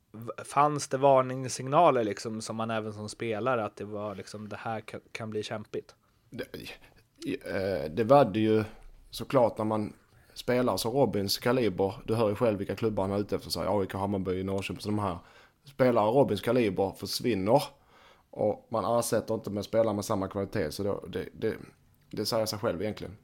Fanns 0.45 0.89
det 0.89 0.97
varningssignaler 0.97 2.05
liksom 2.05 2.41
som 2.41 2.57
man 2.57 2.71
även 2.71 2.93
som 2.93 3.09
spelare 3.09 3.65
att 3.65 3.77
det 3.77 3.85
var 3.85 4.15
liksom 4.15 4.49
det 4.49 4.57
här 4.57 4.81
kan, 4.81 5.01
kan 5.13 5.31
bli 5.31 5.43
kämpigt? 5.43 5.95
Det, 6.31 6.45
eh, 6.45 7.91
det 7.91 8.05
var 8.05 8.25
det 8.25 8.41
ju 8.41 8.65
såklart 9.11 9.59
när 9.59 9.65
man 9.65 9.93
spelar 10.35 10.77
som 10.77 10.93
Robins 10.93 11.39
kaliber. 11.39 11.95
Du 12.05 12.15
hör 12.15 12.29
ju 12.29 12.35
själv 12.35 12.59
vilka 12.59 12.77
klubbar 12.77 13.03
han 13.03 13.13
är 13.13 13.19
ute 13.19 13.37
efter 13.37 13.51
sig. 13.51 13.67
AIK, 13.69 13.93
Hammarby, 13.93 14.43
Norrköping. 14.43 14.81
Så 14.81 14.89
de 14.89 14.99
här 14.99 15.19
spelare 15.65 16.11
Robins 16.11 16.41
kaliber 16.41 16.91
försvinner. 16.91 17.63
Och 18.31 18.67
man 18.71 18.99
ersätter 18.99 19.35
inte 19.35 19.51
med 19.51 19.65
spelare 19.65 19.95
med 19.95 20.05
samma 20.05 20.29
kvalitet. 20.29 20.71
Så 20.71 20.83
då, 20.83 21.05
det, 21.09 21.29
det, 21.33 21.55
det 22.11 22.27
säger 22.27 22.47
sig 22.47 22.59
själv 22.59 22.83
egentligen. 22.83 23.17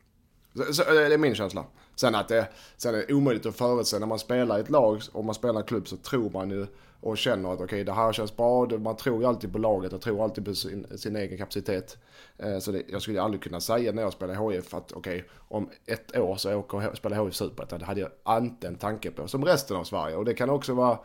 Så, 0.56 0.74
så, 0.74 0.82
eh, 0.82 0.94
det 0.94 1.14
är 1.14 1.18
min 1.18 1.34
känsla. 1.34 1.64
Sen 1.96 2.14
att 2.14 2.28
det, 2.28 2.48
sen 2.76 2.94
är 2.94 3.04
det 3.06 3.14
omöjligt 3.14 3.46
att 3.46 3.56
förutse. 3.56 3.98
När 3.98 4.06
man 4.06 4.18
spelar 4.18 4.58
i 4.58 4.60
ett 4.60 4.70
lag 4.70 5.02
och 5.12 5.24
man 5.24 5.34
spelar 5.34 5.54
i 5.54 5.62
en 5.62 5.66
klubb 5.66 5.88
så 5.88 5.96
tror 5.96 6.30
man 6.30 6.50
ju 6.50 6.66
och 7.00 7.18
känner 7.18 7.52
att 7.52 7.60
okej 7.60 7.84
det 7.84 7.92
här 7.92 8.12
känns 8.12 8.36
bra. 8.36 8.66
Man 8.66 8.96
tror 8.96 9.20
ju 9.20 9.28
alltid 9.28 9.52
på 9.52 9.58
laget 9.58 9.92
och 9.92 10.00
tror 10.00 10.24
alltid 10.24 10.44
på 10.44 10.54
sin, 10.54 10.86
sin 10.98 11.16
egen 11.16 11.38
kapacitet. 11.38 11.98
Eh, 12.38 12.58
så 12.58 12.72
det, 12.72 12.82
jag 12.88 13.02
skulle 13.02 13.22
aldrig 13.22 13.42
kunna 13.42 13.60
säga 13.60 13.92
när 13.92 14.02
jag 14.02 14.12
spelar 14.12 14.52
i 14.52 14.56
HIF 14.56 14.74
att 14.74 14.92
okej 14.92 15.24
om 15.48 15.68
ett 15.86 16.16
år 16.16 16.36
så 16.36 16.54
åker 16.54 16.80
jag 16.80 16.90
och 16.90 16.96
spelar 16.96 17.24
HIF 17.24 17.34
Superettan. 17.34 17.78
Det 17.78 17.84
hade 17.84 18.00
jag 18.00 18.38
inte 18.38 18.68
en 18.68 18.76
tanke 18.76 19.10
på. 19.10 19.28
Som 19.28 19.44
resten 19.44 19.76
av 19.76 19.84
Sverige. 19.84 20.16
Och 20.16 20.24
det 20.24 20.34
kan 20.34 20.50
också 20.50 20.74
vara 20.74 20.98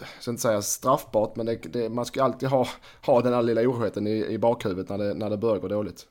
så 0.00 0.04
jag 0.04 0.22
ska 0.22 0.30
inte 0.30 0.42
säga 0.42 0.62
straffbart, 0.62 1.36
men 1.36 1.46
det, 1.46 1.56
det, 1.56 1.88
man 1.88 2.04
ska 2.04 2.24
alltid 2.24 2.48
ha, 2.48 2.66
ha 3.06 3.20
den 3.20 3.32
här 3.32 3.42
lilla 3.42 3.60
orosheten 3.60 4.06
i, 4.06 4.26
i 4.26 4.38
bakhuvudet 4.38 4.88
när 4.88 4.98
det, 4.98 5.14
när 5.14 5.30
det 5.30 5.36
börjar 5.36 5.58
gå 5.58 5.68
dåligt. 5.68 6.06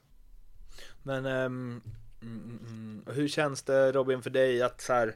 Men 1.03 1.25
um, 1.25 1.81
mm, 2.21 2.59
mm, 2.67 3.03
hur 3.07 3.27
känns 3.27 3.61
det 3.61 3.91
Robin 3.91 4.21
för 4.21 4.29
dig 4.29 4.61
att 4.61 4.81
så 4.81 4.93
här, 4.93 5.15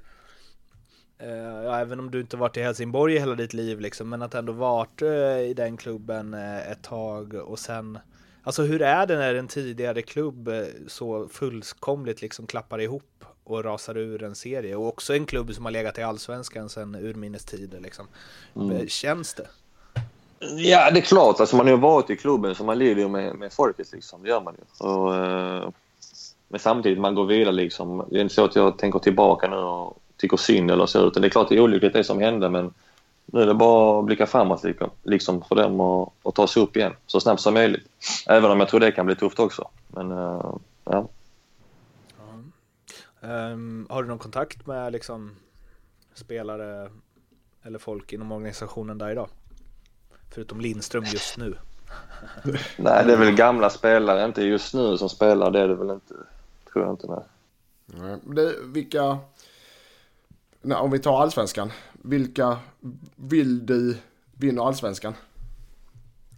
ja, 1.63 1.79
även 1.79 1.99
om 1.99 2.11
du 2.11 2.19
inte 2.19 2.37
varit 2.37 2.57
i 2.57 2.61
Helsingborg 2.61 3.19
hela 3.19 3.35
ditt 3.35 3.53
liv 3.53 3.79
liksom, 3.79 4.09
men 4.09 4.21
att 4.21 4.35
ändå 4.35 4.53
varit 4.53 5.01
uh, 5.01 5.39
i 5.39 5.53
den 5.53 5.77
klubben 5.77 6.33
uh, 6.33 6.71
ett 6.71 6.83
tag 6.83 7.33
och 7.33 7.59
sen 7.59 7.99
Alltså 8.45 8.63
hur 8.63 8.81
är 8.81 9.07
det 9.07 9.17
när 9.17 9.35
en 9.35 9.47
tidigare 9.47 10.01
klubb 10.01 10.49
så 10.87 11.27
fullkomligt 11.27 12.21
liksom 12.21 12.47
klappar 12.47 12.81
ihop 12.81 13.25
och 13.43 13.63
rasar 13.63 13.97
ur 13.97 14.23
en 14.23 14.35
serie 14.35 14.75
och 14.75 14.87
också 14.87 15.13
en 15.13 15.25
klubb 15.25 15.53
som 15.53 15.65
har 15.65 15.71
legat 15.71 15.97
i 15.97 16.01
allsvenskan 16.01 16.69
sedan 16.69 16.95
urminnes 16.95 17.45
tider 17.45 17.79
liksom. 17.79 18.07
Mm. 18.55 18.87
Känns 18.87 19.33
det? 19.33 19.47
Ja, 20.57 20.91
det 20.91 20.99
är 20.99 21.01
klart. 21.01 21.39
Alltså, 21.39 21.55
man 21.55 21.65
har 21.65 21.73
ju 21.73 21.79
varit 21.79 22.09
i 22.09 22.15
klubben 22.15 22.55
så 22.55 22.63
man 22.63 22.79
lever 22.79 23.01
ju 23.01 23.09
med, 23.09 23.35
med 23.35 23.53
folket. 23.53 23.91
Liksom. 23.91 24.23
Det 24.23 24.29
gör 24.29 24.41
man 24.41 24.55
ju. 24.57 24.87
Och, 24.87 25.15
eh, 25.15 25.69
men 26.47 26.59
samtidigt, 26.59 26.99
man 26.99 27.15
går 27.15 27.25
vidare. 27.25 27.51
Liksom. 27.51 28.05
Det 28.09 28.17
är 28.17 28.21
inte 28.21 28.33
så 28.33 28.45
att 28.45 28.55
jag 28.55 28.77
tänker 28.77 28.99
tillbaka 28.99 29.47
nu 29.47 29.55
och 29.55 29.97
tycker 30.17 30.37
synd 30.37 30.71
eller 30.71 30.85
så. 30.85 31.07
Utan 31.07 31.21
det 31.21 31.27
är 31.27 31.29
klart 31.29 31.49
det 31.49 31.55
är 31.55 31.59
olyckligt 31.59 31.93
det 31.93 32.03
som 32.03 32.19
hände 32.19 32.49
men 32.49 32.73
nu 33.25 33.41
är 33.41 33.45
det 33.45 33.53
bara 33.53 33.99
att 33.99 34.05
blicka 34.05 34.25
framåt 34.25 34.63
liksom, 34.63 34.89
liksom 35.03 35.41
för 35.41 35.55
dem 35.55 35.81
och, 35.81 36.13
och 36.21 36.35
ta 36.35 36.47
sig 36.47 36.63
upp 36.63 36.77
igen 36.77 36.93
så 37.05 37.19
snabbt 37.19 37.41
som 37.41 37.53
möjligt. 37.53 37.87
Även 38.27 38.51
om 38.51 38.59
jag 38.59 38.69
tror 38.69 38.79
det 38.79 38.91
kan 38.91 39.05
bli 39.05 39.15
tufft 39.15 39.39
också. 39.39 39.69
Men 39.87 40.11
uh, 40.11 40.55
ja. 40.83 41.07
Um, 43.21 43.87
har 43.89 44.03
du 44.03 44.09
någon 44.09 44.19
kontakt 44.19 44.67
med 44.67 44.91
liksom 44.91 45.35
spelare 46.13 46.89
eller 47.63 47.79
folk 47.79 48.13
inom 48.13 48.31
organisationen 48.31 48.97
där 48.97 49.11
idag? 49.11 49.29
Förutom 50.33 50.61
Lindström 50.61 51.03
just 51.03 51.37
nu. 51.37 51.55
nej, 52.77 53.05
det 53.05 53.13
är 53.13 53.17
väl 53.17 53.35
gamla 53.35 53.69
spelare, 53.69 54.25
inte 54.25 54.43
just 54.43 54.73
nu 54.73 54.97
som 54.97 55.09
spelar. 55.09 55.51
Det 55.51 55.59
är 55.59 55.67
det 55.67 55.75
väl 55.75 55.89
inte. 55.89 56.13
Tror 56.73 56.85
jag 56.85 56.93
inte. 56.93 57.07
Nej. 57.07 57.23
nej 57.85 58.17
det, 58.23 58.55
vilka, 58.63 59.17
nej, 60.61 60.77
om 60.77 60.91
vi 60.91 60.99
tar 60.99 61.21
allsvenskan. 61.21 61.71
Vilka 61.93 62.57
vill 63.15 63.65
du 63.65 63.97
vinna 64.37 64.63
allsvenskan? 64.63 65.13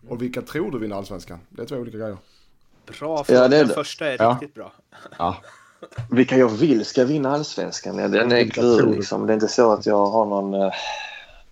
Och 0.09 0.21
vilka 0.21 0.41
tror 0.41 0.71
du 0.71 0.79
vinner 0.79 0.95
allsvenskan? 0.95 1.39
Det 1.49 1.61
är 1.61 1.65
två 1.65 1.75
olika 1.75 1.97
grejer. 1.97 2.17
Bra 2.85 3.23
fråga. 3.23 3.39
Ja, 3.39 3.47
Den 3.47 3.69
första 3.69 4.07
är 4.07 4.17
ja. 4.19 4.31
riktigt 4.31 4.55
bra. 4.55 4.71
Ja. 5.17 5.37
Vilka 6.11 6.37
jag 6.37 6.49
vill 6.49 6.85
ska 6.85 7.05
vinna 7.05 7.31
allsvenskan? 7.31 7.97
Ja, 7.97 8.07
den 8.07 8.31
är 8.31 8.45
klurig 8.49 8.95
liksom. 8.95 9.27
Det 9.27 9.31
är 9.31 9.35
inte 9.35 9.47
så 9.47 9.71
att 9.71 9.85
jag 9.85 10.05
har 10.05 10.25
någon... 10.25 10.71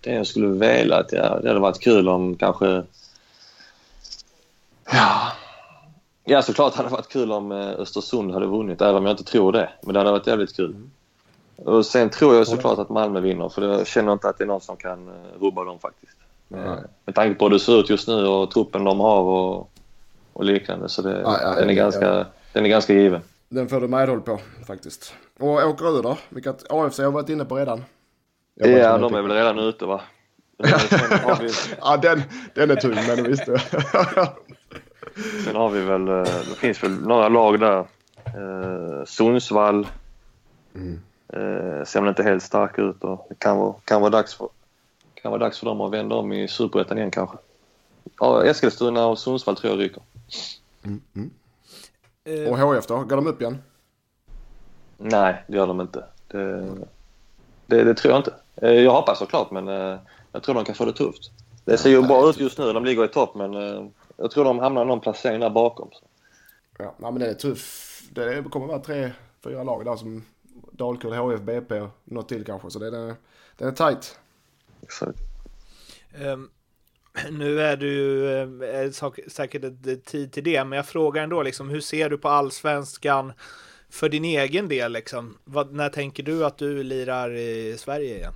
Eh, 0.06 0.10
det 0.10 0.16
jag 0.16 0.26
skulle 0.26 0.46
vilja 0.46 0.96
att 0.96 1.12
jag... 1.12 1.42
Det 1.42 1.48
hade 1.48 1.60
varit 1.60 1.80
kul 1.80 2.08
om 2.08 2.36
kanske... 2.36 2.82
Ja. 4.92 5.32
Ja, 6.24 6.42
såklart 6.42 6.74
hade 6.74 6.88
det 6.88 6.92
varit 6.92 7.08
kul 7.08 7.32
om 7.32 7.52
eh, 7.52 7.70
Östersund 7.70 8.32
hade 8.32 8.46
vunnit, 8.46 8.80
även 8.80 8.94
om 8.94 9.06
jag 9.06 9.12
inte 9.12 9.24
tror 9.24 9.52
det. 9.52 9.68
Men 9.82 9.92
det 9.92 10.00
hade 10.00 10.10
varit 10.10 10.26
jävligt 10.26 10.56
kul. 10.56 10.76
Och 11.56 11.86
sen 11.86 12.10
tror 12.10 12.34
jag 12.34 12.46
såklart 12.46 12.78
att 12.78 12.88
Malmö 12.88 13.20
vinner, 13.20 13.48
för 13.48 13.62
jag 13.62 13.86
känner 13.86 14.12
inte 14.12 14.28
att 14.28 14.38
det 14.38 14.44
är 14.44 14.48
någon 14.48 14.60
som 14.60 14.76
kan 14.76 15.08
eh, 15.08 15.40
rubba 15.40 15.64
dem 15.64 15.78
faktiskt. 15.78 16.16
Med, 16.48 16.88
med 17.04 17.14
tanke 17.14 17.38
på 17.38 17.44
hur 17.44 17.50
det 17.50 17.60
ser 17.60 17.80
ut 17.80 17.90
just 17.90 18.08
nu 18.08 18.26
och 18.26 18.50
truppen 18.50 18.84
de 18.84 19.00
har 19.00 19.20
och, 19.20 19.70
och 20.32 20.44
liknande. 20.44 20.88
Så 20.88 21.02
det, 21.02 21.20
ja, 21.20 21.38
ja, 21.42 21.54
den, 21.54 21.70
är 21.70 21.74
ganska, 21.74 22.26
den 22.52 22.64
är 22.64 22.68
ganska 22.68 22.92
given. 22.92 23.20
Den 23.48 23.68
får 23.68 23.80
du 23.80 23.88
medhåll 23.88 24.20
på 24.20 24.40
faktiskt. 24.66 25.14
Och 25.38 25.48
åker 25.48 26.02
då? 26.02 26.16
Vilket 26.28 26.72
AFC 26.72 26.98
har 26.98 27.10
varit 27.10 27.28
inne 27.28 27.44
på 27.44 27.56
redan. 27.56 27.84
Ja, 28.54 28.98
de 28.98 29.14
är 29.14 29.22
väl 29.22 29.32
redan 29.32 29.58
ute 29.58 29.86
va? 29.86 30.00
vi... 31.40 31.50
ja, 31.80 31.96
den, 31.96 32.22
den 32.54 32.70
är 32.70 32.76
tung, 32.76 32.94
men 32.94 33.24
visst. 33.24 33.44
Sen 35.44 35.56
har 35.56 35.70
vi 35.70 35.80
väl, 35.80 36.08
eh, 36.08 36.22
det 36.22 36.56
finns 36.56 36.84
väl 36.84 37.00
några 37.00 37.28
lag 37.28 37.60
där. 37.60 37.78
Eh, 38.24 39.04
Sundsvall. 39.04 39.86
Mm. 40.74 41.00
Eh, 41.28 41.84
ser 41.84 42.00
väl 42.00 42.08
inte 42.08 42.22
helt 42.22 42.42
stark 42.42 42.78
ut 42.78 43.04
och 43.04 43.26
det 43.28 43.34
kan 43.38 43.58
vara, 43.58 43.74
kan 43.84 44.00
vara, 44.00 44.10
dags, 44.10 44.34
för, 44.34 44.48
kan 45.14 45.30
vara 45.30 45.40
dags 45.40 45.58
för 45.58 45.66
dem 45.66 45.80
att 45.80 45.92
vända 45.92 46.14
om 46.14 46.32
i 46.32 46.48
Superettan 46.48 46.98
igen 46.98 47.10
kanske. 47.10 47.36
Ja, 48.20 48.44
Eskilstuna 48.44 49.06
och 49.06 49.18
Sundsvall 49.18 49.56
tror 49.56 49.72
jag 49.72 49.80
ryker. 49.80 50.02
Mm. 50.84 51.00
Mm. 51.14 51.30
Eh, 52.24 52.52
och 52.52 52.58
HF 52.58 52.86
då? 52.86 52.98
Går 52.98 53.16
de 53.16 53.26
upp 53.26 53.40
igen? 53.40 53.58
Nej, 54.96 55.44
det 55.46 55.56
gör 55.56 55.66
de 55.66 55.80
inte. 55.80 56.04
Det, 56.28 56.74
det, 57.66 57.84
det 57.84 57.94
tror 57.94 58.12
jag 58.12 58.20
inte. 58.20 58.34
Eh, 58.56 58.72
jag 58.72 58.92
hoppas 58.92 59.18
såklart 59.18 59.50
men 59.50 59.68
eh, 59.68 59.98
jag 60.32 60.42
tror 60.42 60.54
de 60.54 60.64
kan 60.64 60.74
få 60.74 60.84
det 60.84 60.92
tufft. 60.92 61.30
Det 61.64 61.78
ser 61.78 61.90
ju 61.90 62.02
bra 62.02 62.30
ut 62.30 62.40
just 62.40 62.58
nu. 62.58 62.72
De 62.72 62.84
ligger 62.84 63.04
i 63.04 63.08
topp 63.08 63.34
men 63.34 63.52
jag 64.16 64.30
tror 64.30 64.44
de 64.44 64.58
hamnar 64.58 64.84
någon 64.84 65.00
placering 65.00 65.40
där 65.40 65.50
bakom. 65.50 65.88
Så. 65.92 66.04
Ja, 66.78 66.94
men 66.98 67.18
det 67.18 67.26
är 67.26 67.34
tuff. 67.34 68.00
Det 68.10 68.50
kommer 68.50 68.66
vara 68.66 68.78
tre, 68.78 69.10
fyra 69.44 69.62
lag 69.62 69.84
där 69.84 69.96
som 69.96 70.24
Dalkurd, 70.72 71.12
HF, 71.12 71.40
BP 71.40 71.80
och 71.80 71.90
något 72.04 72.28
till 72.28 72.44
kanske. 72.44 72.70
Så 72.70 72.78
det 72.78 72.86
är, 72.86 73.14
det 73.58 73.64
är 73.64 73.72
tight. 73.72 74.18
Exakt. 74.82 75.18
Um, 76.24 76.50
nu 77.30 77.60
är 77.60 77.76
du 77.76 77.92
ju 77.92 78.42
eh, 78.64 78.90
säkert 79.28 79.64
ett 79.64 80.04
tid 80.04 80.32
till 80.32 80.44
det, 80.44 80.64
men 80.64 80.76
jag 80.76 80.86
frågar 80.86 81.22
ändå 81.22 81.42
liksom, 81.42 81.70
hur 81.70 81.80
ser 81.80 82.10
du 82.10 82.18
på 82.18 82.28
allsvenskan 82.28 83.32
för 83.90 84.08
din 84.08 84.24
egen 84.24 84.68
del 84.68 84.92
liksom? 84.92 85.38
Vad, 85.44 85.72
när 85.72 85.88
tänker 85.88 86.22
du 86.22 86.44
att 86.44 86.58
du 86.58 86.82
lirar 86.82 87.36
i 87.36 87.76
Sverige 87.78 88.16
igen? 88.16 88.32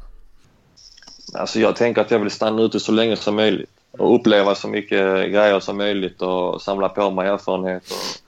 Alltså 1.35 1.61
jag 1.61 1.76
tänker 1.76 2.01
att 2.01 2.11
jag 2.11 2.18
vill 2.18 2.31
stanna 2.31 2.62
ute 2.62 2.81
så 2.81 2.93
länge 2.93 3.16
som 3.16 3.37
möjligt 3.37 3.70
och 3.91 4.14
uppleva 4.14 4.55
så 4.55 4.68
mycket 4.68 5.31
grejer 5.31 5.61
som 5.61 5.76
möjligt 5.76 6.22
och 6.22 6.62
samla 6.62 6.89
på 6.89 7.11
mig 7.11 7.29
erfarenhet 7.29 7.83
och 7.91 8.22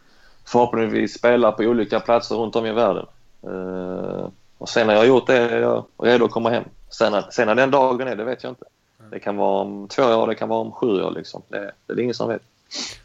förhoppningsvis 0.45 1.15
spela 1.15 1.53
på 1.53 1.63
olika 1.63 2.01
platser 2.01 2.35
runt 2.37 2.57
om 2.57 2.67
i 2.67 2.73
världen. 2.73 3.07
Uh, 3.47 4.29
och 4.59 4.69
sen 4.69 4.87
när 4.87 4.95
jag 4.95 5.01
har 5.01 5.07
gjort 5.07 5.27
det 5.27 5.37
är 5.37 5.61
jag 5.61 5.85
redo 5.99 6.25
att 6.25 6.31
komma 6.31 6.51
hem. 6.51 6.65
Sen, 6.91 7.23
sen 7.31 7.47
när 7.47 7.55
den 7.55 7.71
dagen 7.71 8.09
är, 8.09 8.17
det 8.17 8.25
vet 8.25 8.43
jag 8.43 8.51
inte. 8.51 8.65
Det 9.11 9.21
kan 9.21 9.37
vara 9.37 9.61
om 9.61 9.89
två 9.89 10.03
år, 10.03 10.27
det 10.27 10.35
kan 10.35 10.49
vara 10.49 10.61
om 10.61 10.73
sju 10.73 11.03
år. 11.03 11.11
Liksom. 11.11 11.43
Det, 11.49 11.73
det 11.87 11.93
är 11.93 12.01
ingen 12.01 12.15
som 12.15 12.29
vet. 12.29 12.43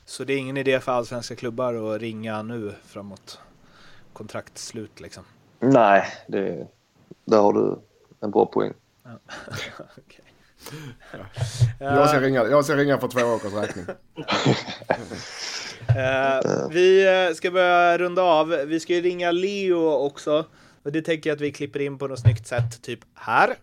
Så 0.05 0.23
det 0.23 0.33
är 0.33 0.37
ingen 0.37 0.57
idé 0.57 0.79
för 0.79 0.91
allsvenska 0.91 1.35
klubbar 1.35 1.95
att 1.95 2.01
ringa 2.01 2.41
nu 2.41 2.73
framåt 2.85 3.39
kontraktslut 4.13 4.99
liksom? 4.99 5.23
Nej, 5.59 6.03
det, 6.27 6.67
där 7.25 7.37
har 7.37 7.53
du 7.53 7.75
en 8.19 8.31
bra 8.31 8.45
poäng. 8.45 8.73
Okay. 9.97 10.25
ja. 11.79 11.95
jag, 11.95 12.09
ska 12.09 12.21
ringa, 12.21 12.45
jag 12.45 12.65
ska 12.65 12.75
ringa 12.75 12.97
för 12.97 13.07
två 13.07 13.21
års 13.21 13.53
räkning. 13.53 13.85
uh, 15.89 16.69
vi 16.71 17.05
eh, 17.27 17.33
ska 17.33 17.51
börja 17.51 17.97
runda 17.97 18.21
av. 18.21 18.47
Vi 18.47 18.79
ska 18.79 18.93
ju 18.93 19.01
ringa 19.01 19.31
Leo 19.31 19.89
också. 19.89 20.45
Och 20.83 20.91
det 20.91 21.01
tänker 21.01 21.29
jag 21.29 21.35
att 21.35 21.41
vi 21.41 21.51
klipper 21.51 21.79
in 21.79 21.97
på 21.97 22.07
något 22.07 22.19
snyggt 22.19 22.47
sätt, 22.47 22.81
typ 22.81 22.99
här. 23.13 23.55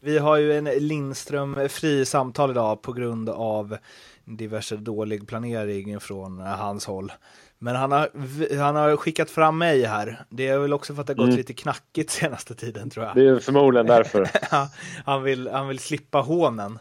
Vi 0.00 0.18
har 0.18 0.36
ju 0.36 0.58
en 0.58 0.64
Lindström 0.64 1.68
fri 1.68 2.04
samtal 2.04 2.50
idag 2.50 2.82
på 2.82 2.92
grund 2.92 3.28
av 3.28 3.76
diverse 4.24 4.76
dålig 4.76 5.28
planering 5.28 6.00
från 6.00 6.38
hans 6.38 6.86
håll. 6.86 7.12
Men 7.58 7.76
han 7.76 7.92
har, 7.92 8.10
han 8.58 8.76
har 8.76 8.96
skickat 8.96 9.30
fram 9.30 9.58
mig 9.58 9.84
här. 9.84 10.24
Det 10.28 10.46
är 10.46 10.58
väl 10.58 10.72
också 10.72 10.94
för 10.94 11.00
att 11.00 11.06
det 11.06 11.12
har 11.12 11.16
gått 11.16 11.24
mm. 11.24 11.36
lite 11.36 11.54
knackigt 11.54 12.10
senaste 12.10 12.54
tiden 12.54 12.90
tror 12.90 13.06
jag. 13.06 13.14
Det 13.14 13.28
är 13.28 13.38
förmodligen 13.38 13.86
därför. 13.86 14.30
han, 15.04 15.22
vill, 15.22 15.48
han 15.48 15.68
vill 15.68 15.78
slippa 15.78 16.18
hånen. 16.18 16.78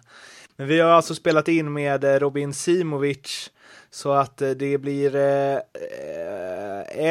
Men 0.55 0.67
vi 0.67 0.80
har 0.80 0.89
alltså 0.89 1.15
spelat 1.15 1.47
in 1.47 1.73
med 1.73 2.21
Robin 2.21 2.53
Simovic 2.53 3.51
så 3.89 4.11
att 4.11 4.38
det 4.38 4.78
blir 4.78 5.15
eh, 5.15 5.59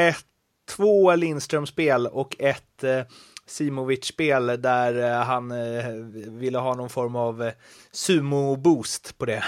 ett, 0.08 0.24
två 0.68 1.14
Lindström-spel 1.14 2.06
och 2.06 2.36
ett 2.38 2.84
eh, 2.84 3.00
Simovic-spel 3.46 4.62
där 4.62 5.10
eh, 5.12 5.24
han 5.24 5.50
eh, 5.50 5.90
ville 6.30 6.58
ha 6.58 6.74
någon 6.74 6.88
form 6.88 7.16
av 7.16 7.42
eh, 7.42 7.52
sumo-boost 7.92 9.18
på 9.18 9.24
det. 9.24 9.44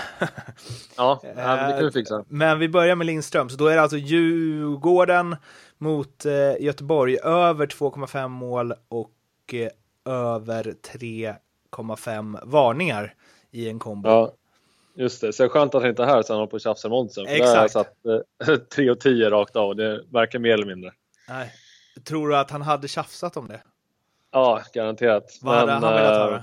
ja, 0.97 1.21
det 1.35 1.35
kan 1.35 1.85
vi 1.85 1.91
fixa. 1.91 2.25
Men 2.29 2.59
vi 2.59 2.69
börjar 2.69 2.97
med 2.97 3.07
Lindström, 3.07 3.49
så 3.49 3.57
då 3.57 3.67
är 3.67 3.77
det 3.77 3.83
alltså 3.83 3.97
Djurgården 3.97 5.37
mot 5.79 6.25
Göteborg, 6.61 7.19
över 7.23 7.67
2,5 7.67 8.29
mål 8.29 8.75
och 8.89 9.55
över 10.05 10.65
3,5 10.65 12.39
varningar 12.43 13.15
i 13.51 13.69
en 13.69 13.79
kombo. 13.79 14.09
Ja, 14.09 14.33
just 14.95 15.21
det. 15.21 15.33
Så 15.33 15.43
det 15.43 15.47
är 15.47 15.49
skönt 15.49 15.75
att 15.75 15.83
han 15.83 15.91
inte 15.91 16.03
är 16.03 16.07
här 16.07 16.23
så 16.23 16.33
han 16.33 16.39
håller 16.39 16.51
på 16.51 16.57
att 16.57 16.63
tjafsa 16.63 16.89
med 16.89 16.99
oddsen. 16.99 17.27
Exakt. 17.27 17.45
Där 17.45 17.57
har 17.57 17.63
jag 17.63 18.61
satt 18.61 18.71
3 18.75 18.91
och 18.91 19.01
10 19.01 19.31
rakt 19.31 19.57
av, 19.57 19.77
det 19.77 20.05
verkar 20.13 20.39
mer 20.39 20.53
eller 20.53 20.67
mindre. 20.67 20.93
Nej. 21.29 21.53
Tror 22.05 22.29
du 22.29 22.37
att 22.37 22.51
han 22.51 22.63
hade 22.63 22.89
tjafsat 22.89 23.37
om 23.37 23.49
det? 23.49 23.61
Ja, 24.33 24.63
garanterat. 24.73 25.39
Vad 25.43 25.57
hade 25.57 25.73
han 25.73 25.83
velat 25.83 26.17
höra? 26.17 26.37
Eh, 26.37 26.43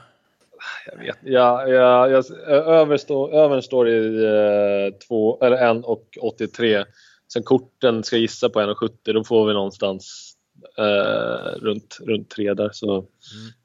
jag 0.86 0.98
vet 0.98 1.18
ja, 1.24 1.68
ja, 1.68 2.08
jag, 2.10 2.26
övern, 2.48 3.62
står, 3.62 3.90
i 3.90 4.24
eh, 4.24 4.98
två, 5.08 5.44
eller 5.44 5.78
1 5.78 5.86
och 5.86 6.18
83. 6.22 6.86
Sen 7.34 7.44
korten 7.44 8.04
ska 8.04 8.18
gissa 8.18 8.50
på 8.50 8.60
1,70 8.60 9.14
då 9.14 9.24
får 9.24 9.48
vi 9.48 9.54
någonstans 9.54 10.34
eh, 10.78 11.60
runt, 11.62 11.98
runt 12.02 12.30
tre 12.30 12.54
där. 12.54 12.70
Så 12.74 12.92
mm. 12.92 13.06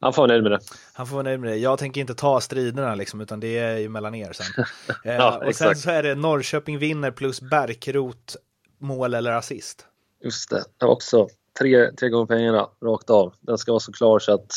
han 0.00 0.12
får 0.12 0.22
vara 0.22 0.32
nöjd 0.32 0.42
med 0.42 0.52
det. 0.52 0.60
Han 0.94 1.06
får 1.06 1.14
vara 1.14 1.22
nöjd 1.22 1.40
med 1.40 1.50
det. 1.50 1.56
Jag 1.56 1.78
tänker 1.78 2.00
inte 2.00 2.14
ta 2.14 2.40
striderna 2.40 2.94
liksom, 2.94 3.20
utan 3.20 3.40
det 3.40 3.58
är 3.58 3.78
ju 3.78 3.88
mellan 3.88 4.14
er 4.14 4.32
sen. 4.32 4.64
eh, 5.04 5.14
ja, 5.14 5.42
och 5.46 5.54
sen 5.54 5.76
så 5.76 5.90
är 5.90 6.02
det 6.02 6.14
Norrköping 6.14 6.78
vinner 6.78 7.10
plus 7.10 7.40
Bärkrot 7.40 8.36
mål 8.78 9.14
eller 9.14 9.32
assist. 9.32 9.86
Just 10.24 10.50
det, 10.50 10.64
det 10.78 10.86
också 10.86 11.28
tre, 11.61 11.92
tre 11.92 12.08
gånger 12.08 12.26
pengarna 12.26 12.68
rakt 12.82 13.11
av. 13.11 13.34
Den 13.40 13.58
ska 13.58 13.72
vara 13.72 13.80
så 13.80 13.92
klar 13.92 14.18
så 14.18 14.34
att 14.34 14.52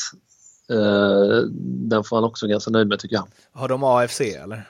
eh, 0.69 1.37
den 1.89 2.03
får 2.03 2.17
han 2.17 2.23
också 2.23 2.47
ganska 2.47 2.71
nöjd 2.71 2.87
med 2.87 2.99
tycker 2.99 3.15
jag. 3.15 3.27
Har 3.51 3.67
de 3.67 3.83
AFC 3.83 4.21
eller? 4.21 4.69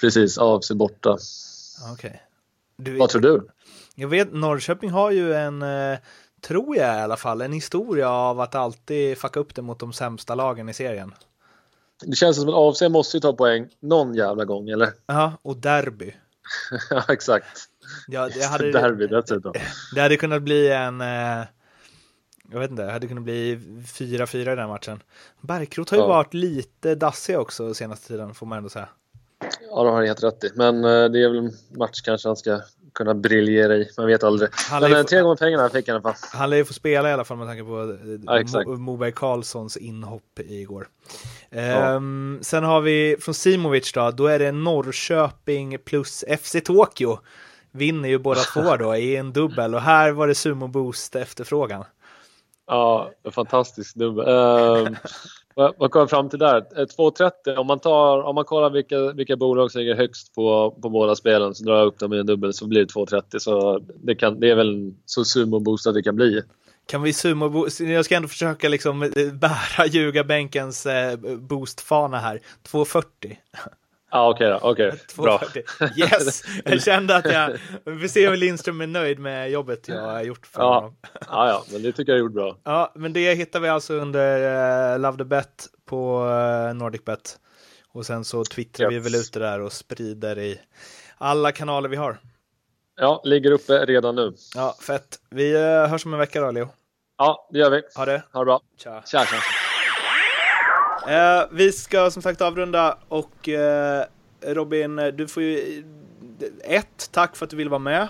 Precis, 0.00 0.38
AFC 0.38 0.70
borta. 0.70 1.18
Okej. 1.92 2.22
Okay. 2.78 2.98
Vad 2.98 3.08
tror 3.08 3.22
du? 3.22 3.48
Jag 3.94 4.08
vet, 4.08 4.32
Norrköping 4.32 4.90
har 4.90 5.10
ju 5.10 5.34
en, 5.34 5.62
eh, 5.62 5.98
tror 6.40 6.76
jag 6.76 6.96
i 6.96 7.00
alla 7.00 7.16
fall, 7.16 7.40
en 7.40 7.52
historia 7.52 8.10
av 8.10 8.40
att 8.40 8.54
alltid 8.54 9.18
fucka 9.18 9.40
upp 9.40 9.54
det 9.54 9.62
mot 9.62 9.78
de 9.78 9.92
sämsta 9.92 10.34
lagen 10.34 10.68
i 10.68 10.74
serien. 10.74 11.14
Det 12.04 12.16
känns 12.16 12.36
som 12.36 12.48
att 12.48 12.54
AFC 12.54 12.82
måste 12.88 13.16
ju 13.16 13.20
ta 13.20 13.32
poäng 13.32 13.68
någon 13.80 14.14
jävla 14.14 14.44
gång, 14.44 14.68
eller? 14.68 14.92
Ja, 15.06 15.32
och 15.42 15.56
derby. 15.56 16.14
ja, 16.90 17.04
exakt. 17.08 17.68
Ja, 18.06 18.28
det 18.28 18.44
hade, 18.44 18.72
derby 18.72 19.06
dessutom. 19.06 19.52
Det 19.94 20.00
hade 20.00 20.16
kunnat 20.16 20.42
bli 20.42 20.70
en... 20.70 21.00
Eh, 21.00 21.46
jag 22.50 22.60
vet 22.60 22.70
inte, 22.70 22.82
det 22.82 22.92
hade 22.92 23.08
kunnat 23.08 23.24
bli 23.24 23.56
4-4 23.86 24.36
i 24.36 24.54
den 24.54 24.68
matchen. 24.68 25.02
Bärkrot 25.40 25.90
har 25.90 25.96
ju 25.96 26.02
ja. 26.02 26.08
varit 26.08 26.34
lite 26.34 26.94
dassig 26.94 27.38
också 27.38 27.74
senaste 27.74 28.08
tiden, 28.08 28.34
får 28.34 28.46
man 28.46 28.58
ändå 28.58 28.68
säga. 28.68 28.88
Ja, 29.70 29.82
det 29.82 29.88
har 29.88 29.96
han 29.96 30.06
helt 30.06 30.22
rätt 30.22 30.44
i. 30.44 30.50
Men 30.54 30.84
eh, 30.84 31.04
det 31.04 31.24
är 31.24 31.28
väl 31.28 31.38
en 31.38 31.52
match 31.78 32.00
kanske 32.00 32.28
han 32.28 32.36
ska 32.36 32.60
kunna 32.98 33.14
briljera 33.14 33.76
i. 33.76 33.90
Man 33.96 34.06
vet 34.06 34.24
aldrig. 34.24 34.50
Han 34.70 34.82
Men 34.82 35.02
få, 35.02 35.08
tre 35.08 35.20
gånger 35.20 35.36
pengarna 35.36 35.68
fick 35.68 35.88
han 35.88 35.94
i 35.94 36.00
alla 36.04 36.14
fall. 36.14 36.40
Han 36.40 36.50
lär 36.50 36.56
ju 36.56 36.64
få 36.64 36.72
spela 36.72 37.10
i 37.10 37.12
alla 37.12 37.24
fall 37.24 37.36
med 37.36 37.46
tanke 37.46 37.64
på 37.64 37.82
eh, 37.82 38.44
ja, 38.52 38.76
Moberg 38.76 39.12
Karlssons 39.12 39.76
inhopp 39.76 40.38
igår. 40.38 40.88
Ja. 41.50 41.58
Ehm, 41.58 42.38
sen 42.42 42.64
har 42.64 42.80
vi 42.80 43.16
från 43.20 43.34
Simovic 43.34 43.92
då, 43.92 44.10
då 44.10 44.26
är 44.26 44.38
det 44.38 44.52
Norrköping 44.52 45.78
plus 45.78 46.24
FC 46.40 46.56
Tokyo. 46.64 47.18
Vinner 47.72 48.08
ju 48.08 48.18
båda 48.18 48.40
två 48.40 48.76
då 48.76 48.96
i 48.96 49.16
en 49.16 49.32
dubbel 49.32 49.74
och 49.74 49.80
här 49.80 50.10
var 50.10 50.28
det 50.28 50.34
sumo 50.34 50.68
boost 50.68 51.16
efterfrågan. 51.16 51.84
Ja, 52.66 53.10
fantastisk 53.30 53.94
dubbel. 53.94 54.28
Uh, 54.28 54.88
vad 55.58 55.90
kom 55.90 56.02
vi 56.02 56.08
fram 56.08 56.28
till 56.28 56.38
där? 56.38 56.56
Eh, 56.56 56.84
2,30 56.84 57.56
om 57.56 57.66
man, 57.66 57.78
tar, 57.78 58.22
om 58.22 58.34
man 58.34 58.44
kollar 58.44 58.70
vilka, 58.70 59.12
vilka 59.12 59.36
bolag 59.36 59.70
som 59.70 59.80
ligger 59.80 59.94
högst 59.94 60.34
på, 60.34 60.70
på 60.82 60.88
båda 60.88 61.16
spelen 61.16 61.54
så 61.54 61.64
drar 61.64 61.76
jag 61.76 61.86
upp 61.86 61.98
dem 61.98 62.12
i 62.12 62.18
en 62.18 62.26
dubbel 62.26 62.52
så 62.52 62.66
blir 62.66 62.80
det 62.80 62.92
2,30 62.92 63.38
så 63.38 63.78
det, 64.02 64.14
kan, 64.14 64.40
det 64.40 64.50
är 64.50 64.54
väl 64.54 64.94
så 65.04 65.24
sumo-boostat 65.24 65.94
det 65.94 66.02
kan 66.02 66.16
bli. 66.16 66.42
Kan 66.86 67.02
vi 67.02 67.12
sumo 67.12 67.66
Jag 67.78 68.04
ska 68.04 68.16
ändå 68.16 68.28
försöka 68.28 68.68
liksom 68.68 69.02
eh, 69.02 69.32
bära 69.32 69.86
ljugarbänkens 69.90 70.86
eh, 70.86 71.16
boostfana 71.38 72.18
här. 72.18 72.40
2,40. 72.70 73.02
Ja, 74.10 74.30
okej 74.30 74.54
okay 74.54 74.70
okej. 74.70 74.88
Okay. 75.18 75.62
Bra. 75.78 75.90
Yes! 75.96 76.42
Jag 76.64 76.82
kände 76.82 77.16
att 77.16 77.32
jag... 77.32 77.58
Vi 77.84 78.00
får 78.00 78.08
se 78.08 78.28
om 78.28 78.34
Lindström 78.34 78.80
är 78.80 78.86
nöjd 78.86 79.18
med 79.18 79.50
jobbet 79.50 79.88
jag 79.88 80.02
har 80.02 80.22
gjort 80.22 80.46
för 80.46 80.60
ja. 80.60 80.74
honom. 80.74 80.96
Ja, 81.28 81.48
ja, 81.48 81.64
men 81.72 81.82
det 81.82 81.92
tycker 81.92 82.12
jag 82.12 82.18
gjorde 82.18 82.34
bra. 82.34 82.56
Ja, 82.64 82.92
men 82.94 83.12
det 83.12 83.34
hittar 83.34 83.60
vi 83.60 83.68
alltså 83.68 83.94
under 83.94 84.94
uh, 84.94 85.00
Love 85.00 85.18
the 85.18 85.24
Bet 85.24 85.66
på 85.86 86.24
uh, 86.24 86.74
NordicBet. 86.74 87.38
Och 87.92 88.06
sen 88.06 88.24
så 88.24 88.44
twittrar 88.44 88.92
yes. 88.92 88.94
vi 88.94 89.10
väl 89.10 89.20
ut 89.20 89.32
det 89.32 89.40
där 89.40 89.60
och 89.60 89.72
sprider 89.72 90.38
i 90.38 90.60
alla 91.18 91.52
kanaler 91.52 91.88
vi 91.88 91.96
har. 91.96 92.20
Ja, 93.00 93.22
ligger 93.24 93.50
uppe 93.50 93.86
redan 93.86 94.14
nu. 94.14 94.32
Ja, 94.54 94.76
fett. 94.80 95.18
Vi 95.30 95.56
uh, 95.56 95.86
hörs 95.86 96.06
om 96.06 96.12
en 96.12 96.18
vecka 96.18 96.40
då, 96.40 96.50
Leo. 96.50 96.68
Ja, 97.18 97.48
det 97.52 97.58
gör 97.58 97.70
vi. 97.70 97.82
Ha 97.96 98.04
det. 98.04 98.22
Ha 98.32 98.40
det 98.40 98.44
bra. 98.44 98.60
Tja. 98.78 99.02
Tja, 99.06 99.24
tja. 99.24 99.67
Eh, 101.08 101.46
vi 101.50 101.72
ska 101.72 102.10
som 102.10 102.22
sagt 102.22 102.40
avrunda 102.40 102.98
och 103.08 103.48
eh, 103.48 104.04
Robin, 104.40 104.96
du 104.96 105.28
får 105.28 105.42
ju 105.42 105.84
ett, 106.64 107.08
tack 107.12 107.36
för 107.36 107.44
att 107.44 107.50
du 107.50 107.56
vill 107.56 107.68
vara 107.68 107.78
med. 107.78 108.08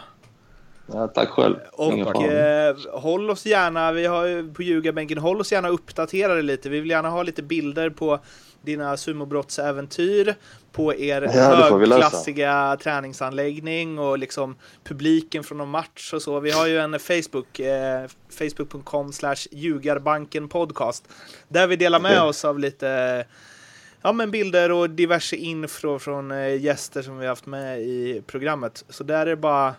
Ja, 0.93 1.09
tack 1.09 1.29
själv. 1.29 1.57
Och 1.73 2.23
eh, 2.25 2.77
håll 2.93 3.31
oss 3.31 3.47
gärna, 3.47 3.93
vi 3.93 4.07
har 4.07 4.27
ju 4.27 4.55
på 4.55 4.63
ljugarbänken, 4.63 5.19
håll 5.19 5.41
oss 5.41 5.53
gärna 5.53 5.69
uppdaterade 5.69 6.43
lite. 6.43 6.69
Vi 6.69 6.81
vill 6.81 6.91
gärna 6.91 7.09
ha 7.09 7.23
lite 7.23 7.43
bilder 7.43 7.91
på 7.91 8.21
dina 8.63 8.97
sumobrottsäventyr, 8.97 10.35
på 10.73 10.95
er 10.95 11.23
ja, 11.23 11.71
högklassiga 11.71 12.77
träningsanläggning 12.83 13.99
och 13.99 14.19
liksom 14.19 14.57
publiken 14.85 15.45
från 15.45 15.59
någon 15.59 15.69
match 15.69 16.13
och 16.13 16.23
så. 16.23 16.41
Vi 16.41 16.51
har 16.51 16.67
ju 16.67 16.79
en 16.79 16.99
Facebook, 16.99 17.61
eh, 17.61 18.07
facebook.com 18.31 19.13
slash 19.13 19.49
ljugarbanken 19.51 20.49
podcast, 20.49 21.09
där 21.49 21.67
vi 21.67 21.77
delar 21.77 22.01
med 22.01 22.23
oss 22.23 22.45
av 22.45 22.59
lite 22.59 23.25
ja, 24.03 24.13
men 24.13 24.31
bilder 24.31 24.73
och 24.73 24.91
diverse 24.91 25.37
info 25.37 25.99
från 25.99 26.31
eh, 26.31 26.61
gäster 26.61 27.03
som 27.03 27.19
vi 27.19 27.27
haft 27.27 27.47
med 27.47 27.81
i 27.81 28.23
programmet. 28.27 28.85
Så 28.89 29.05
där 29.05 29.21
är 29.21 29.27
det 29.27 29.37
bara 29.37 29.75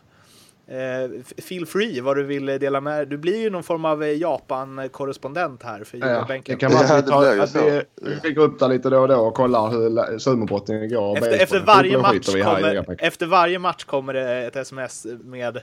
feel 1.37 1.65
free 1.65 2.01
vad 2.01 2.17
du 2.17 2.23
vill 2.23 2.45
dela 2.45 2.81
med 2.81 3.07
Du 3.07 3.17
blir 3.17 3.37
ju 3.37 3.49
någon 3.49 3.63
form 3.63 3.85
av 3.85 4.03
eh, 4.03 4.17
Japan-korrespondent 4.17 5.63
här 5.63 5.83
för 5.83 5.97
ja, 5.97 6.27
Det 6.45 6.55
kan 6.55 6.71
vara 6.71 6.83
att 6.83 7.05
vi, 7.05 7.09
tar, 7.09 7.37
att 7.39 7.55
vi, 7.55 7.81
vi 8.23 8.31
går 8.31 8.43
upp 8.43 8.59
där 8.59 8.67
lite 8.67 8.89
då 8.89 8.99
och 8.99 9.07
då 9.07 9.15
och 9.15 9.33
kollar 9.33 9.69
hur 9.69 10.19
sumobrottningen 10.19 10.89
går. 10.89 11.17
Efter, 11.17 11.39
efter, 11.39 11.59
varje 11.59 11.97
match 11.97 12.25
kommer, 12.43 12.95
efter 13.03 13.25
varje 13.25 13.59
match 13.59 13.83
kommer 13.83 14.13
det 14.13 14.47
ett 14.47 14.55
sms 14.55 15.07
med 15.23 15.61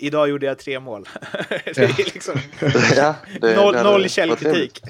Idag 0.00 0.28
gjorde 0.28 0.46
jag 0.46 0.58
tre 0.58 0.80
mål. 0.80 1.08
det 1.64 1.78
är 1.78 2.14
liksom 2.14 2.34
ja, 2.96 3.14
det, 3.40 3.56
noll, 3.56 3.74
det, 3.74 3.82
noll 3.82 4.08
källkritik. 4.08 4.82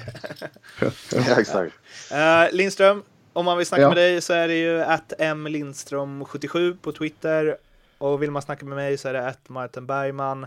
ja, 1.11 1.39
exakt. 1.39 1.73
Uh, 2.11 2.17
Lindström, 2.51 3.03
om 3.33 3.45
man 3.45 3.57
vill 3.57 3.65
snacka 3.65 3.81
ja. 3.81 3.87
med 3.87 3.97
dig 3.97 4.21
så 4.21 4.33
är 4.33 4.47
det 4.47 4.55
ju 4.55 4.81
att 4.81 5.13
mlindström77 5.19 6.77
på 6.81 6.91
Twitter 6.91 7.57
och 7.99 8.21
vill 8.21 8.31
man 8.31 8.41
snacka 8.41 8.65
med 8.65 8.75
mig 8.75 8.97
så 8.97 9.07
är 9.07 9.13
det 9.13 9.27
att 9.27 9.49
Martin 9.49 9.85
Bergman. 9.85 10.45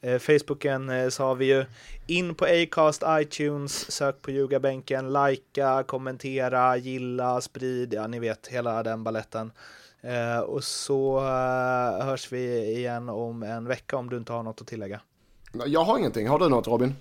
Eh, 0.00 0.18
Facebooken 0.18 0.90
eh, 0.90 1.08
så 1.08 1.22
har 1.22 1.34
vi 1.34 1.46
ju 1.46 1.64
in 2.06 2.34
på 2.34 2.44
Acast, 2.44 3.02
iTunes, 3.08 3.92
sök 3.92 4.22
på 4.22 4.30
ljugarbänken, 4.30 5.12
likea, 5.12 5.82
kommentera, 5.82 6.76
gilla, 6.76 7.40
sprid, 7.40 7.94
ja 7.94 8.06
ni 8.06 8.18
vet 8.18 8.46
hela 8.46 8.82
den 8.82 9.04
balletten. 9.04 9.52
Eh, 10.00 10.38
och 10.38 10.64
så 10.64 11.20
hörs 12.00 12.32
vi 12.32 12.74
igen 12.76 13.08
om 13.08 13.42
en 13.42 13.68
vecka 13.68 13.96
om 13.96 14.10
du 14.10 14.16
inte 14.16 14.32
har 14.32 14.42
något 14.42 14.60
att 14.60 14.66
tillägga. 14.66 15.00
Jag 15.66 15.84
har 15.84 15.98
ingenting. 15.98 16.28
Har 16.28 16.38
du 16.38 16.48
något 16.48 16.66
Robin? 16.66 16.94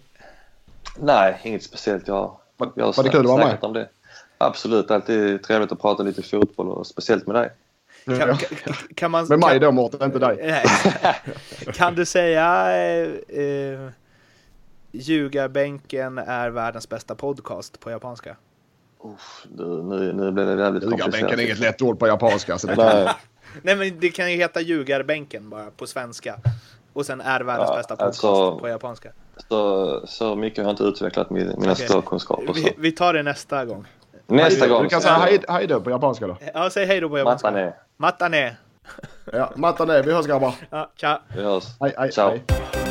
Nej, 1.00 1.42
inget 1.44 1.64
speciellt. 1.64 2.08
Jag, 2.08 2.38
jag 2.58 2.86
har 2.86 2.94
Var 2.94 3.04
det 3.04 3.10
kul 3.10 3.20
att 3.20 3.26
vara 3.26 3.46
med? 3.46 3.58
Om 3.62 3.74
det. 3.74 3.90
Absolut, 4.38 4.92
alltid 4.92 5.44
trevligt 5.44 5.72
att 5.72 5.82
prata 5.82 6.04
lite 6.04 6.22
fotboll 6.22 6.70
och 6.70 6.88
speciellt 6.88 7.28
med 7.28 7.36
dig. 7.36 7.50
Kan, 8.06 8.18
kan, 8.18 8.38
kan 8.96 9.12
man, 9.12 9.28
Med 9.28 9.40
mig 9.40 9.60
då 9.60 9.72
Mårten, 9.72 10.04
inte 10.04 10.20
dig. 10.20 10.66
kan 11.74 11.96
du 11.96 12.06
säga 12.06 12.72
eh, 12.78 13.40
eh, 13.40 13.90
Ljugarbänken 14.92 16.18
är 16.18 16.50
världens 16.50 16.90
bästa 16.90 17.16
podcast 17.16 17.80
på 17.80 17.92
japanska? 17.92 18.36
Uff, 19.04 19.46
nu, 19.58 20.14
nu 20.14 20.32
blir 20.32 20.46
det 20.46 20.56
väldigt 20.56 20.84
komplicerat. 20.84 21.14
Ljugarbänken 21.14 21.40
är 21.40 21.44
inget 21.44 21.60
lätt 21.60 21.82
ord 21.82 22.00
på 22.00 22.08
japanska. 22.08 22.58
Så 22.58 22.68
det 22.68 22.76
Nej. 22.78 23.14
Nej 23.62 23.76
men 23.76 24.00
det 24.00 24.10
kan 24.10 24.32
ju 24.32 24.38
heta 24.38 24.62
Ljugarbänken 24.62 25.50
bara 25.50 25.72
på 25.72 25.88
svenska. 25.88 26.36
Och 26.94 27.06
sen 27.06 27.22
är 27.22 27.42
världens 27.42 27.70
ja, 27.70 27.76
bästa 27.76 27.96
podcast 27.96 28.24
alltså, 28.24 28.60
på 28.60 28.70
japanska. 28.70 29.10
Så, 29.50 30.02
så 30.08 30.36
mycket 30.36 30.58
har 30.58 30.66
jag 30.66 30.74
inte 30.74 30.84
utvecklat 30.84 31.30
mina 31.30 31.54
okay. 31.54 31.76
språkkunskaper. 31.76 32.54
Vi, 32.54 32.76
vi 32.78 32.92
tar 32.92 33.14
det 33.14 33.24
nästa 33.24 33.66
gång. 33.66 33.86
Nästa 34.28 34.68
gång. 34.68 34.84
Du 34.84 34.90
kan 34.90 35.02
säga 35.02 35.14
hej, 35.14 35.40
hej 35.48 35.68
då 35.68 35.82
på 35.82 35.90
japanska 35.90 36.28
då. 36.28 36.38
Ja, 36.54 36.70
säg 36.70 36.86
hej 36.86 37.02
då 37.02 37.10
på 37.10 37.18
japanska. 37.18 37.52
Matane. 37.52 37.74
Matane. 37.98 38.56
Ja, 39.34 39.52
matane. 39.56 40.02
Vi 40.02 40.14
hörs 40.14 40.26
grabbar. 40.26 40.54
Ja, 40.70 40.90
tja. 40.96 41.22
Vi 41.36 41.44
hörs. 41.44 41.64
Hej, 41.80 41.94
hej, 41.98 42.12
Ciao. 42.12 42.30
hej. 42.30 42.85